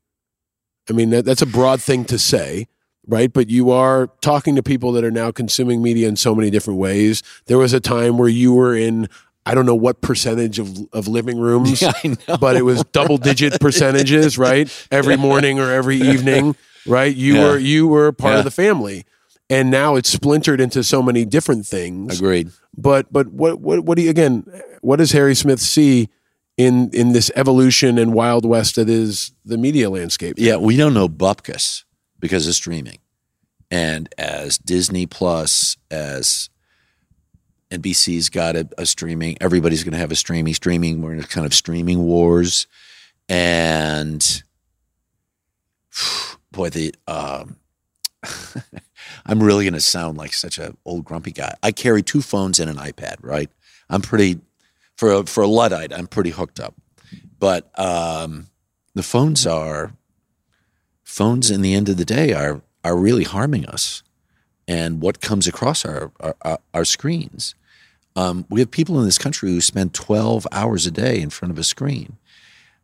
[0.88, 2.66] I mean, that, that's a broad thing to say,
[3.06, 3.32] right?
[3.32, 6.78] But you are talking to people that are now consuming media in so many different
[6.78, 7.22] ways.
[7.46, 9.08] There was a time where you were in.
[9.50, 13.60] I don't know what percentage of, of living rooms, Yeah, but it was double digit
[13.60, 14.70] percentages, right?
[14.92, 16.54] Every morning or every evening,
[16.86, 17.14] right?
[17.14, 17.42] You Yeah.
[17.44, 18.38] were you were part Yeah.
[18.38, 19.04] of the family,
[19.48, 22.18] and now it's splintered into so many different things.
[22.20, 22.50] Agreed.
[22.76, 24.44] But but what what what do you again?
[24.82, 26.08] What does Harry Smith see
[26.56, 30.34] in in this evolution and wild west that is the media landscape?
[30.38, 31.82] Yeah, we don't know Bupkis
[32.20, 32.98] because of streaming.
[33.72, 36.50] And as Disney Plus, as
[37.70, 40.54] NBC's got a, a streaming, everybody's going to have a streaming.
[40.54, 42.66] Streaming, we're in a kind of streaming wars.
[43.28, 44.42] And
[46.52, 47.56] boy, the um,
[49.26, 51.54] I'm really going to sound like such a old grumpy guy.
[51.62, 53.50] I carry two phones and an iPad, right?
[53.88, 54.40] I'm pretty
[54.96, 55.92] for a, for a luddite.
[55.92, 56.74] I'm pretty hooked up,
[57.38, 58.48] but um,
[58.94, 59.92] the phones are
[61.04, 61.50] phones.
[61.50, 64.02] In the end of the day, are are really harming us,
[64.66, 67.54] and what comes across our, our, our screens.
[68.16, 71.52] Um, we have people in this country who spend 12 hours a day in front
[71.52, 72.16] of a screen.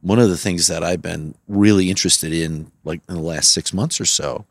[0.02, 3.72] one of the things that I've been really interested in, like in the last six
[3.72, 4.44] months or so,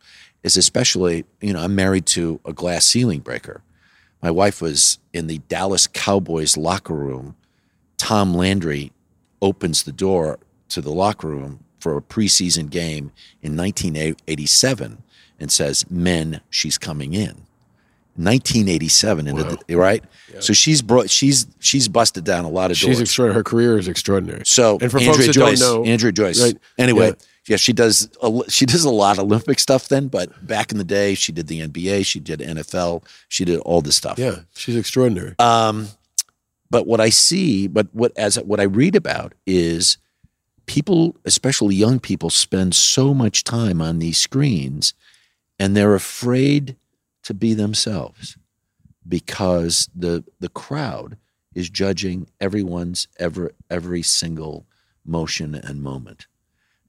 [0.44, 3.62] is especially, you know, I'm married to a glass ceiling breaker.
[4.22, 7.36] My wife was in the Dallas Cowboys locker room.
[7.98, 8.92] Tom Landry
[9.42, 10.40] opens the door
[10.70, 13.12] to the locker room for a preseason game
[13.42, 15.04] in 1987
[15.40, 17.45] and says, Men, she's coming in.
[18.16, 20.04] 1987, in the, right?
[20.40, 22.98] So she's brought, she's she's busted down a lot of doors.
[22.98, 23.40] She's extraordinary.
[23.40, 24.46] Her career is extraordinary.
[24.46, 26.42] So and for Andrea folks that Joyce, don't know, Andrea Joyce.
[26.42, 27.14] right, Anyway, yeah.
[27.48, 27.58] yeah.
[27.58, 30.84] she does a, she does a lot of Olympic stuff then, but back in the
[30.84, 34.18] day, she did the NBA, she did NFL, she did all this stuff.
[34.20, 35.36] yeah, she's extraordinary.
[35.40, 35.88] Um,
[36.70, 39.98] but what I see, but what as what I read about is
[40.66, 44.94] people, especially young people, spend so much time on these screens,
[45.60, 46.76] and they're afraid
[47.26, 48.38] to be themselves
[49.08, 51.18] because the the crowd
[51.54, 54.66] is judging everyone's ever every single
[55.06, 56.28] motion and moment.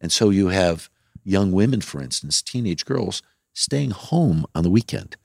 [0.00, 0.88] And so you have
[1.24, 3.22] young women, for instance, teenage girls,
[3.52, 5.16] staying home on the weekend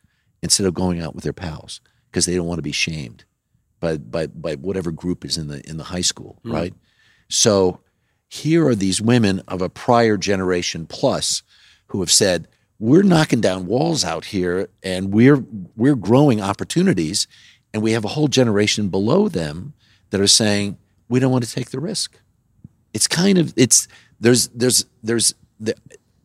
[0.42, 3.24] instead of going out with their pals because they don't want to be shamed
[3.80, 6.54] by, by, by whatever group is in the in the high school, Mm.
[6.54, 6.74] right?
[7.30, 7.80] So
[8.28, 11.44] here are these women of a prior generation plus
[11.88, 12.48] who have said,
[12.82, 15.44] we're knocking down walls out here and we're
[15.78, 17.28] we're growing opportunities
[17.74, 19.74] and we have a whole generation below them
[20.10, 20.78] that are saying
[21.08, 22.20] we don't want to take the risk
[22.94, 23.88] it's kind of it's
[24.20, 25.76] there's there's there's there,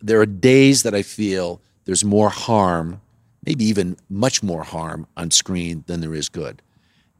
[0.01, 3.01] there are days that I feel there's more harm,
[3.45, 6.63] maybe even much more harm on screen than there is good.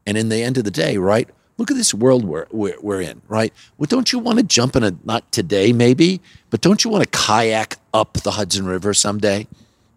[0.05, 1.29] And in the end of the day, right?
[1.57, 3.53] Look at this world we're, we're, we're in, right?
[3.77, 7.03] Well, don't you want to jump in a, not today maybe, but don't you want
[7.03, 9.47] to kayak up the Hudson River someday?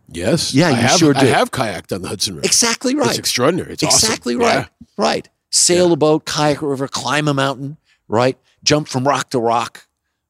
[0.08, 0.54] Yes.
[0.54, 1.20] Yeah, I you have, sure do.
[1.20, 2.46] I have kayaked on the Hudson River.
[2.46, 3.10] Exactly right.
[3.10, 3.72] It's extraordinary.
[3.74, 4.08] It's awesome.
[4.08, 4.66] exactly right.
[4.96, 5.28] Right.
[5.50, 7.76] Sail a boat, kayak a river, climb a mountain,
[8.08, 8.38] right?
[8.64, 9.86] Jump from rock to rock.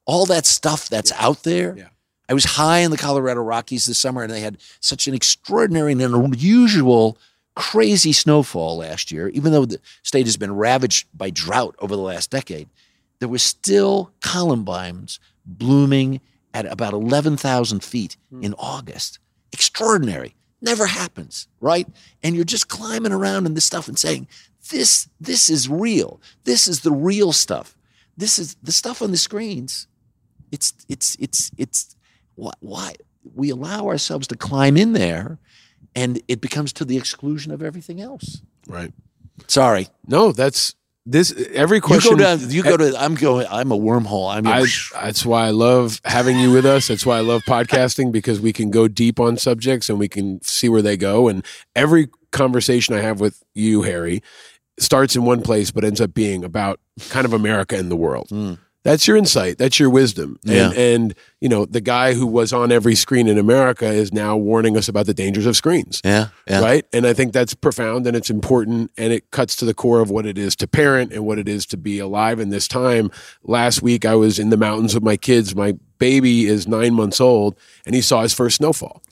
[0.07, 1.77] All that stuff that's out there.
[1.77, 1.89] Yeah.
[2.28, 5.93] I was high in the Colorado Rockies this summer and they had such an extraordinary
[5.93, 7.19] and unusual,
[7.55, 12.02] crazy snowfall last year, even though the state has been ravaged by drought over the
[12.02, 12.68] last decade.
[13.18, 16.20] There was still columbines blooming
[16.55, 18.43] at about 11,000 feet hmm.
[18.43, 19.18] in August.
[19.52, 20.35] Extraordinary.
[20.62, 21.89] Never happens, right?
[22.22, 24.28] And you're just climbing around in this stuff and saying,
[24.70, 26.20] this, this is real.
[26.44, 27.77] This is the real stuff.
[28.16, 29.86] This is the stuff on the screens.
[30.52, 31.97] It's, it's, it's, it's,
[32.35, 32.94] why, why?
[33.35, 35.39] We allow ourselves to climb in there
[35.95, 38.43] and it becomes to the exclusion of everything else.
[38.69, 38.93] Right.
[39.47, 39.89] Sorry.
[40.07, 40.75] No, that's
[41.07, 41.33] this.
[41.53, 42.12] Every question.
[42.12, 42.51] You go down.
[42.51, 42.95] You go to.
[42.99, 43.47] I'm going.
[43.51, 44.33] I'm a wormhole.
[44.33, 44.47] I'm.
[44.47, 44.67] I,
[45.03, 46.89] that's why I love having you with us.
[46.89, 50.43] That's why I love podcasting because we can go deep on subjects and we can
[50.43, 51.29] see where they go.
[51.29, 51.45] And
[51.75, 54.23] every conversation I have with you, Harry,
[54.79, 58.29] starts in one place but ends up being about kind of America and the world.
[58.29, 58.55] Hmm.
[58.82, 59.59] That's your insight.
[59.59, 60.39] That's your wisdom.
[60.47, 60.70] And, Yeah.
[60.73, 64.77] and you know, the guy who was on every screen in America is now warning
[64.77, 66.01] us about the dangers of screens.
[66.05, 66.28] yeah.
[66.48, 66.61] Yeah.
[66.61, 66.86] Right.
[66.93, 70.11] And I think that's profound and it's important and it cuts to the core of
[70.11, 73.11] what it is to parent and what it is to be alive in this time.
[73.44, 75.55] Last week, I was in the mountains with my kids.
[75.55, 79.02] My baby is nine months old and he saw his first snowfall.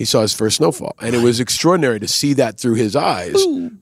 [0.00, 0.94] He saw his first snowfall.
[1.02, 3.34] And it was extraordinary to see that through his eyes.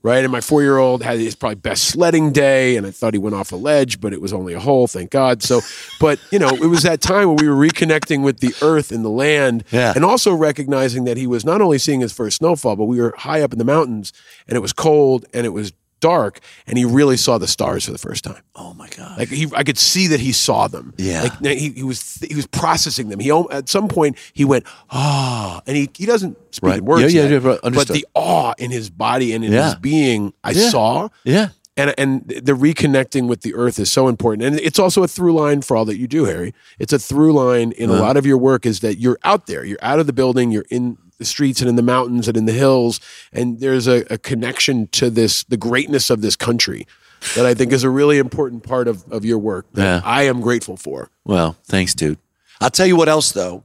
[0.03, 0.21] Right.
[0.21, 2.75] And my four year old had his probably best sledding day.
[2.75, 5.11] And I thought he went off a ledge, but it was only a hole, thank
[5.11, 5.41] God.
[5.41, 5.61] So,
[6.01, 9.05] but, you know, it was that time when we were reconnecting with the earth and
[9.05, 9.93] the land Yeah.
[9.95, 13.13] and also recognizing that he was not only seeing his first snowfall, but we were
[13.17, 14.11] high up in the mountains
[14.45, 17.91] and it was cold and it was dark and he really saw the stars for
[17.91, 18.41] the first time.
[18.55, 19.17] Oh my God.
[19.17, 20.93] Like he, I could see that he saw them.
[20.97, 21.23] Yeah.
[21.41, 23.19] Like he, he was, he was processing them.
[23.19, 26.79] He at some point he went ah, and he he doesn't speak Right.
[26.79, 27.13] in words.
[27.13, 29.65] Yeah, yeah, yet, yeah, but but the awe in his body and in Yeah.
[29.65, 30.69] his being, I Yeah.
[30.69, 31.09] saw.
[31.23, 31.49] Yeah.
[31.77, 35.33] And and the reconnecting with the earth is so important, and it's also a through
[35.33, 36.53] line for all that you do, Harry.
[36.77, 38.01] It's a through line in a Uh-huh.
[38.01, 40.65] lot of your work is that you're out there, you're out of the building, you're
[40.69, 42.99] in the streets and in the mountains and in the hills,
[43.31, 46.87] and there's a, a connection to this, the greatness of this country,
[47.35, 50.01] that I think is a really important part of of your work that Yeah.
[50.03, 51.11] I am grateful for.
[51.25, 52.17] Well, thanks, dude.
[52.61, 53.63] I'll tell you what else though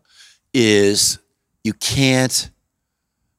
[0.53, 1.19] is
[1.63, 2.51] you can't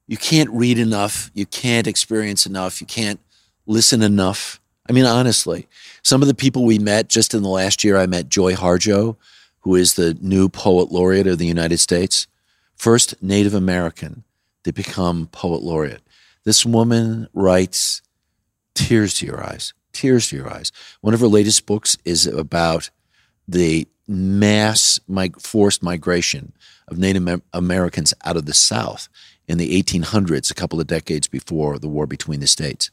[0.07, 3.19] you can't read enough, you can't experience enough, you can't
[3.65, 4.59] listen enough.
[4.87, 5.67] I mean, honestly,
[6.03, 9.15] some of the people we met just in the last year, I met Joy Harjo,
[9.61, 12.27] who is the new poet laureate of the United States,
[12.75, 14.23] first Native American
[14.63, 16.01] to become poet laureate.
[16.43, 18.01] This woman writes
[18.73, 20.71] tears to your eyes, tears to your eyes.
[21.01, 22.89] One of her latest books is about
[23.47, 26.53] the mass mig- forced migration
[26.87, 29.07] of Native Americans out of the South
[29.47, 32.91] in the 1800s, a couple of decades before the war between the states.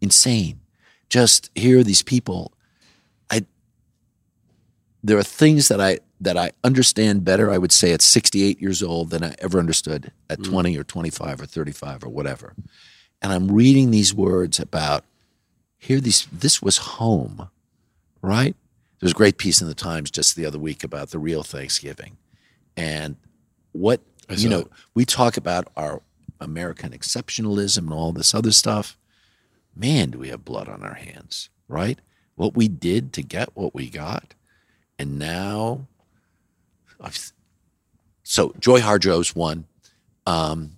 [0.00, 0.60] Insane.
[1.08, 2.52] Just hear these people.
[3.30, 3.46] I
[5.02, 7.50] there are things that I that I understand better.
[7.50, 10.50] I would say at 68 years old than I ever understood at mm.
[10.50, 12.54] 20 or 25 or 35 or whatever.
[13.22, 15.04] And I'm reading these words about
[15.78, 16.00] here.
[16.00, 17.48] These this was home,
[18.22, 18.54] right?
[18.98, 21.42] There was a great piece in the Times just the other week about the real
[21.42, 22.16] Thanksgiving,
[22.76, 23.16] and
[23.72, 24.60] what you know.
[24.60, 24.68] it.
[24.94, 26.02] We talk about our
[26.40, 28.96] American exceptionalism and all this other stuff.
[29.74, 31.98] Man, do we have blood on our hands, right?
[32.34, 34.34] What we did to get what we got,
[34.98, 35.86] and now,
[37.00, 37.32] I've,
[38.22, 39.66] so Joy Harjo's one.
[40.26, 40.72] Um,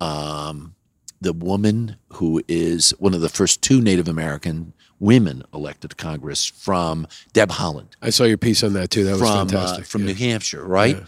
[0.00, 0.74] um,
[1.20, 6.44] the woman who is one of the first two Native American women elected to Congress
[6.44, 9.04] from Deb Haaland I saw your piece on that too.
[9.04, 9.86] That was from uh, fantastic.
[9.86, 10.06] from Yeah.
[10.08, 10.96] New Hampshire, right?
[10.96, 11.04] Yeah.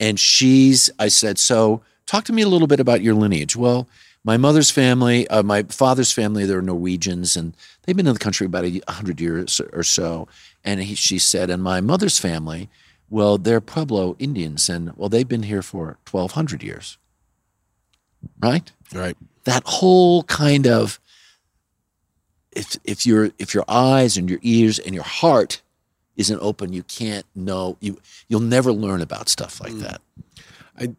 [0.00, 3.54] And she's, I said, so talk to me a little bit about your lineage.
[3.54, 3.88] Well,
[4.24, 8.46] my mother's family, uh, my father's family, they're Norwegians, and they've been in the country
[8.46, 10.28] about a hundred years or so.
[10.64, 12.68] And he, she said, and my mother's family,
[13.12, 16.96] well, they're Pueblo Indians, and well, they've been here for twelve hundred years,
[18.40, 18.72] right?
[18.94, 19.16] Right.
[19.44, 20.98] That whole kind of
[22.52, 25.60] if if your if your eyes and your ears and your heart
[26.16, 29.80] isn't open, you can't know you you'll never learn about stuff like mm.
[29.80, 30.00] that.
[30.78, 30.94] I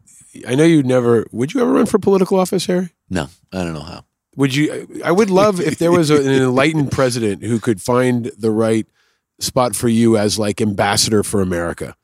[0.46, 1.26] I know you'd never.
[1.32, 2.90] Would you ever run for political office, Harry?
[3.10, 4.04] No, I don't know how.
[4.36, 5.02] Would you?
[5.04, 8.86] I would love if there was a, an enlightened president who could find the right
[9.40, 11.96] spot for you as like ambassador for America.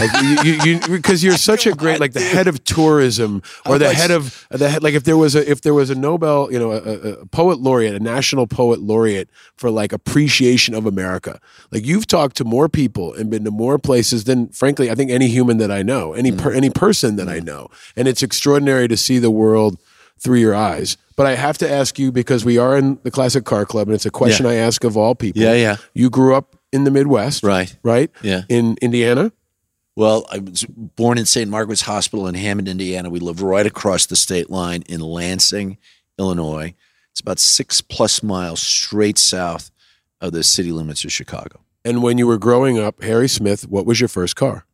[0.00, 3.78] Like you, you, you, because you're such a great, like the head of tourism or
[3.78, 4.82] the head of the head.
[4.82, 7.26] Like if there was a, if there was a Nobel, you know, a, a- a
[7.26, 11.40] poet laureate, a national poet laureate for like appreciation of America.
[11.70, 15.10] Like you've talked to more people and been to more places than, frankly, I think
[15.10, 18.88] any human that I know, any per, any person that I know, and it's extraordinary
[18.88, 19.78] to see the world
[20.18, 20.96] through your eyes.
[21.16, 23.94] But I have to ask you because we are in the Classic Car Club, and
[23.94, 24.52] it's a question Yeah.
[24.52, 25.40] I ask of all people.
[25.42, 25.76] Yeah, yeah.
[25.94, 27.74] You grew up in the Midwest, Right.
[27.82, 28.10] Right.
[28.22, 28.42] Yeah.
[28.50, 29.32] In Indiana.
[29.96, 31.50] Well, I was born in St.
[31.50, 33.08] Margaret's Hospital in Hammond, Indiana.
[33.08, 35.78] We live right across the state line in Lansing,
[36.18, 36.74] Illinois.
[37.12, 39.70] It's about six plus miles straight south
[40.20, 41.60] of the city limits of Chicago.
[41.82, 44.66] And when you were growing up, Harry Smith, what was your first car?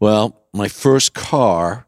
[0.00, 1.86] Well, my first car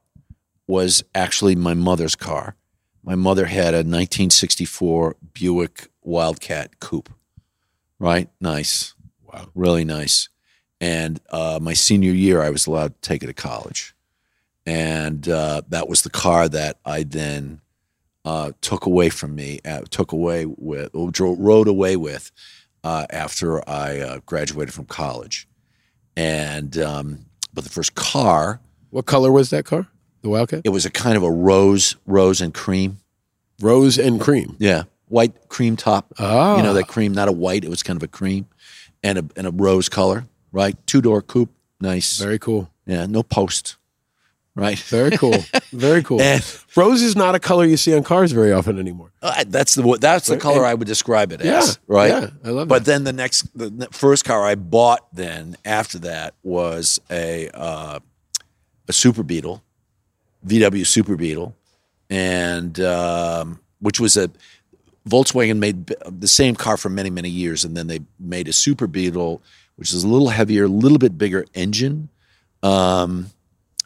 [0.69, 2.55] was actually my mother's car.
[3.03, 7.11] My mother had a 1964 Buick Wildcat Coupe.
[7.99, 8.29] Right?
[8.41, 8.95] Nice.
[9.25, 9.49] Wow.
[9.55, 10.29] Really nice.
[10.81, 13.95] And uh, my senior year, I was allowed to take it to college.
[14.65, 17.61] And uh, that was the car that I then
[18.25, 22.31] uh, took away from me, uh, took away with, rode away with
[22.85, 25.49] uh, after I uh, graduated from college.
[26.17, 28.61] And, um, but the first car,
[28.91, 29.89] What color was that car?
[30.23, 30.63] The Wildcat?
[30.65, 32.99] it was a kind of a rose, rose and cream.
[33.61, 34.57] Rose and cream.
[34.59, 36.13] Yeah, white cream top.
[36.19, 36.57] Ah.
[36.57, 37.65] You know that cream, not a white.
[37.65, 38.47] It was kind of a cream,
[39.03, 40.27] and a and a rose color.
[40.53, 41.51] Right, two door coupe,
[41.81, 42.19] nice.
[42.19, 42.71] Very cool.
[42.87, 43.77] Yeah, no post.
[44.55, 44.77] Right.
[44.79, 45.37] Very cool.
[45.73, 46.21] Very cool.
[46.21, 46.45] And-
[46.75, 49.13] Rose is not a color you see on cars very often anymore.
[49.23, 51.79] Uh, that's the that's the color and- I would describe it Yeah, as.
[51.87, 52.09] Right.
[52.11, 56.35] yeah, I love But then the next, the first car I bought then after that
[56.43, 58.01] was a uh,
[58.89, 59.63] a Super Beetle,
[60.45, 61.55] VW Super Beetle,
[62.11, 64.29] and um, which was a
[65.09, 68.89] Volkswagen made the same car for many many years, and then they made a Super
[68.89, 69.41] Beetle,
[69.79, 72.09] which is a little heavier, a little bit bigger engine.
[72.65, 73.31] Um,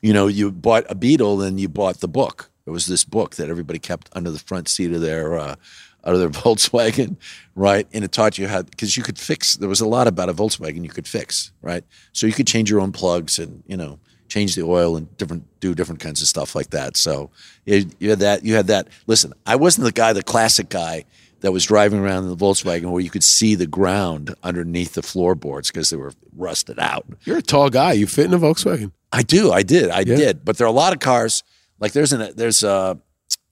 [0.01, 2.51] you know, you bought a Beetle, then you bought the book.
[2.65, 5.57] It was this book that everybody kept under the front seat of their uh,
[6.05, 7.17] out of their Volkswagen,
[7.55, 7.87] right?
[7.93, 9.55] And it taught you how because you could fix.
[9.57, 11.85] There was a lot about a Volkswagen you could fix, right?
[12.13, 13.99] So you could change your own plugs and you know
[14.29, 16.97] change the oil and different do different kinds of stuff like that.
[16.97, 17.31] So
[17.67, 18.45] you, you had that.
[18.47, 18.89] You had that.
[19.07, 21.05] Listen, I wasn't the guy, the classic guy
[21.43, 25.03] that was driving around in the Volkswagen where you could see the ground underneath the
[25.03, 27.05] floorboards because they were rusted out.
[27.25, 27.93] You're a tall guy.
[27.93, 28.93] You fit in a Volkswagen.
[29.13, 29.53] I do.
[29.53, 29.91] I did.
[29.91, 30.17] I Yeah.
[30.17, 30.45] did.
[30.45, 31.43] But there are a lot of cars.
[31.79, 32.99] Like there's an there's a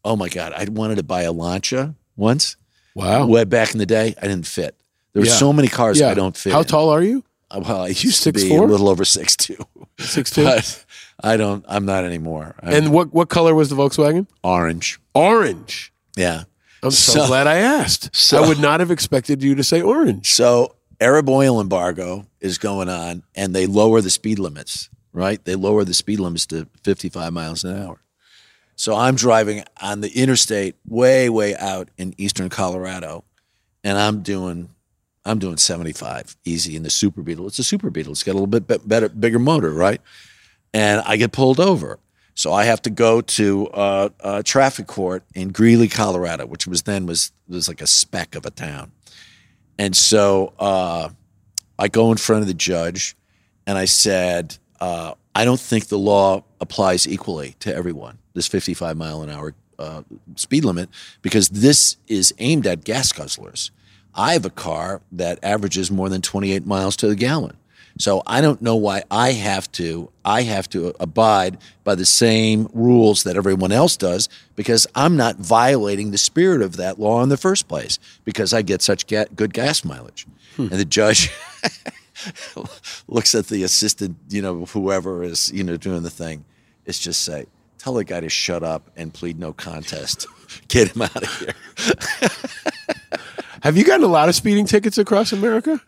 [0.04, 2.56] oh my god, I wanted to buy a Lancia once.
[2.94, 3.26] Wow.
[3.26, 4.74] Way back in the day, I didn't fit.
[5.12, 5.34] There were Yeah.
[5.34, 6.10] so many cars Yeah.
[6.10, 6.52] I don't fit.
[6.52, 6.64] How in.
[6.66, 7.24] tall are you?
[7.50, 8.62] Uh, Well, I used to be 6'4"?
[8.62, 9.56] a little over six two.
[9.98, 10.44] Six two.
[10.44, 10.84] But
[11.22, 11.64] I don't.
[11.68, 12.54] I'm not anymore.
[12.62, 14.26] I'm And what what color was the Volkswagen?
[14.44, 15.00] orange.
[15.14, 15.92] Orange.
[16.16, 16.44] Yeah.
[16.82, 18.14] I'm so, So- glad I asked.
[18.14, 20.32] so- I would not have expected you to say orange.
[20.32, 24.88] So Arab oil embargo is going on, and they lower the speed limits.
[25.12, 25.44] Right?
[25.44, 28.00] They lower the speed limits to 55 miles an hour.
[28.76, 33.24] So I'm driving on the interstate, way way out in eastern Colorado,
[33.82, 34.70] and I'm doing.
[35.26, 37.46] I'm doing 75 easy in the Super Beetle.
[37.46, 38.12] It's a Super Beetle.
[38.12, 40.00] It's got a little bit better, bigger motor, right?
[40.72, 41.98] And I get pulled over.
[42.40, 46.84] So I have to go to uh, a traffic court in Greeley, Colorado, which was
[46.84, 48.92] then was was like a speck of a town.
[49.78, 51.10] And so uh,
[51.78, 53.14] I go in front of the judge,
[53.66, 58.16] and I said, uh, I don't think the law applies equally to everyone.
[58.32, 60.00] This 55 mile an hour uh,
[60.36, 60.88] speed limit,
[61.20, 63.70] because this is aimed at gas guzzlers.
[64.14, 67.58] I have a car that averages more than 28 miles to the gallon.
[68.00, 72.68] So I don't know why I have to I have to abide by the same
[72.72, 77.28] rules that everyone else does because I'm not violating the spirit of that law in
[77.28, 80.26] the first place because I get such ga- good gas mileage.
[80.56, 80.62] Hmm.
[80.62, 81.30] And the judge
[83.06, 86.46] looks at the assistant, you know, whoever is, you know, doing the thing.
[86.86, 87.46] It's just say,
[87.76, 90.26] tell the guy to shut up and plead no contest.
[90.68, 91.54] Get him out of here.
[93.62, 95.82] Have you gotten a lot of speeding tickets across America?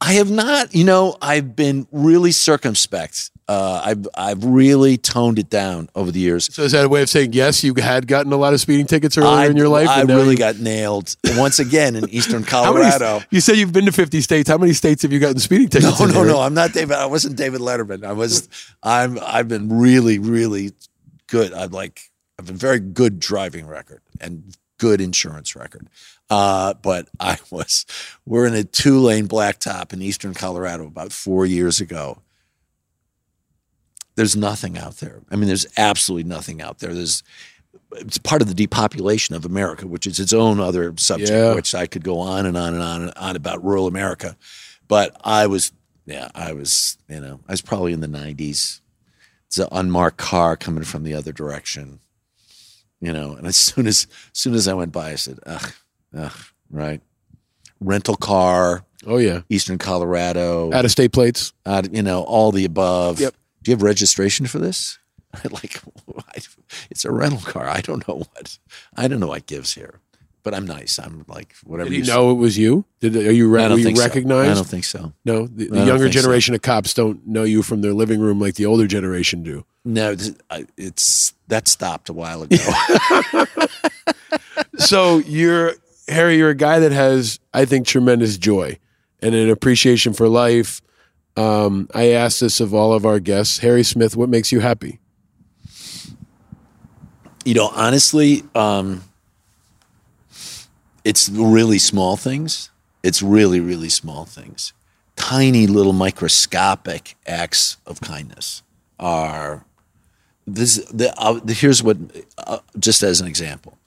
[0.00, 0.74] I have not.
[0.74, 3.30] You know, I've been really circumspect.
[3.48, 6.52] Uh, I've I've really toned it down over the years.
[6.52, 7.62] So is that a way of saying yes?
[7.62, 9.88] You had gotten a lot of speeding tickets earlier I, in your life.
[9.88, 13.24] I and really you- got nailed once again in Eastern How many- Colorado.
[13.30, 14.48] you said you've been to 50 states.
[14.48, 15.98] How many states have you gotten speeding tickets?
[16.00, 16.32] No, in no, here?
[16.32, 16.40] no.
[16.40, 16.96] I'm not David.
[16.96, 18.04] I wasn't David Letterman.
[18.04, 18.48] I was.
[18.82, 19.18] I'm.
[19.22, 20.72] I've been really, really
[21.28, 21.52] good.
[21.54, 22.00] I've like.
[22.38, 25.88] I've been very good driving record and good insurance record.
[26.28, 27.86] Uh, but I was.
[28.24, 32.18] We're in a two lane blacktop in Eastern Colorado about four years ago.
[34.14, 35.20] There's nothing out there.
[35.30, 36.94] I mean, there's absolutely nothing out there.
[36.94, 37.22] There's.
[37.92, 41.54] It's part of the depopulation of America, which is its own other subject, Yeah.
[41.54, 44.36] which I could go on and on and on and on about rural America.
[44.88, 45.72] But I was,
[46.04, 48.80] yeah, I was, you know, I was probably in the 90s.
[49.46, 52.00] It's an unmarked car coming from the other direction,
[53.00, 53.34] you know.
[53.34, 55.72] And as soon as, as soon as I went by, I said, ugh,
[56.16, 56.32] ugh,
[56.70, 57.00] right.
[57.80, 58.84] Rental car.
[59.06, 59.42] Oh yeah.
[59.48, 60.72] Eastern Colorado.
[60.72, 61.52] Out of state plates.
[61.64, 63.20] Out, you know, all the above.
[63.20, 63.34] Yep.
[63.62, 64.98] Do you have registration for this?
[65.50, 65.80] like,
[66.90, 67.68] it's a rental car.
[67.68, 68.58] I don't know what,
[68.96, 70.00] I don't know what gives here.
[70.42, 71.00] But I'm nice.
[71.00, 71.90] I'm like whatever.
[71.90, 72.14] Did you say.
[72.14, 72.84] know it was you?
[73.00, 74.04] Did are you, re- were you think so.
[74.04, 74.50] recognized?
[74.52, 75.12] I don't think so.
[75.24, 76.20] No, the, the younger think so.
[76.20, 79.64] generation of cops don't know you from their living room like the older generation do.
[79.84, 80.14] No,
[80.76, 82.56] it's that stopped a while ago.
[84.78, 85.72] so you're
[86.08, 86.36] Harry.
[86.36, 88.78] You're a guy that has, I think, tremendous joy
[89.20, 90.80] and an appreciation for life.
[91.36, 93.58] Um, I ask this of all of our guests.
[93.58, 95.00] Harry Smith, what makes you happy?
[97.46, 99.04] you know, honestly, um,
[101.04, 102.70] it's really small things.
[103.04, 104.72] It's really, really small things.
[105.14, 108.64] Tiny little microscopic acts of kindness
[108.98, 109.64] are
[110.44, 110.84] this.
[110.92, 111.98] The, uh, the, here's what,
[112.36, 113.78] uh, just as an example.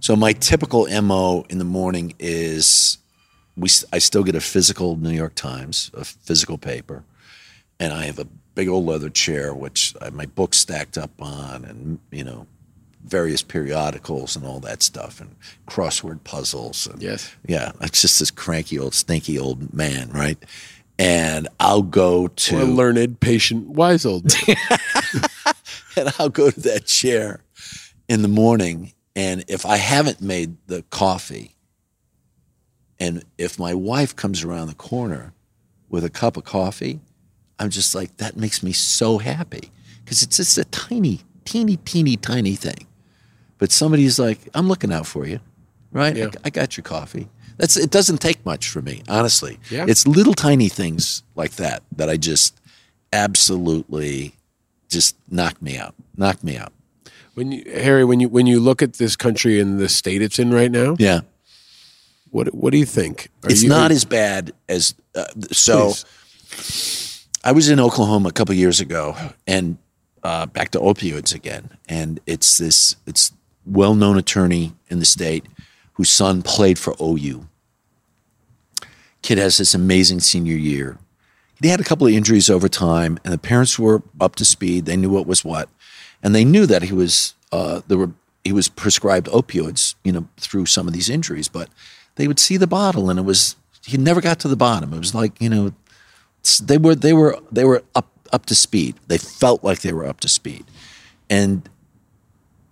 [0.00, 2.98] So my typical mo in the morning is
[3.56, 3.68] we.
[3.92, 7.04] I still get a physical New York Times, a physical paper,
[7.80, 11.10] and I have a big old leather chair which I have my books stacked up
[11.20, 12.46] on, and you know,
[13.04, 15.34] various periodicals and all that stuff, and
[15.66, 16.86] crossword puzzles.
[16.86, 17.34] And, Yes.
[17.46, 20.38] Yeah, it's just this cranky old, stinky old man, right?
[20.98, 24.56] And I'll go to Or a learned, patient, wise old man.
[25.96, 27.40] and I'll go to that chair
[28.08, 28.92] in the morning.
[29.18, 31.56] And if I haven't made the coffee,
[33.00, 35.32] and if my wife comes around the corner
[35.88, 37.00] with a cup of coffee,
[37.58, 39.72] I'm just like, that makes me so happy
[40.04, 42.86] because it's just a tiny, teeny, teeny, tiny thing.
[43.58, 45.40] But somebody's like, I'm looking out for you,
[45.90, 46.16] right?
[46.16, 47.28] I, I got your coffee.
[47.56, 47.90] That's it.
[47.90, 49.58] Doesn't take much for me, honestly.
[49.68, 49.86] Yeah.
[49.88, 52.60] It's little tiny things like that that I just
[53.12, 54.36] absolutely
[54.88, 55.96] just knock me out.
[56.16, 56.72] Knock me out.
[57.38, 60.40] When you, Harry, when you when you look at this country and the state it's
[60.40, 61.20] in right now, Yeah.
[62.30, 63.28] what what do you think?
[63.44, 65.92] Are it's you- not as bad as uh, so.
[67.44, 69.14] I was in Oklahoma a couple years ago,
[69.46, 69.78] and
[70.24, 71.70] uh, back to opioids again.
[71.88, 73.30] And it's this it's
[73.64, 75.46] well known attorney in the state
[75.92, 77.46] whose son played for OU.
[79.22, 80.98] Kid has this amazing senior year.
[81.62, 84.86] He had a couple of injuries over time, and the parents were up to speed.
[84.86, 85.68] They knew what was what,
[86.22, 88.12] and they knew that he was uh, there were
[88.44, 91.48] he was prescribed opioids, you know, through some of these injuries.
[91.48, 91.68] But
[92.16, 94.92] they would see the bottle, and it was he never got to the bottom.
[94.92, 95.72] It was like you know,
[96.62, 98.96] they were they were they were up up to speed.
[99.06, 100.64] They felt like they were up to speed,
[101.28, 101.68] and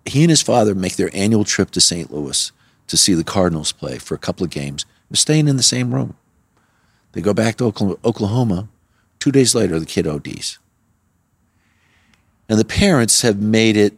[0.04, 2.12] he and his father make their annual trip to St.
[2.12, 2.52] Louis
[2.86, 4.86] to see the Cardinals play for a couple of games.
[5.10, 6.16] They're staying in the same room.
[7.12, 8.68] They go back to Oklahoma.
[9.18, 10.58] Two days later, the kid ODs.
[12.48, 13.94] And the parents have made it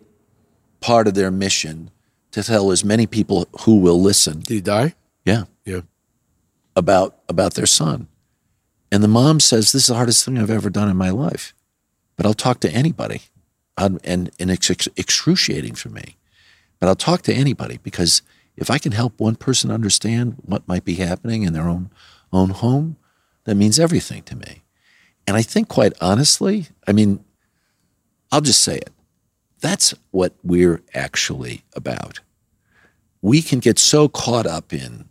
[0.80, 1.90] part of their mission
[2.30, 4.40] to tell as many people who will listen.
[4.40, 4.94] Did he die?
[5.24, 5.44] Yeah.
[5.64, 5.80] Yeah.
[6.76, 8.08] About about their son.
[8.90, 11.54] And the mom says, This is the hardest thing I've ever done in my life.
[12.16, 13.22] But I'll talk to anybody.
[13.76, 16.16] Um, and, and it's ex- excruciating for me.
[16.80, 18.22] But I'll talk to anybody because
[18.56, 21.90] if I can help one person understand what might be happening in their own
[22.32, 22.96] own home,
[23.44, 24.62] that means everything to me.
[25.26, 27.24] And I think, quite honestly, I mean,
[28.30, 28.90] I'll just say it.
[29.60, 32.20] That's what we're actually about.
[33.22, 35.08] We can get so caught up in,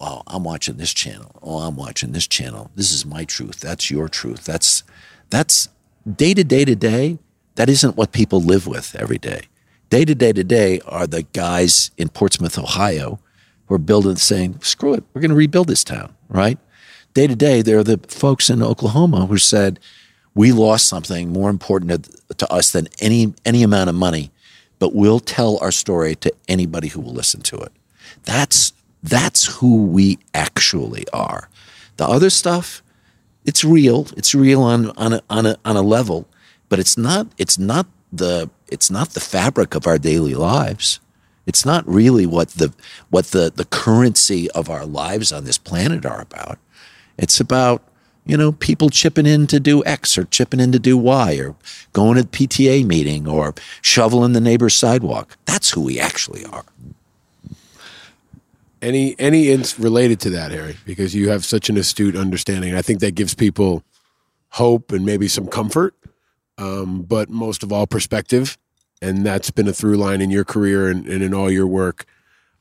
[0.00, 1.32] oh, I'm watching this channel.
[1.42, 2.70] Oh, I'm watching this channel.
[2.74, 3.60] This is my truth.
[3.60, 4.44] That's your truth.
[4.44, 4.82] That's
[5.28, 5.68] that's
[6.10, 7.18] day to day to day.
[7.56, 9.42] That isn't what people live with every day.
[9.90, 13.20] Day to day to day are the guys in Portsmouth, Ohio,
[13.66, 16.58] who are building, saying, "Screw it, we're going to rebuild this town." Right?
[17.12, 19.78] Day to day, there are the folks in Oklahoma who said,
[20.34, 24.30] "We lost something more important to, to us than any any amount of money,
[24.78, 27.72] but we'll tell our story to anybody who will listen to it."
[28.24, 28.72] That's
[29.02, 31.48] that's who we actually are.
[31.96, 32.82] The other stuff,
[33.44, 34.06] it's real.
[34.16, 36.28] It's real on on a, on a, on a level,
[36.68, 41.00] but it's not it's not the it's not the fabric of our daily lives.
[41.46, 42.72] It's not really what the
[43.10, 46.58] what the the currency of our lives on this planet are about.
[47.18, 47.82] It's about
[48.24, 51.56] you know people chipping in to do X or chipping in to do Y or
[51.92, 55.36] going to the PTA meeting or shoveling the neighbor's sidewalk.
[55.44, 56.64] That's who we actually are.
[58.80, 60.76] Any any ins related to that, Harry?
[60.84, 62.74] Because you have such an astute understanding.
[62.74, 63.84] I think that gives people
[64.50, 65.94] hope and maybe some comfort,
[66.58, 68.58] um, but most of all, perspective.
[69.00, 72.06] And that's been a through line in your career and, and in all your work.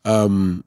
[0.05, 0.63] Um,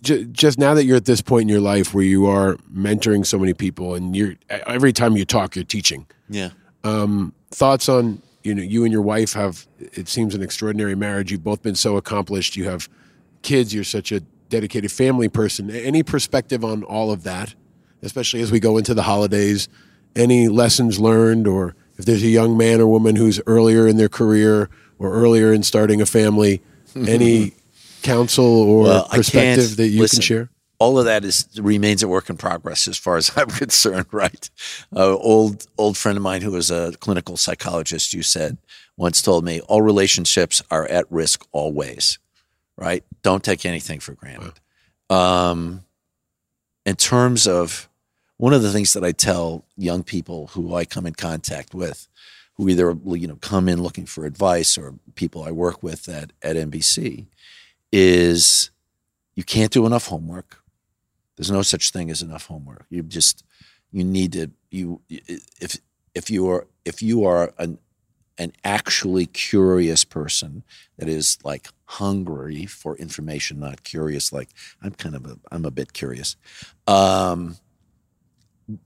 [0.00, 3.38] just now that you're at this point in your life where you are mentoring so
[3.38, 6.06] many people, and you're every time you talk, you're teaching.
[6.28, 6.50] Yeah.
[6.84, 11.32] Um, thoughts on you know you and your wife have it seems an extraordinary marriage.
[11.32, 12.56] You've both been so accomplished.
[12.56, 12.88] You have
[13.42, 13.74] kids.
[13.74, 15.70] You're such a dedicated family person.
[15.70, 17.54] Any perspective on all of that,
[18.02, 19.68] especially as we go into the holidays?
[20.14, 24.08] Any lessons learned, or if there's a young man or woman who's earlier in their
[24.08, 26.62] career or earlier in starting a family,
[26.94, 27.54] any
[28.06, 30.48] counsel or Well, perspective that you listen, can share?
[30.78, 34.06] All of that is remains a work in progress as far as I'm concerned.
[34.12, 34.50] Right,
[34.94, 38.58] uh, old old friend of mine who was a clinical psychologist, you said
[38.96, 42.18] once told me all relationships are at risk always.
[42.76, 44.52] Right, don't take anything for granted.
[45.08, 45.84] Um,
[46.84, 47.88] in terms of
[48.36, 52.06] one of the things that I tell young people who I come in contact with,
[52.56, 56.32] who either you know come in looking for advice or people I work with at
[56.42, 57.26] at NBC,
[57.92, 58.70] is
[59.34, 60.62] you can't do enough homework.
[61.36, 62.86] There's no such thing as enough homework.
[62.88, 63.44] You just
[63.92, 65.78] you need to you if
[66.14, 67.78] if you are if you are an
[68.38, 70.62] an actually curious person
[70.98, 74.32] that is like hungry for information, not curious.
[74.32, 74.50] Like
[74.82, 76.36] I'm kind of a I'm a bit curious.
[76.86, 77.56] Um,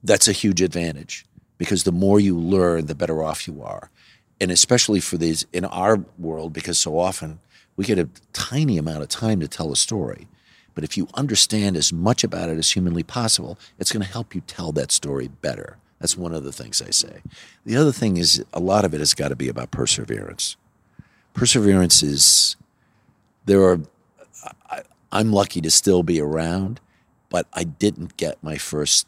[0.02, 1.24] that's a huge advantage
[1.59, 3.90] because the more you learn, the better off you are.
[4.40, 7.40] And especially for these in our world, because so often
[7.81, 10.28] we get a tiny amount of time to tell a story.
[10.74, 14.35] But if you understand as much about it as humanly possible, it's going to help
[14.35, 15.78] you tell that story better.
[15.98, 17.23] That's one of the things I say.
[17.65, 20.59] The other thing is a lot of it has got to be about perseverance.
[21.32, 22.57] Perseverance is
[23.47, 23.81] there are
[24.69, 26.81] I, I'm lucky to still be around,
[27.31, 29.07] but I didn't get my first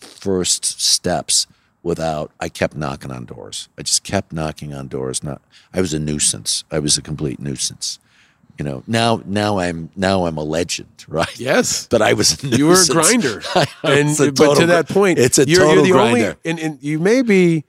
[0.00, 1.46] first steps
[1.84, 3.68] without I kept knocking on doors.
[3.78, 5.22] I just kept knocking on doors.
[5.22, 5.40] Not
[5.72, 6.64] I was a nuisance.
[6.72, 8.00] I was a complete nuisance.
[8.58, 11.38] You know, now now I'm now I'm a legend, right?
[11.38, 11.86] Yes.
[11.90, 13.42] But I was a You were a grinder,
[13.84, 16.24] and a but to that point, it's a you're, total you're the grinder.
[16.26, 17.64] only, and, and you may be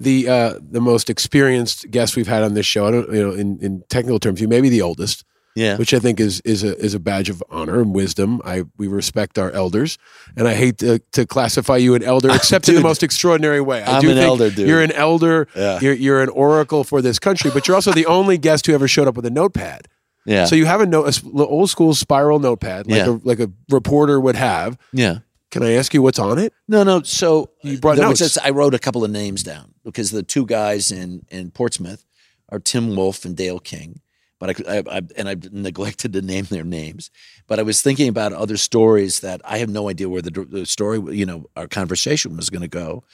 [0.00, 2.86] the uh, the most experienced guest we've had on this show.
[2.86, 5.24] I don't, you know, in, in technical terms, you may be the oldest.
[5.56, 5.76] Yeah.
[5.76, 8.40] which I think is is a is a badge of honor and wisdom.
[8.44, 9.98] I we respect our elders,
[10.36, 13.82] and I hate to, to classify you an elder, except in the most extraordinary way.
[13.82, 14.68] I I'm do an think elder, dude.
[14.68, 15.46] You're an elder.
[15.54, 15.78] Yeah.
[15.80, 18.88] You're you're an oracle for this country, but you're also the only guest who ever
[18.88, 19.86] showed up with a notepad.
[20.26, 20.46] Yeah.
[20.46, 23.10] So you have a, note, a old school spiral notepad, like Yeah.
[23.10, 24.78] a like a reporter would have.
[24.92, 25.18] Yeah.
[25.50, 26.52] Can I ask you what's on it?
[26.66, 27.02] No, no.
[27.02, 28.18] So You brought notes.
[28.18, 32.04] just- I wrote a couple of names down because the two guys in in Portsmouth
[32.48, 34.00] are Tim Wolf and Dale King.
[34.44, 37.10] But I, I, I and I've neglected to name their names.
[37.46, 40.66] But I was thinking about other stories that I have no idea where the, the
[40.66, 43.04] story, you know, our conversation was going to go.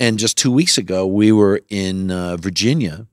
[0.00, 3.06] And just two weeks ago, we were in uh, Virginia,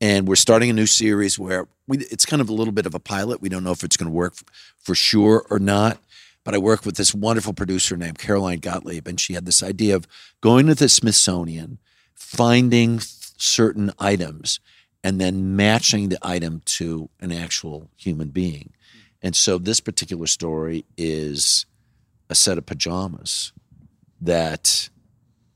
[0.00, 2.94] and we're starting a new series where we, it's kind of a little bit of
[2.94, 3.40] a pilot.
[3.40, 4.34] We don't know if it's going to work
[4.76, 5.98] for sure or not.
[6.44, 9.96] But I work with this wonderful producer named Caroline Gottlieb, and she had this idea
[9.96, 10.06] of
[10.40, 11.78] going to the Smithsonian,
[12.14, 14.60] finding certain items,
[15.02, 18.72] and then matching the item to an actual human being.
[19.22, 21.66] And so this particular story is
[22.30, 23.52] a set of pajamas
[24.20, 24.90] that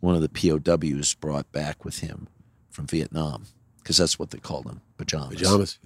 [0.01, 2.29] one of the POWs brought back with him
[2.71, 3.45] from Vietnam,
[3.79, 5.37] because that's what they called them pajamas.
[5.37, 5.79] Pajamas.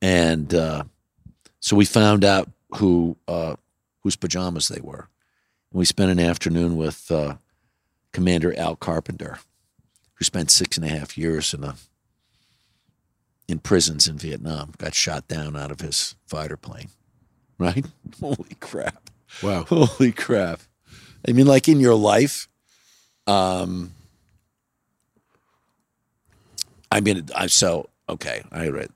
[0.00, 0.84] And uh,
[1.60, 3.56] so we found out who uh,
[4.02, 5.08] whose pajamas they were.
[5.70, 7.36] And we spent an afternoon with uh,
[8.12, 9.38] Commander Al Carpenter,
[10.14, 11.76] who spent six and a half years in a
[13.52, 16.88] in prisons in Vietnam, got shot down out of his fighter plane.
[17.58, 17.84] Right?
[18.20, 19.10] Holy crap!
[19.42, 19.64] Wow.
[19.64, 20.62] Holy crap!
[21.28, 22.48] I mean, like in your life,
[23.28, 23.92] um,
[26.90, 28.42] I mean, I so okay.
[28.50, 28.90] I read.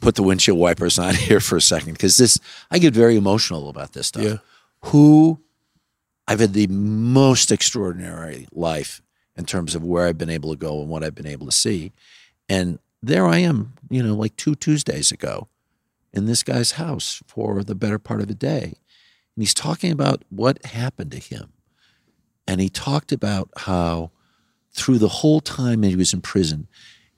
[0.00, 2.38] Put the windshield wipers on here for a second because this
[2.70, 4.24] I get very emotional about this stuff.
[4.24, 4.36] Yeah.
[4.86, 5.40] Who
[6.26, 9.00] I've had the most extraordinary life
[9.36, 11.52] in terms of where I've been able to go and what I've been able to
[11.52, 11.92] see,
[12.48, 15.48] and there I am, you know, like two Tuesdays ago,
[16.12, 18.74] in this guy's house for the better part of a day,
[19.34, 21.52] and he's talking about what happened to him,
[22.46, 24.10] and he talked about how
[24.72, 26.66] through the whole time that he was in prison,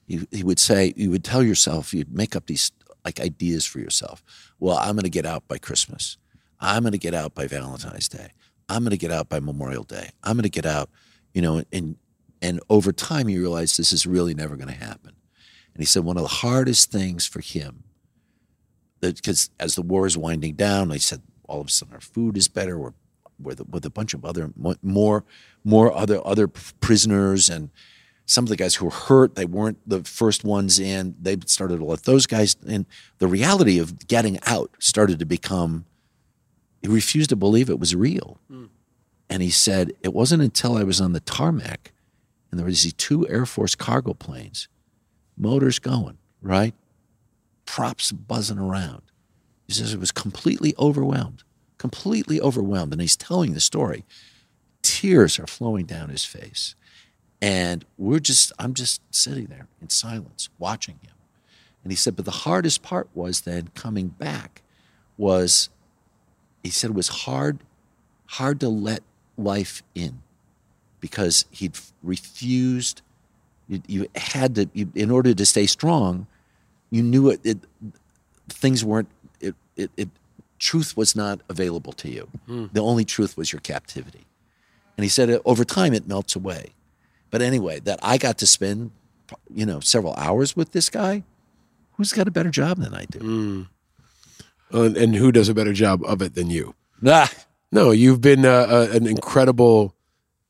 [0.06, 2.70] he, he would say, you would tell yourself, you'd make up these
[3.04, 4.22] like ideas for yourself.
[4.58, 6.16] Well, I'm going to get out by Christmas.
[6.60, 8.28] I'm going to get out by Valentine's Day.
[8.68, 10.10] I'm going to get out by Memorial Day.
[10.22, 10.88] I'm going to get out,
[11.32, 11.96] you know, and
[12.40, 15.12] and over time you realize this is really never going to happen.
[15.74, 17.84] And he said one of the hardest things for him,
[19.00, 22.36] because as the war is winding down, he said all of a sudden our food
[22.36, 22.78] is better.
[22.78, 22.92] We're
[23.40, 24.52] with, with a bunch of other
[24.82, 25.24] more
[25.64, 27.70] more other other prisoners and
[28.26, 31.14] some of the guys who were hurt they weren't the first ones in.
[31.20, 32.86] They started to let those guys in.
[33.18, 35.84] The reality of getting out started to become
[36.82, 38.38] he refused to believe it was real.
[38.48, 38.66] Hmm.
[39.30, 41.92] And he said it wasn't until i was on the tarmac
[42.50, 44.68] and there was these two air force cargo planes
[45.36, 46.74] motors going right?
[47.64, 49.00] Props buzzing around.
[49.66, 51.42] He says he was completely overwhelmed
[51.84, 52.92] completely overwhelmed.
[52.92, 54.06] And he's telling the story.
[54.80, 56.74] Tears are flowing down his face.
[57.42, 61.12] And we're just i'm just sitting there in silence watching him.
[61.82, 64.62] And he said but the hardest part was then coming back
[65.18, 65.68] was
[66.62, 67.58] he said it was hard
[68.26, 69.02] hard to let
[69.36, 70.22] life in
[71.00, 73.02] because he'd refused
[73.68, 76.26] you, you had to you, in order to stay strong
[76.90, 77.58] you knew it, it
[78.48, 79.08] things weren't
[79.40, 80.08] it, it, it
[80.58, 82.66] truth was not available to you Hmm.
[82.72, 84.26] the only truth was your captivity
[84.96, 86.72] and he said over time it melts away
[87.30, 88.90] but anyway that i got to spend
[89.52, 91.22] you know several hours with this guy
[91.92, 93.62] who's got a better job than i do Hmm.
[94.70, 96.74] And, and who does a better job of it than you?
[97.06, 97.30] Ah.
[97.70, 99.94] No, you've been uh, uh, an incredible.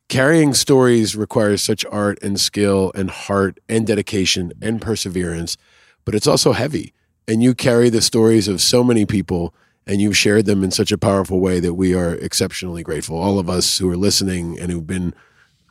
[0.08, 5.56] Carrying stories requires such art and skill and heart and dedication and perseverance,
[6.04, 6.92] but it's also heavy.
[7.26, 9.54] And you carry the stories of so many people
[9.86, 13.16] and you've shared them in such a powerful way that we are exceptionally grateful.
[13.16, 15.14] All of us who are listening and who've been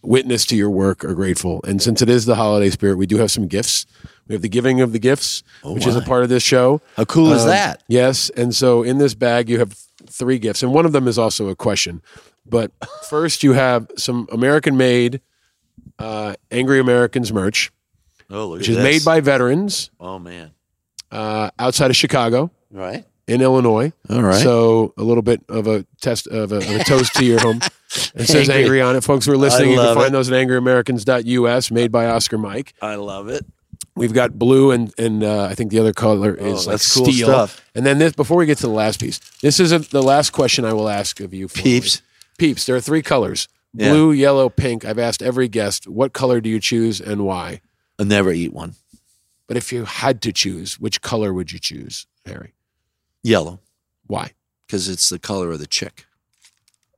[0.03, 1.61] witness to your work are grateful.
[1.63, 3.85] And since it is the holiday spirit, we do have some gifts.
[4.27, 6.81] We have the giving of the gifts, which is a part of this show.
[6.97, 7.83] How cool is Um, that?
[7.87, 8.29] Yes.
[8.31, 9.73] And so in this bag, you have
[10.07, 12.01] three gifts, and one of them is also a question.
[12.45, 12.71] But
[13.09, 15.21] first, you have some American made
[15.99, 17.71] uh, Angry Americans merch,
[18.29, 18.83] oh look which is this.
[18.83, 20.51] made by veterans oh man
[21.11, 23.93] uh, outside of Chicago right in Illinois.
[24.09, 24.41] All right.
[24.41, 27.59] So a little bit of a test of a, of a toast to your home.
[28.15, 28.63] It says Angry.
[28.63, 29.03] angry on it.
[29.03, 30.11] Folks who are listening, you can find it.
[30.13, 32.73] those at angryamericans.us, made by Oscar Mike.
[32.81, 33.45] i love it
[33.95, 36.91] We've got blue and and uh, I think the other color Oh, is like that's
[36.95, 37.27] cool steel.
[37.27, 37.63] stuff.
[37.75, 40.31] And then this before we get to the last piece, this is a, the last
[40.31, 41.47] question I will ask of you.
[41.47, 41.81] formally.
[41.81, 42.01] Peeps.
[42.43, 42.65] Peeps.
[42.65, 43.89] There are three colors: Yeah.
[43.91, 44.83] blue, yellow, pink.
[44.85, 47.61] I've asked every guest, what color do you choose and why?
[47.99, 48.73] i'll never eat one
[49.47, 52.53] But if you had to choose, which color would you choose, Harry?
[53.23, 53.59] yellow
[54.07, 54.31] Why?
[54.65, 56.05] because it's the color of the chick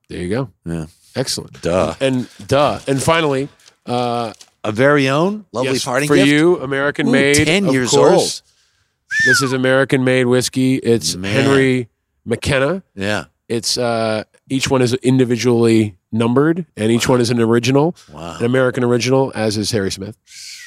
[0.09, 0.49] There you go.
[0.65, 0.85] yeah
[1.17, 1.61] Excellent.
[1.61, 1.95] Duh.
[2.01, 2.80] And duh.
[2.88, 3.47] And finally,
[3.85, 4.34] uh,
[4.65, 7.35] a very own lovely yes, parting for gift you, American Ooh, made.
[7.45, 8.11] 10 of years course.
[8.11, 8.41] old.
[9.26, 10.76] This is American made whiskey.
[10.76, 11.31] It's Man.
[11.34, 11.88] Henry
[12.26, 12.84] McKenna.
[12.95, 18.38] yeah It's uh, each one is individually numbered, and each one is an original, Wow.
[18.39, 20.17] an American original, as is Harry Smith.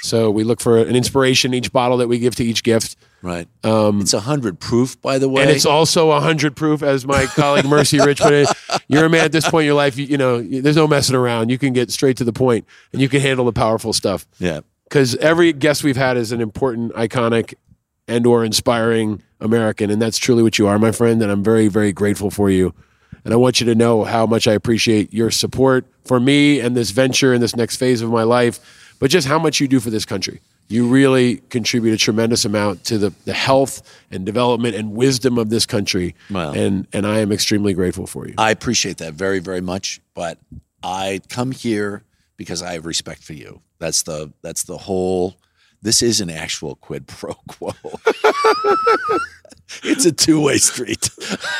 [0.02, 2.96] So we look for an inspiration in each bottle that we give to each gift.
[3.22, 6.82] right Um, it's a hundred proof by the way and it's also a hundred proof,
[6.82, 8.48] as my colleague Mercy Rich put it.
[8.88, 9.96] You're a man at this point in your life.
[9.98, 11.50] You, you know, there's no messing around.
[11.50, 14.26] You can get straight to the point, and you can handle the powerful stuff.
[14.38, 17.54] yeah Because every guest we've had is an important, iconic,
[18.06, 21.20] and or inspiring American, and that's truly what you are, my friend.
[21.22, 22.72] And I'm very, very grateful for you.
[23.24, 26.76] And I want you to know how much I appreciate your support for me and
[26.76, 29.80] this venture and this next phase of my life, but just how much you do
[29.80, 30.40] for this country.
[30.70, 35.48] You really contribute a tremendous amount to the, the health and development and wisdom of
[35.48, 36.14] this country.
[36.30, 36.52] Wow.
[36.52, 38.34] And and I am extremely grateful for you.
[38.36, 40.00] I appreciate that very, very much.
[40.14, 40.38] But
[40.82, 42.04] I come here
[42.36, 43.62] because I have respect for you.
[43.78, 45.36] That's the that's the whole.
[45.80, 47.72] This is an actual quid pro quo.
[49.82, 51.10] it's a two way street,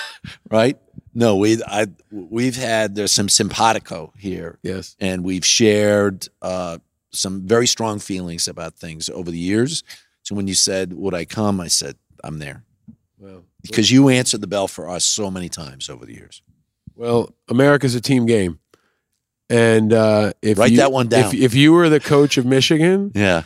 [0.50, 0.78] right?
[1.18, 4.60] No, we I we've had there's some simpatico here.
[4.62, 4.94] Yes.
[5.00, 6.78] And we've shared uh,
[7.10, 9.82] some very strong feelings about things over the years.
[10.22, 11.60] So when you said, Would I come?
[11.60, 12.62] I said, I'm there.
[13.18, 16.40] Well, Because you answered the bell for us so many times over the years.
[16.94, 18.60] Well, America's a team game.
[19.50, 21.34] And uh, if Write you, that one down.
[21.34, 23.42] If, if you were the coach of Michigan, Yeah.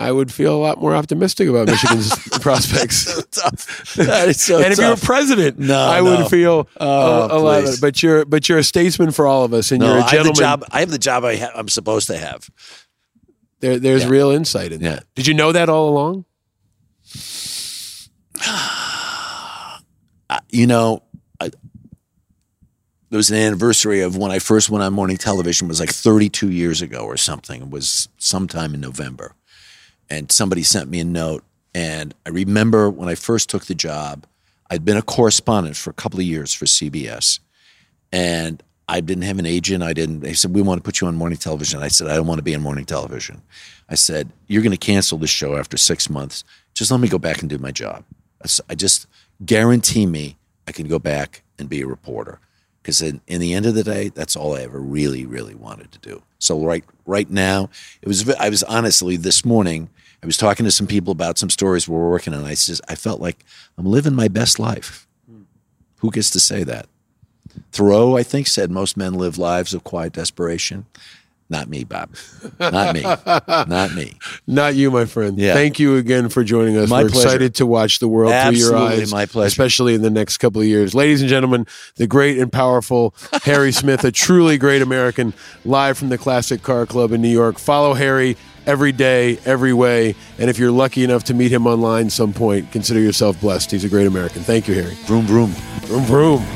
[0.00, 2.10] I would feel a lot more optimistic about Michigan's
[2.40, 3.04] prospects.
[3.96, 6.04] That is so and if you were president, No, I no.
[6.16, 7.64] would feel Oh, a, a lot.
[7.64, 10.00] Of, but you're but you're a statesman for all of us, and No, you're a
[10.00, 10.34] I have the gentleman.
[10.36, 10.64] job.
[10.70, 12.48] I have the job I ha- I'm supposed to have.
[13.60, 14.08] There, there's Yeah.
[14.10, 14.94] real insight in Yeah.
[14.96, 15.04] that.
[15.14, 16.24] Did you know that all along?
[20.52, 21.02] You know,
[21.40, 21.50] I,
[23.10, 25.66] there was an anniversary of when I first went on morning television.
[25.66, 27.62] It was like 32 years ago or something.
[27.62, 29.34] It was sometime in November,
[30.10, 31.44] and somebody sent me a note.
[31.74, 34.26] And I remember when I first took the job,
[34.70, 37.38] I'd been a correspondent for a couple of years for CBS,
[38.12, 39.84] and I didn't have an agent.
[39.84, 40.20] I didn't.
[40.20, 41.80] They said we want to put you on morning television.
[41.80, 43.42] I said I don't want to be on morning television.
[43.88, 46.44] I said you're going to cancel this show after six months.
[46.74, 48.04] Just let me go back and do my job.
[48.68, 49.06] I just
[49.44, 52.40] guarantee me I can go back and be a reporter
[52.82, 55.92] because in, in the end of the day, that's all I ever really, really wanted
[55.92, 56.22] to do.
[56.38, 57.70] So right right now,
[58.02, 58.28] it was.
[58.30, 59.90] I was honestly this morning.
[60.22, 62.44] I was talking to some people about some stories we were working on.
[62.44, 63.44] I says I felt like
[63.78, 65.06] I'm living my best life.
[65.98, 66.86] Who gets to say that?
[67.72, 70.86] Thoreau, I think, said most men live lives of quiet desperation.
[71.50, 72.14] Not me, Bob.
[72.60, 73.02] Not me.
[73.66, 74.14] Not me.
[74.46, 75.36] Not you, my friend.
[75.36, 75.52] Yeah.
[75.52, 76.88] Thank you again for joining us.
[76.88, 77.26] My We're pleasure.
[77.26, 79.10] excited to watch the world through your Absolutely, eyes.
[79.10, 79.48] my pleasure.
[79.48, 80.94] Especially in the next couple of years.
[80.94, 81.66] Ladies and gentlemen,
[81.96, 85.34] the great and powerful Harry Smith, a truly great American,
[85.64, 87.58] live from the Classic Car Club in New York.
[87.58, 90.14] Follow Harry every day, every way.
[90.38, 93.70] And if you're lucky enough to meet him online some point, consider yourself blessed.
[93.70, 94.42] He's a great American.
[94.42, 94.94] Thank you, Harry.
[95.06, 95.50] Vroom, vroom.
[95.82, 96.46] Vroom, vroom.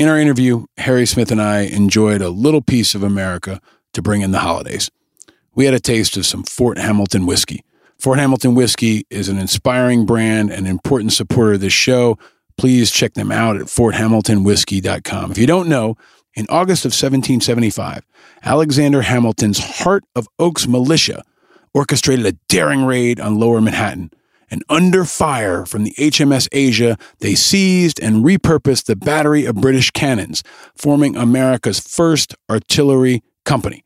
[0.00, 3.60] In our interview, Harry Smith and I enjoyed a little piece of America
[3.92, 4.90] to bring in the holidays.
[5.54, 7.64] We had a taste of some Fort Hamilton whiskey.
[7.98, 12.16] Fort Hamilton whiskey is an inspiring brand and important supporter of this show.
[12.60, 15.30] Please check them out at forthamiltonwhiskey.com.
[15.30, 15.96] If you don't know,
[16.34, 18.04] in August of 1775,
[18.42, 21.24] Alexander Hamilton's Heart of Oaks militia
[21.72, 24.10] orchestrated a daring raid on lower Manhattan.
[24.50, 29.90] And under fire from the HMS Asia, they seized and repurposed the battery of British
[29.90, 30.42] cannons,
[30.74, 33.84] forming America's first artillery company.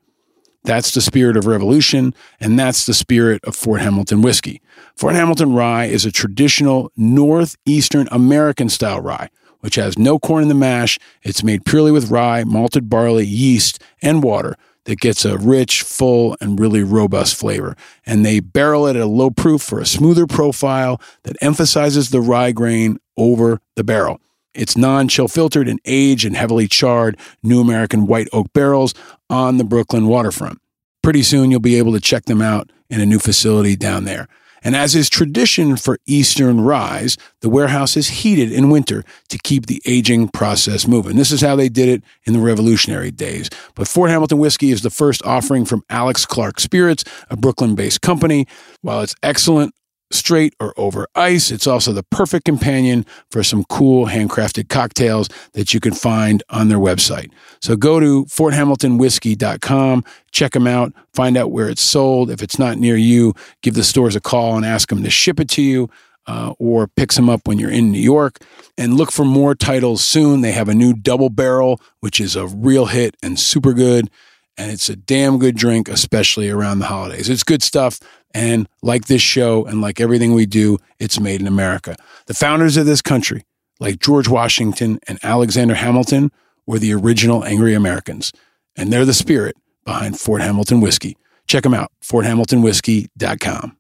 [0.64, 4.62] That's the spirit of revolution, and that's the spirit of Fort Hamilton whiskey.
[4.96, 10.48] Fort Hamilton rye is a traditional northeastern American style rye, which has no corn in
[10.48, 10.98] the mash.
[11.22, 16.36] It's made purely with rye, malted barley, yeast, and water that gets a rich, full,
[16.40, 17.76] and really robust flavor.
[18.06, 22.20] And they barrel it at a low proof for a smoother profile that emphasizes the
[22.20, 24.20] rye grain over the barrel.
[24.54, 28.94] It's non chill filtered and aged in heavily charred New American white oak barrels
[29.28, 30.60] on the Brooklyn waterfront.
[31.02, 34.28] Pretty soon you'll be able to check them out in a new facility down there.
[34.64, 39.66] And as is tradition for Eastern ryes, the warehouse is heated in winter to keep
[39.66, 41.16] the aging process moving.
[41.16, 43.50] This is how they did it in the Revolutionary days.
[43.74, 48.00] But Fort Hamilton Whiskey is the first offering from Alex Clark Spirits, a Brooklyn based
[48.00, 48.46] company.
[48.80, 49.74] While it's excellent
[50.10, 51.50] straight or over ice.
[51.50, 56.68] It's also the perfect companion for some cool handcrafted cocktails that you can find on
[56.68, 57.30] their website.
[57.60, 62.30] So go to forthamiltonwhiskey.com, check them out, find out where it's sold.
[62.30, 65.40] If it's not near you, give the stores a call and ask them to ship
[65.40, 65.90] it to you.
[66.26, 68.38] Uh, or pick some up when you're in New York
[68.78, 70.40] and look for more titles soon.
[70.40, 74.08] They have a new double barrel, which is a real hit and super good.
[74.56, 77.28] And it's a damn good drink, especially around the holidays.
[77.28, 78.00] It's good stuff.
[78.34, 81.96] And like this show and like everything we do, it's made in America.
[82.26, 83.44] The founders of this country,
[83.78, 86.32] like George Washington and Alexander Hamilton,
[86.66, 88.32] were the original angry Americans.
[88.76, 91.16] And they're the spirit behind Fort Hamilton Whiskey.
[91.46, 93.76] Check them out, forthamiltonwhiskey.com.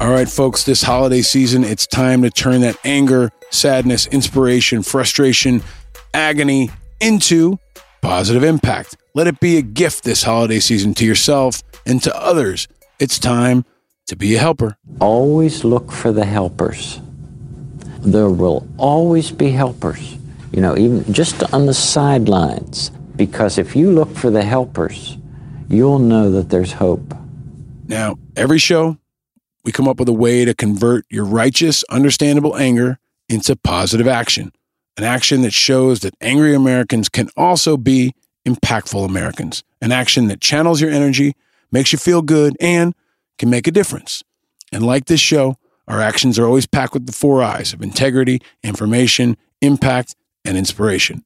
[0.00, 5.62] All right, folks, this holiday season, it's time to turn that anger, sadness, inspiration, frustration,
[6.14, 6.70] agony
[7.00, 7.58] into
[8.00, 8.96] positive impact.
[9.14, 12.68] Let it be a gift this holiday season to yourself and to others.
[12.98, 13.64] It's time
[14.06, 14.76] to be a helper.
[15.00, 17.00] Always look for the helpers.
[17.98, 20.16] There will always be helpers,
[20.52, 22.90] you know, even just on the sidelines.
[23.16, 25.16] Because if you look for the helpers,
[25.68, 27.14] you'll know that there's hope.
[27.86, 28.98] Now, every show,
[29.64, 34.52] we come up with a way to convert your righteous, understandable anger into positive action,
[34.96, 38.14] an action that shows that angry Americans can also be
[38.46, 41.34] impactful Americans, an action that channels your energy,
[41.72, 42.94] makes you feel good, and
[43.38, 44.22] can make a difference.
[44.72, 45.56] And like this show,
[45.88, 50.14] our actions are always packed with the four eyes of integrity, information, impact,
[50.44, 51.24] and inspiration.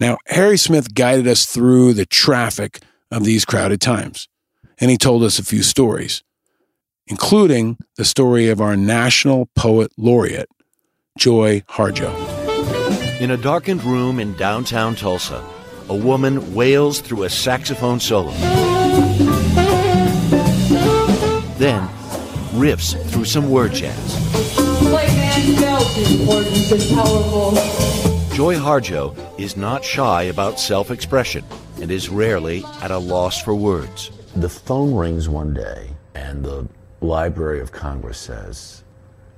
[0.00, 4.28] Now, Harry Smith guided us through the traffic of these crowded times,
[4.78, 6.22] and he told us a few stories,
[7.06, 10.48] including the story of our National Poet Laureate,
[11.16, 12.37] Joy Harjo.
[13.20, 15.44] In a darkened room in downtown Tulsa,
[15.88, 18.30] a woman wails through a saxophone solo.
[21.58, 21.88] Then
[22.54, 24.54] riffs through some word jazz.
[24.84, 27.50] Like man felt important and powerful.
[28.36, 31.44] Joy Harjo is not shy about self expression
[31.82, 34.12] and is rarely at a loss for words.
[34.36, 36.68] The phone rings one day, and the
[37.00, 38.84] Library of Congress says,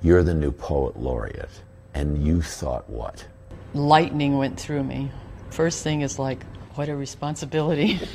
[0.02, 1.62] You're the new poet laureate.
[1.94, 3.24] And you thought what?
[3.74, 5.10] Lightning went through me.
[5.50, 6.44] First thing is like,
[6.74, 8.00] what a responsibility.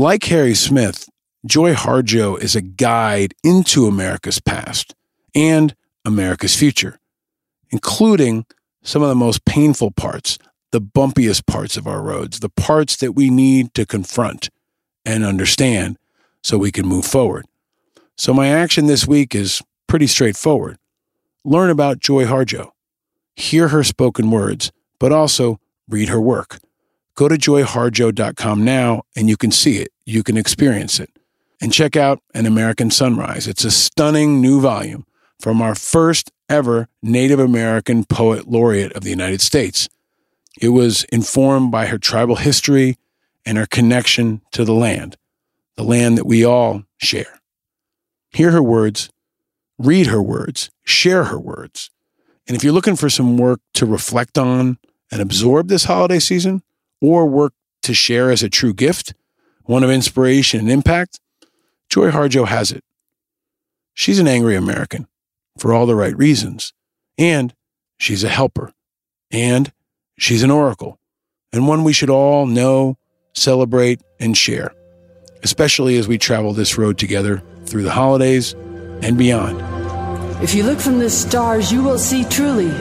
[0.00, 1.10] Like Harry Smith,
[1.44, 4.94] Joy Harjo is a guide into America's past
[5.34, 5.76] and
[6.06, 6.98] America's future,
[7.70, 8.46] including
[8.82, 10.38] some of the most painful parts,
[10.72, 14.48] the bumpiest parts of our roads, the parts that we need to confront
[15.04, 15.98] and understand
[16.42, 17.44] so we can move forward.
[18.16, 20.78] So, my action this week is pretty straightforward.
[21.44, 22.70] Learn about Joy Harjo,
[23.40, 25.58] hear her spoken words, but also
[25.88, 26.58] read her work.
[27.14, 31.10] Go to joyharjo.com now and you can see it, you can experience it.
[31.60, 33.46] And check out An American Sunrise.
[33.46, 35.04] It's a stunning new volume
[35.38, 39.88] from our first ever Native American Poet Laureate of the United States.
[40.60, 42.96] It was informed by her tribal history
[43.44, 45.16] and her connection to the land,
[45.76, 47.40] the land that we all share.
[48.30, 49.10] Hear her words,
[49.78, 51.90] read her words, share her words.
[52.46, 54.78] And if you're looking for some work to reflect on
[55.10, 56.62] and absorb this holiday season,
[57.00, 57.52] or work
[57.82, 59.14] to share as a true gift,
[59.64, 61.20] one of inspiration and impact,
[61.88, 62.84] Joy Harjo has it.
[63.94, 65.06] She's an angry American
[65.58, 66.72] for all the right reasons,
[67.18, 67.54] and
[67.98, 68.72] she's a helper,
[69.30, 69.72] and
[70.18, 70.98] she's an oracle,
[71.52, 72.96] and one we should all know,
[73.34, 74.72] celebrate, and share,
[75.42, 78.54] especially as we travel this road together through the holidays
[79.02, 79.79] and beyond.
[80.42, 82.72] If you look from the stars, you will see truly.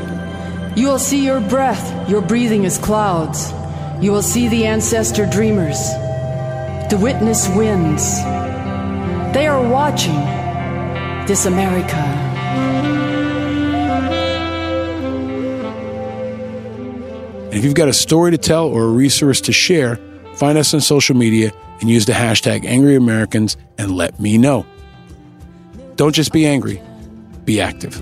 [0.76, 3.52] You will see your breath, your breathing is clouds.
[4.02, 5.78] You will see the ancestor dreamers,
[6.90, 8.24] the witness winds.
[9.34, 10.16] They are watching
[11.28, 11.98] this America.
[17.52, 20.00] If you've got a story to tell or a resource to share,
[20.36, 24.66] find us on social media and use the hashtag Angry Americans and let me know.
[25.98, 26.82] Don't just be angry,
[27.50, 28.00] be active.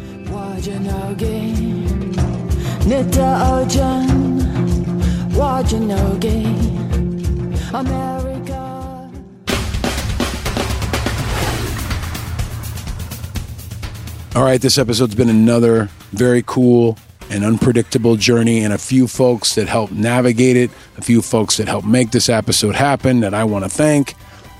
[14.36, 16.98] All right, this episode's been another very cool
[17.30, 21.70] and unpredictable journey, and a few folks that helped navigate it, a few folks that
[21.70, 24.14] helped make this episode happen that I want to thank.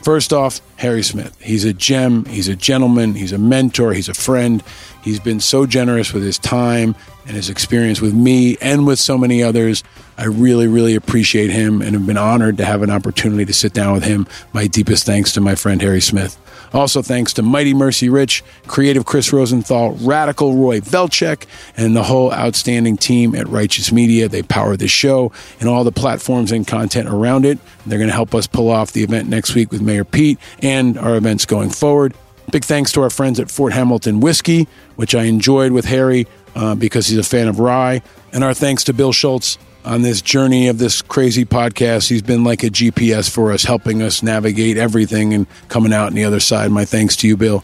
[0.08, 1.38] First off, Harry Smith.
[1.42, 4.64] He's a gem, he's a gentleman, he's a mentor, he's a friend.
[5.04, 9.18] He's been so generous with his time and his experience with me and with so
[9.18, 9.84] many others.
[10.18, 13.74] I really, really appreciate him and have been honored to have an opportunity to sit
[13.74, 14.28] down with him.
[14.54, 16.38] My deepest thanks to my friend Harry Smith.
[16.74, 21.46] Also, thanks to Mighty Mercy Rich, Creative Chris Rosenthal, Radical Roy Velchek,
[21.76, 24.28] and the whole outstanding team at Righteous Media.
[24.28, 27.60] They power this show and all the platforms and content around it.
[27.86, 30.98] They're going to help us pull off the event next week with Mayor Pete and
[30.98, 32.14] our events going forward.
[32.52, 36.76] Big thanks to our friends at Fort Hamilton Whiskey, which I enjoyed with Harry uh,
[36.76, 38.02] because he's a fan of rye.
[38.32, 39.58] And our thanks to Bill Schultz
[39.88, 42.10] on this journey of this crazy podcast.
[42.10, 46.14] He's been like a GPS for us, helping us navigate everything and coming out on
[46.14, 46.72] the other side.
[46.72, 47.64] My thanks to you, Bill.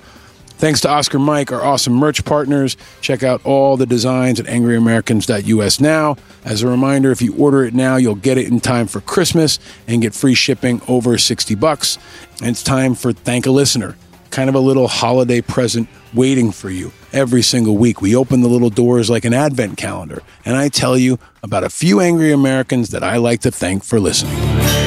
[0.55, 2.77] Thanks to Oscar Mike, our awesome merch partners.
[3.01, 6.15] Check out all the designs at angryamericans.us now.
[6.45, 9.59] As a reminder, if you order it now, you'll get it in time for Christmas
[9.89, 11.97] and get free shipping over 60 bucks.
[12.39, 13.97] And it's time for Thank a Listener,
[14.29, 18.01] kind of a little holiday present waiting for you every single week.
[18.01, 21.69] We open the little doors like an advent calendar, and I tell you about a
[21.69, 24.35] few angry Americans that I like to thank for listening.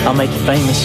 [0.06, 0.84] I'll make you famous.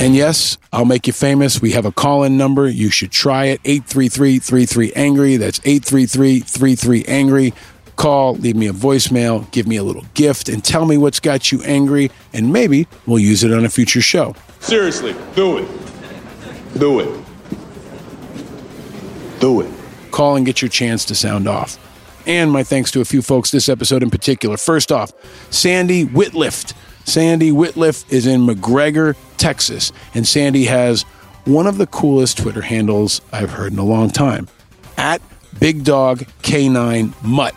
[0.00, 1.62] And yes, I'll make you famous.
[1.62, 2.68] We have a call in number.
[2.68, 5.36] You should try it 833 33 Angry.
[5.36, 7.54] That's 833 33 Angry.
[7.94, 11.52] Call, leave me a voicemail, give me a little gift, and tell me what's got
[11.52, 14.34] you angry, and maybe we'll use it on a future show.
[14.60, 15.68] Seriously, do it.
[16.78, 17.24] Do it.
[19.40, 19.81] Do it.
[20.12, 21.78] Call and get your chance to sound off.
[22.26, 24.56] And my thanks to a few folks this episode in particular.
[24.56, 25.12] First off,
[25.50, 26.74] Sandy Whitlift.
[27.04, 31.02] Sandy Whitliff is in McGregor, Texas, and Sandy has
[31.44, 34.46] one of the coolest Twitter handles I've heard in a long time
[34.96, 35.20] at
[35.58, 37.56] Big Dog K9 Mutt.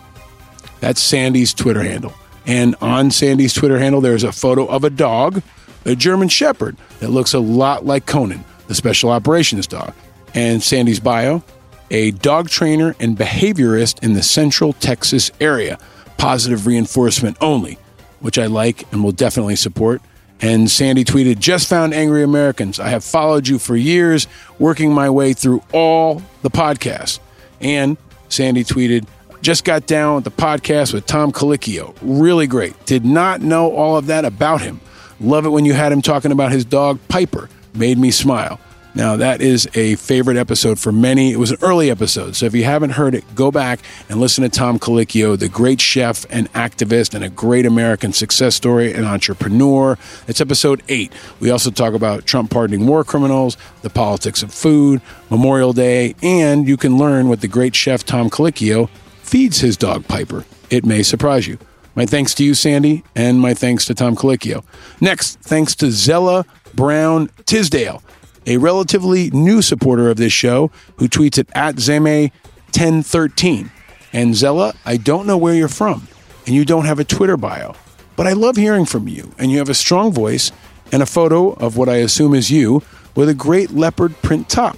[0.79, 2.13] That's Sandy's Twitter handle.
[2.47, 5.41] And on Sandy's Twitter handle, there's a photo of a dog,
[5.85, 9.93] a German Shepherd, that looks a lot like Conan, the special operations dog.
[10.33, 11.43] And Sandy's bio,
[11.91, 15.77] a dog trainer and behaviorist in the central Texas area.
[16.17, 17.77] Positive reinforcement only,
[18.19, 20.01] which I like and will definitely support.
[20.41, 22.79] And Sandy tweeted, Just found Angry Americans.
[22.79, 24.27] I have followed you for years,
[24.59, 27.19] working my way through all the podcasts.
[27.61, 27.97] And
[28.29, 29.07] Sandy tweeted,
[29.41, 31.95] Just got down with the podcast with Tom Colicchio.
[32.01, 32.85] Really great.
[32.85, 34.81] Did not know all of that about him.
[35.19, 37.49] Love it when you had him talking about his dog, Piper.
[37.73, 38.59] Made me smile.
[38.95, 41.33] Now, that is a favorite episode for many.
[41.33, 44.41] It was an early episode, so if you haven't heard it, go back and listen
[44.43, 49.05] to Tom Colicchio, the great chef and activist and a great American success story and
[49.05, 49.97] entrepreneur.
[50.29, 51.11] It's episode eight.
[51.41, 56.65] We also talk about Trump pardoning war criminals, the politics of food, Memorial Day, and
[56.65, 58.87] you can learn what the great chef Tom Colicchio
[59.23, 60.45] feeds his dog Piper.
[60.69, 61.57] It may surprise you.
[61.95, 64.63] My thanks to you, Sandy, and my thanks to Tom Colicchio.
[65.01, 68.01] Next, thanks to Zella Brown Tisdale
[68.45, 73.69] a relatively new supporter of this show who tweets it at Zeme1013.
[74.13, 76.07] And Zella, I don't know where you're from,
[76.45, 77.75] and you don't have a Twitter bio,
[78.15, 80.51] but I love hearing from you, and you have a strong voice
[80.91, 82.81] and a photo of what I assume is you
[83.15, 84.77] with a great leopard print top.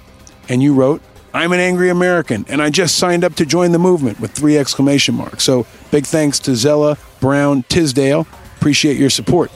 [0.49, 1.02] And you wrote,
[1.34, 4.57] I'm an angry American, and I just signed up to join the movement with three
[4.57, 5.44] exclamation marks.
[5.44, 8.26] So big thanks to Zella Brown Tisdale.
[8.56, 9.52] Appreciate your support.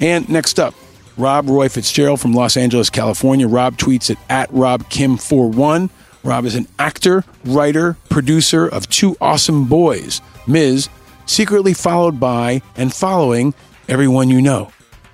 [0.00, 0.74] And next up,
[1.16, 3.46] Rob Roy Fitzgerald from Los Angeles, California.
[3.46, 5.90] Rob tweets at, at RobKim41.
[6.24, 10.88] Rob is an actor, writer, producer of Two Awesome Boys, Ms.,
[11.26, 13.54] secretly followed by and following
[13.88, 14.72] everyone you know.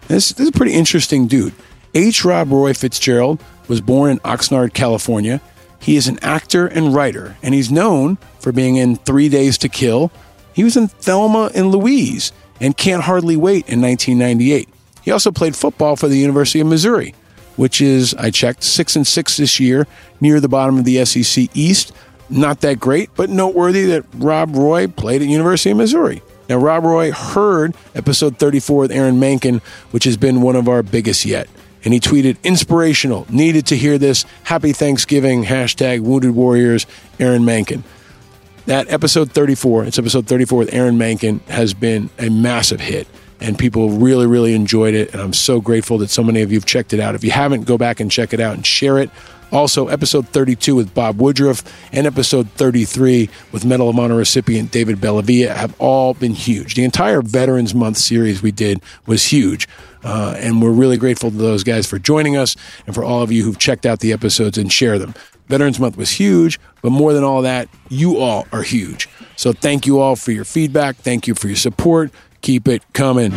[0.09, 1.55] This, this is a pretty interesting dude.
[1.95, 2.25] H.
[2.25, 5.41] Rob Roy Fitzgerald was born in Oxnard, California.
[5.81, 9.69] He is an actor and writer, and he's known for being in Three Days to
[9.69, 10.11] Kill.
[10.53, 14.69] He was in Thelma and Louise and Can't Hardly Wait in 1998.
[15.09, 17.15] He also played football for the University of Missouri,
[17.57, 19.87] which is, I checked, six and six this year,
[20.21, 21.95] near the bottom of the SEC East.
[22.29, 26.21] Not that great, but noteworthy that Rob Roy played at University of Missouri.
[26.51, 29.63] Now, Rob Roy heard episode 34 with Aaron Mankin,
[29.93, 31.49] which has been one of our biggest yet.
[31.87, 34.27] And he tweeted, inspirational, needed to hear this.
[34.43, 36.85] Happy Thanksgiving, hashtag Wounded Warriors,
[37.19, 37.83] Aaron Mankin.
[38.67, 43.09] That episode 34, it's episode 34 with Aaron Mankin, has been a massive hit
[43.41, 45.13] and people really, really enjoyed it.
[45.13, 47.15] And I'm so grateful that so many of you have checked it out.
[47.15, 49.11] If you haven't, go back and check it out and share it.
[49.51, 54.99] Also, episode 32 with Bob Woodruff and episode 33 with Medal of Honor recipient David
[54.99, 56.75] Bellavia have all been huge.
[56.75, 59.67] The entire Veterans Month series we did was huge.
[60.05, 62.57] Uh, and we're really grateful to those guys for joining us
[62.87, 65.15] and for all of you who've checked out the episodes and share them.
[65.49, 69.09] Veterans Month was huge, but more than all that, you all are huge.
[69.37, 70.97] So thank you all for your feedback.
[70.97, 72.13] Thank you for your support.
[72.41, 73.33] Keep it coming.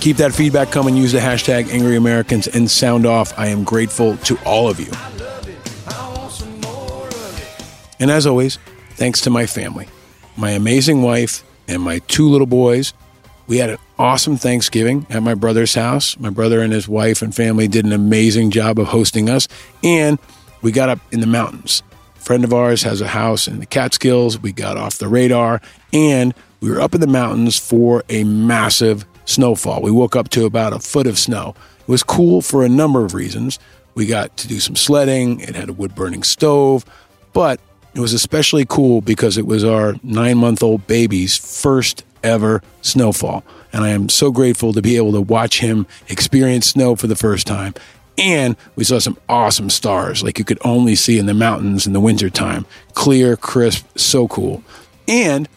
[0.00, 0.96] Keep that feedback coming.
[0.96, 3.32] Use the hashtag Angry Americans and sound off.
[3.38, 4.90] I am grateful to all of you.
[7.98, 8.58] And as always,
[8.96, 9.88] thanks to my family,
[10.36, 12.92] my amazing wife, and my two little boys.
[13.46, 16.18] We had an awesome Thanksgiving at my brother's house.
[16.18, 19.48] My brother and his wife and family did an amazing job of hosting us.
[19.82, 20.18] And
[20.64, 21.82] we got up in the mountains.
[22.16, 24.38] A friend of ours has a house in the Catskills.
[24.38, 25.60] We got off the radar
[25.92, 29.82] and we were up in the mountains for a massive snowfall.
[29.82, 31.54] We woke up to about a foot of snow.
[31.80, 33.58] It was cool for a number of reasons.
[33.94, 36.86] We got to do some sledding, it had a wood burning stove,
[37.34, 37.60] but
[37.94, 43.44] it was especially cool because it was our nine month old baby's first ever snowfall.
[43.74, 47.16] And I am so grateful to be able to watch him experience snow for the
[47.16, 47.74] first time.
[48.16, 51.92] And we saw some awesome stars like you could only see in the mountains in
[51.92, 52.64] the wintertime.
[52.94, 54.62] Clear, crisp, so cool.
[55.08, 55.48] And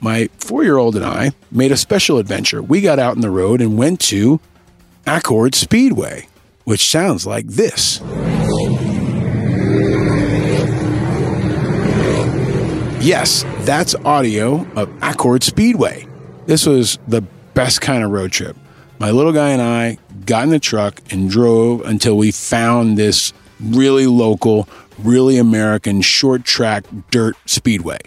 [0.00, 2.62] my four year old and I made a special adventure.
[2.62, 4.40] We got out in the road and went to
[5.06, 6.28] Accord Speedway,
[6.64, 8.00] which sounds like this.
[13.00, 16.08] Yes, that's audio of Accord Speedway.
[16.46, 17.22] This was the
[17.54, 18.56] best kind of road trip.
[18.98, 23.32] My little guy and I got in the truck and drove until we found this
[23.60, 27.98] really local, really American short track dirt speedway.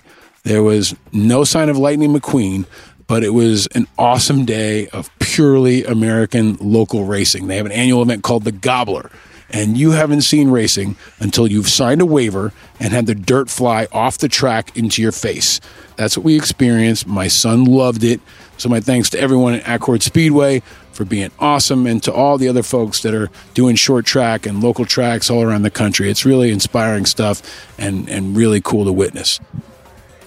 [0.44, 2.66] There was no sign of Lightning McQueen,
[3.08, 7.48] but it was an awesome day of purely American local racing.
[7.48, 9.10] They have an annual event called the Gobbler.
[9.52, 13.88] And you haven't seen racing until you've signed a waiver and had the dirt fly
[13.92, 15.60] off the track into your face.
[15.96, 17.08] That's what we experienced.
[17.08, 18.22] My son loved it.
[18.60, 20.62] So, my thanks to everyone at Accord Speedway
[20.92, 24.62] for being awesome and to all the other folks that are doing short track and
[24.62, 26.10] local tracks all around the country.
[26.10, 27.42] It's really inspiring stuff
[27.78, 29.40] and, and really cool to witness.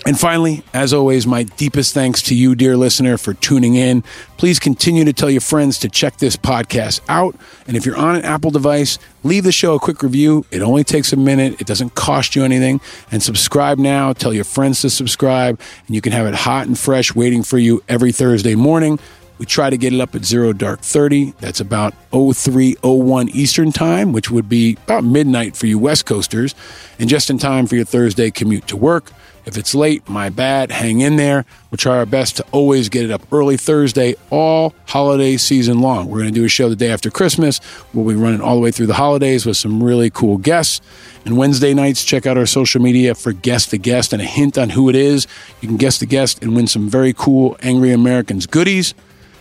[0.05, 4.03] And finally, as always, my deepest thanks to you, dear listener, for tuning in.
[4.37, 7.37] Please continue to tell your friends to check this podcast out.
[7.69, 10.45] And if you're on an Apple device, leave the show a quick review.
[10.51, 12.81] It only takes a minute, it doesn't cost you anything.
[13.12, 14.12] And subscribe now.
[14.12, 17.59] Tell your friends to subscribe, and you can have it hot and fresh waiting for
[17.59, 18.99] you every Thursday morning.
[19.39, 21.35] We try to get it up at zero dark 30.
[21.41, 26.57] That's about 0301 Eastern time, which would be about midnight for you West Coasters,
[26.99, 29.12] and just in time for your Thursday commute to work.
[29.44, 30.70] If it's late, my bad.
[30.70, 31.44] Hang in there.
[31.70, 36.09] We'll try our best to always get it up early Thursday, all holiday season long.
[36.09, 37.60] We're going to do a show the day after Christmas.
[37.93, 40.81] We'll be running all the way through the holidays with some really cool guests.
[41.24, 44.59] And Wednesday nights, check out our social media for guest the guest and a hint
[44.59, 45.27] on who it is.
[45.60, 48.94] You can guess the guest and win some very cool Angry Americans goodies.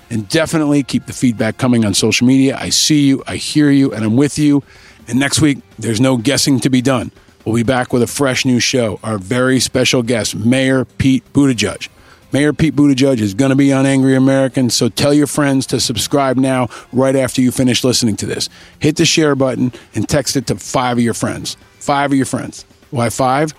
[0.10, 2.58] And definitely keep the feedback coming on social media.
[2.58, 4.62] I see you, I hear you, and I'm with you.
[5.08, 7.12] And next week, there's no guessing to be done.
[7.46, 9.00] We'll be back with a fresh new show.
[9.04, 11.90] Our very special guest, Mayor Pete Buttigieg.
[12.32, 15.80] Mayor Pete Buttigieg is going to be on Angry Americans, so tell your friends to
[15.80, 18.48] subscribe now, right after you finish listening to this.
[18.80, 21.58] Hit the share button and text it to five of your friends.
[21.80, 22.64] Five of your friends.
[22.92, 23.54] Why five?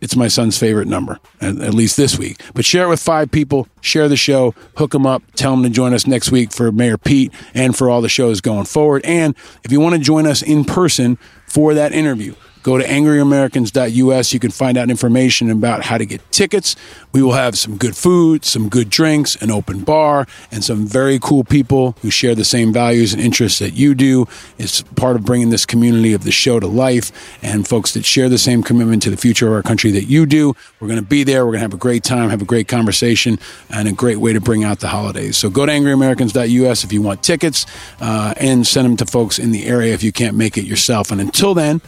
[0.00, 2.40] It's my son's favorite number, at, at least this week.
[2.54, 5.70] But share it with five people, share the show, hook them up, tell them to
[5.70, 9.04] join us next week for Mayor Pete and for all the shows going forward.
[9.04, 9.34] And
[9.64, 12.34] if you want to join us in person for that interview,
[12.68, 14.34] Go to angryamericans.us.
[14.34, 16.76] You can find out information about how to get tickets.
[17.12, 21.18] We will have some good food, some good drinks, an open bar, and some very
[21.18, 24.28] cool people who share the same values and interests that you do.
[24.58, 27.10] It's part of bringing this community of the show to life
[27.42, 30.26] and folks that share the same commitment to the future of our country that you
[30.26, 30.54] do.
[30.78, 31.46] We're going to be there.
[31.46, 33.38] We're going to have a great time, have a great conversation,
[33.70, 35.38] and a great way to bring out the holidays.
[35.38, 37.64] So go to angryamericans.us if you want tickets
[38.02, 41.10] uh, and send them to folks in the area if you can't make it yourself.
[41.10, 41.80] And until then,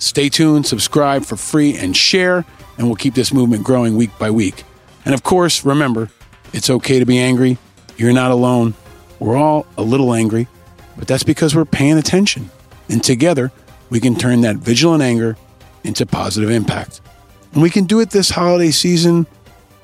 [0.00, 2.46] Stay tuned, subscribe for free, and share,
[2.78, 4.64] and we'll keep this movement growing week by week.
[5.04, 6.08] And of course, remember,
[6.54, 7.58] it's okay to be angry.
[7.98, 8.72] You're not alone.
[9.18, 10.48] We're all a little angry,
[10.96, 12.50] but that's because we're paying attention.
[12.88, 13.52] And together,
[13.90, 15.36] we can turn that vigilant anger
[15.84, 17.02] into positive impact.
[17.52, 19.26] And we can do it this holiday season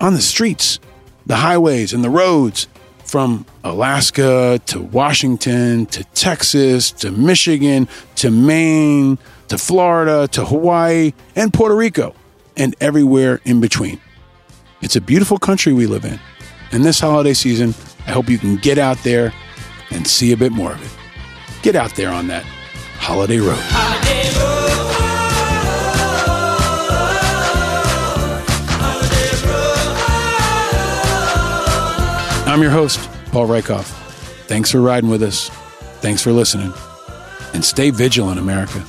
[0.00, 0.80] on the streets,
[1.26, 2.68] the highways, and the roads
[3.04, 7.86] from Alaska to Washington to Texas to Michigan
[8.16, 9.18] to Maine
[9.48, 12.14] to Florida to Hawaii and Puerto Rico
[12.56, 14.00] and everywhere in between.
[14.82, 16.18] It's a beautiful country we live in.
[16.72, 17.74] And this holiday season,
[18.06, 19.32] I hope you can get out there
[19.90, 21.62] and see a bit more of it.
[21.62, 22.44] Get out there on that
[22.98, 23.58] holiday road.
[32.48, 33.00] I'm your host,
[33.32, 33.84] Paul Rieckhoff.
[34.46, 35.50] Thanks for riding with us.
[36.00, 36.72] Thanks for listening.
[37.52, 38.84] And stay vigilant, America.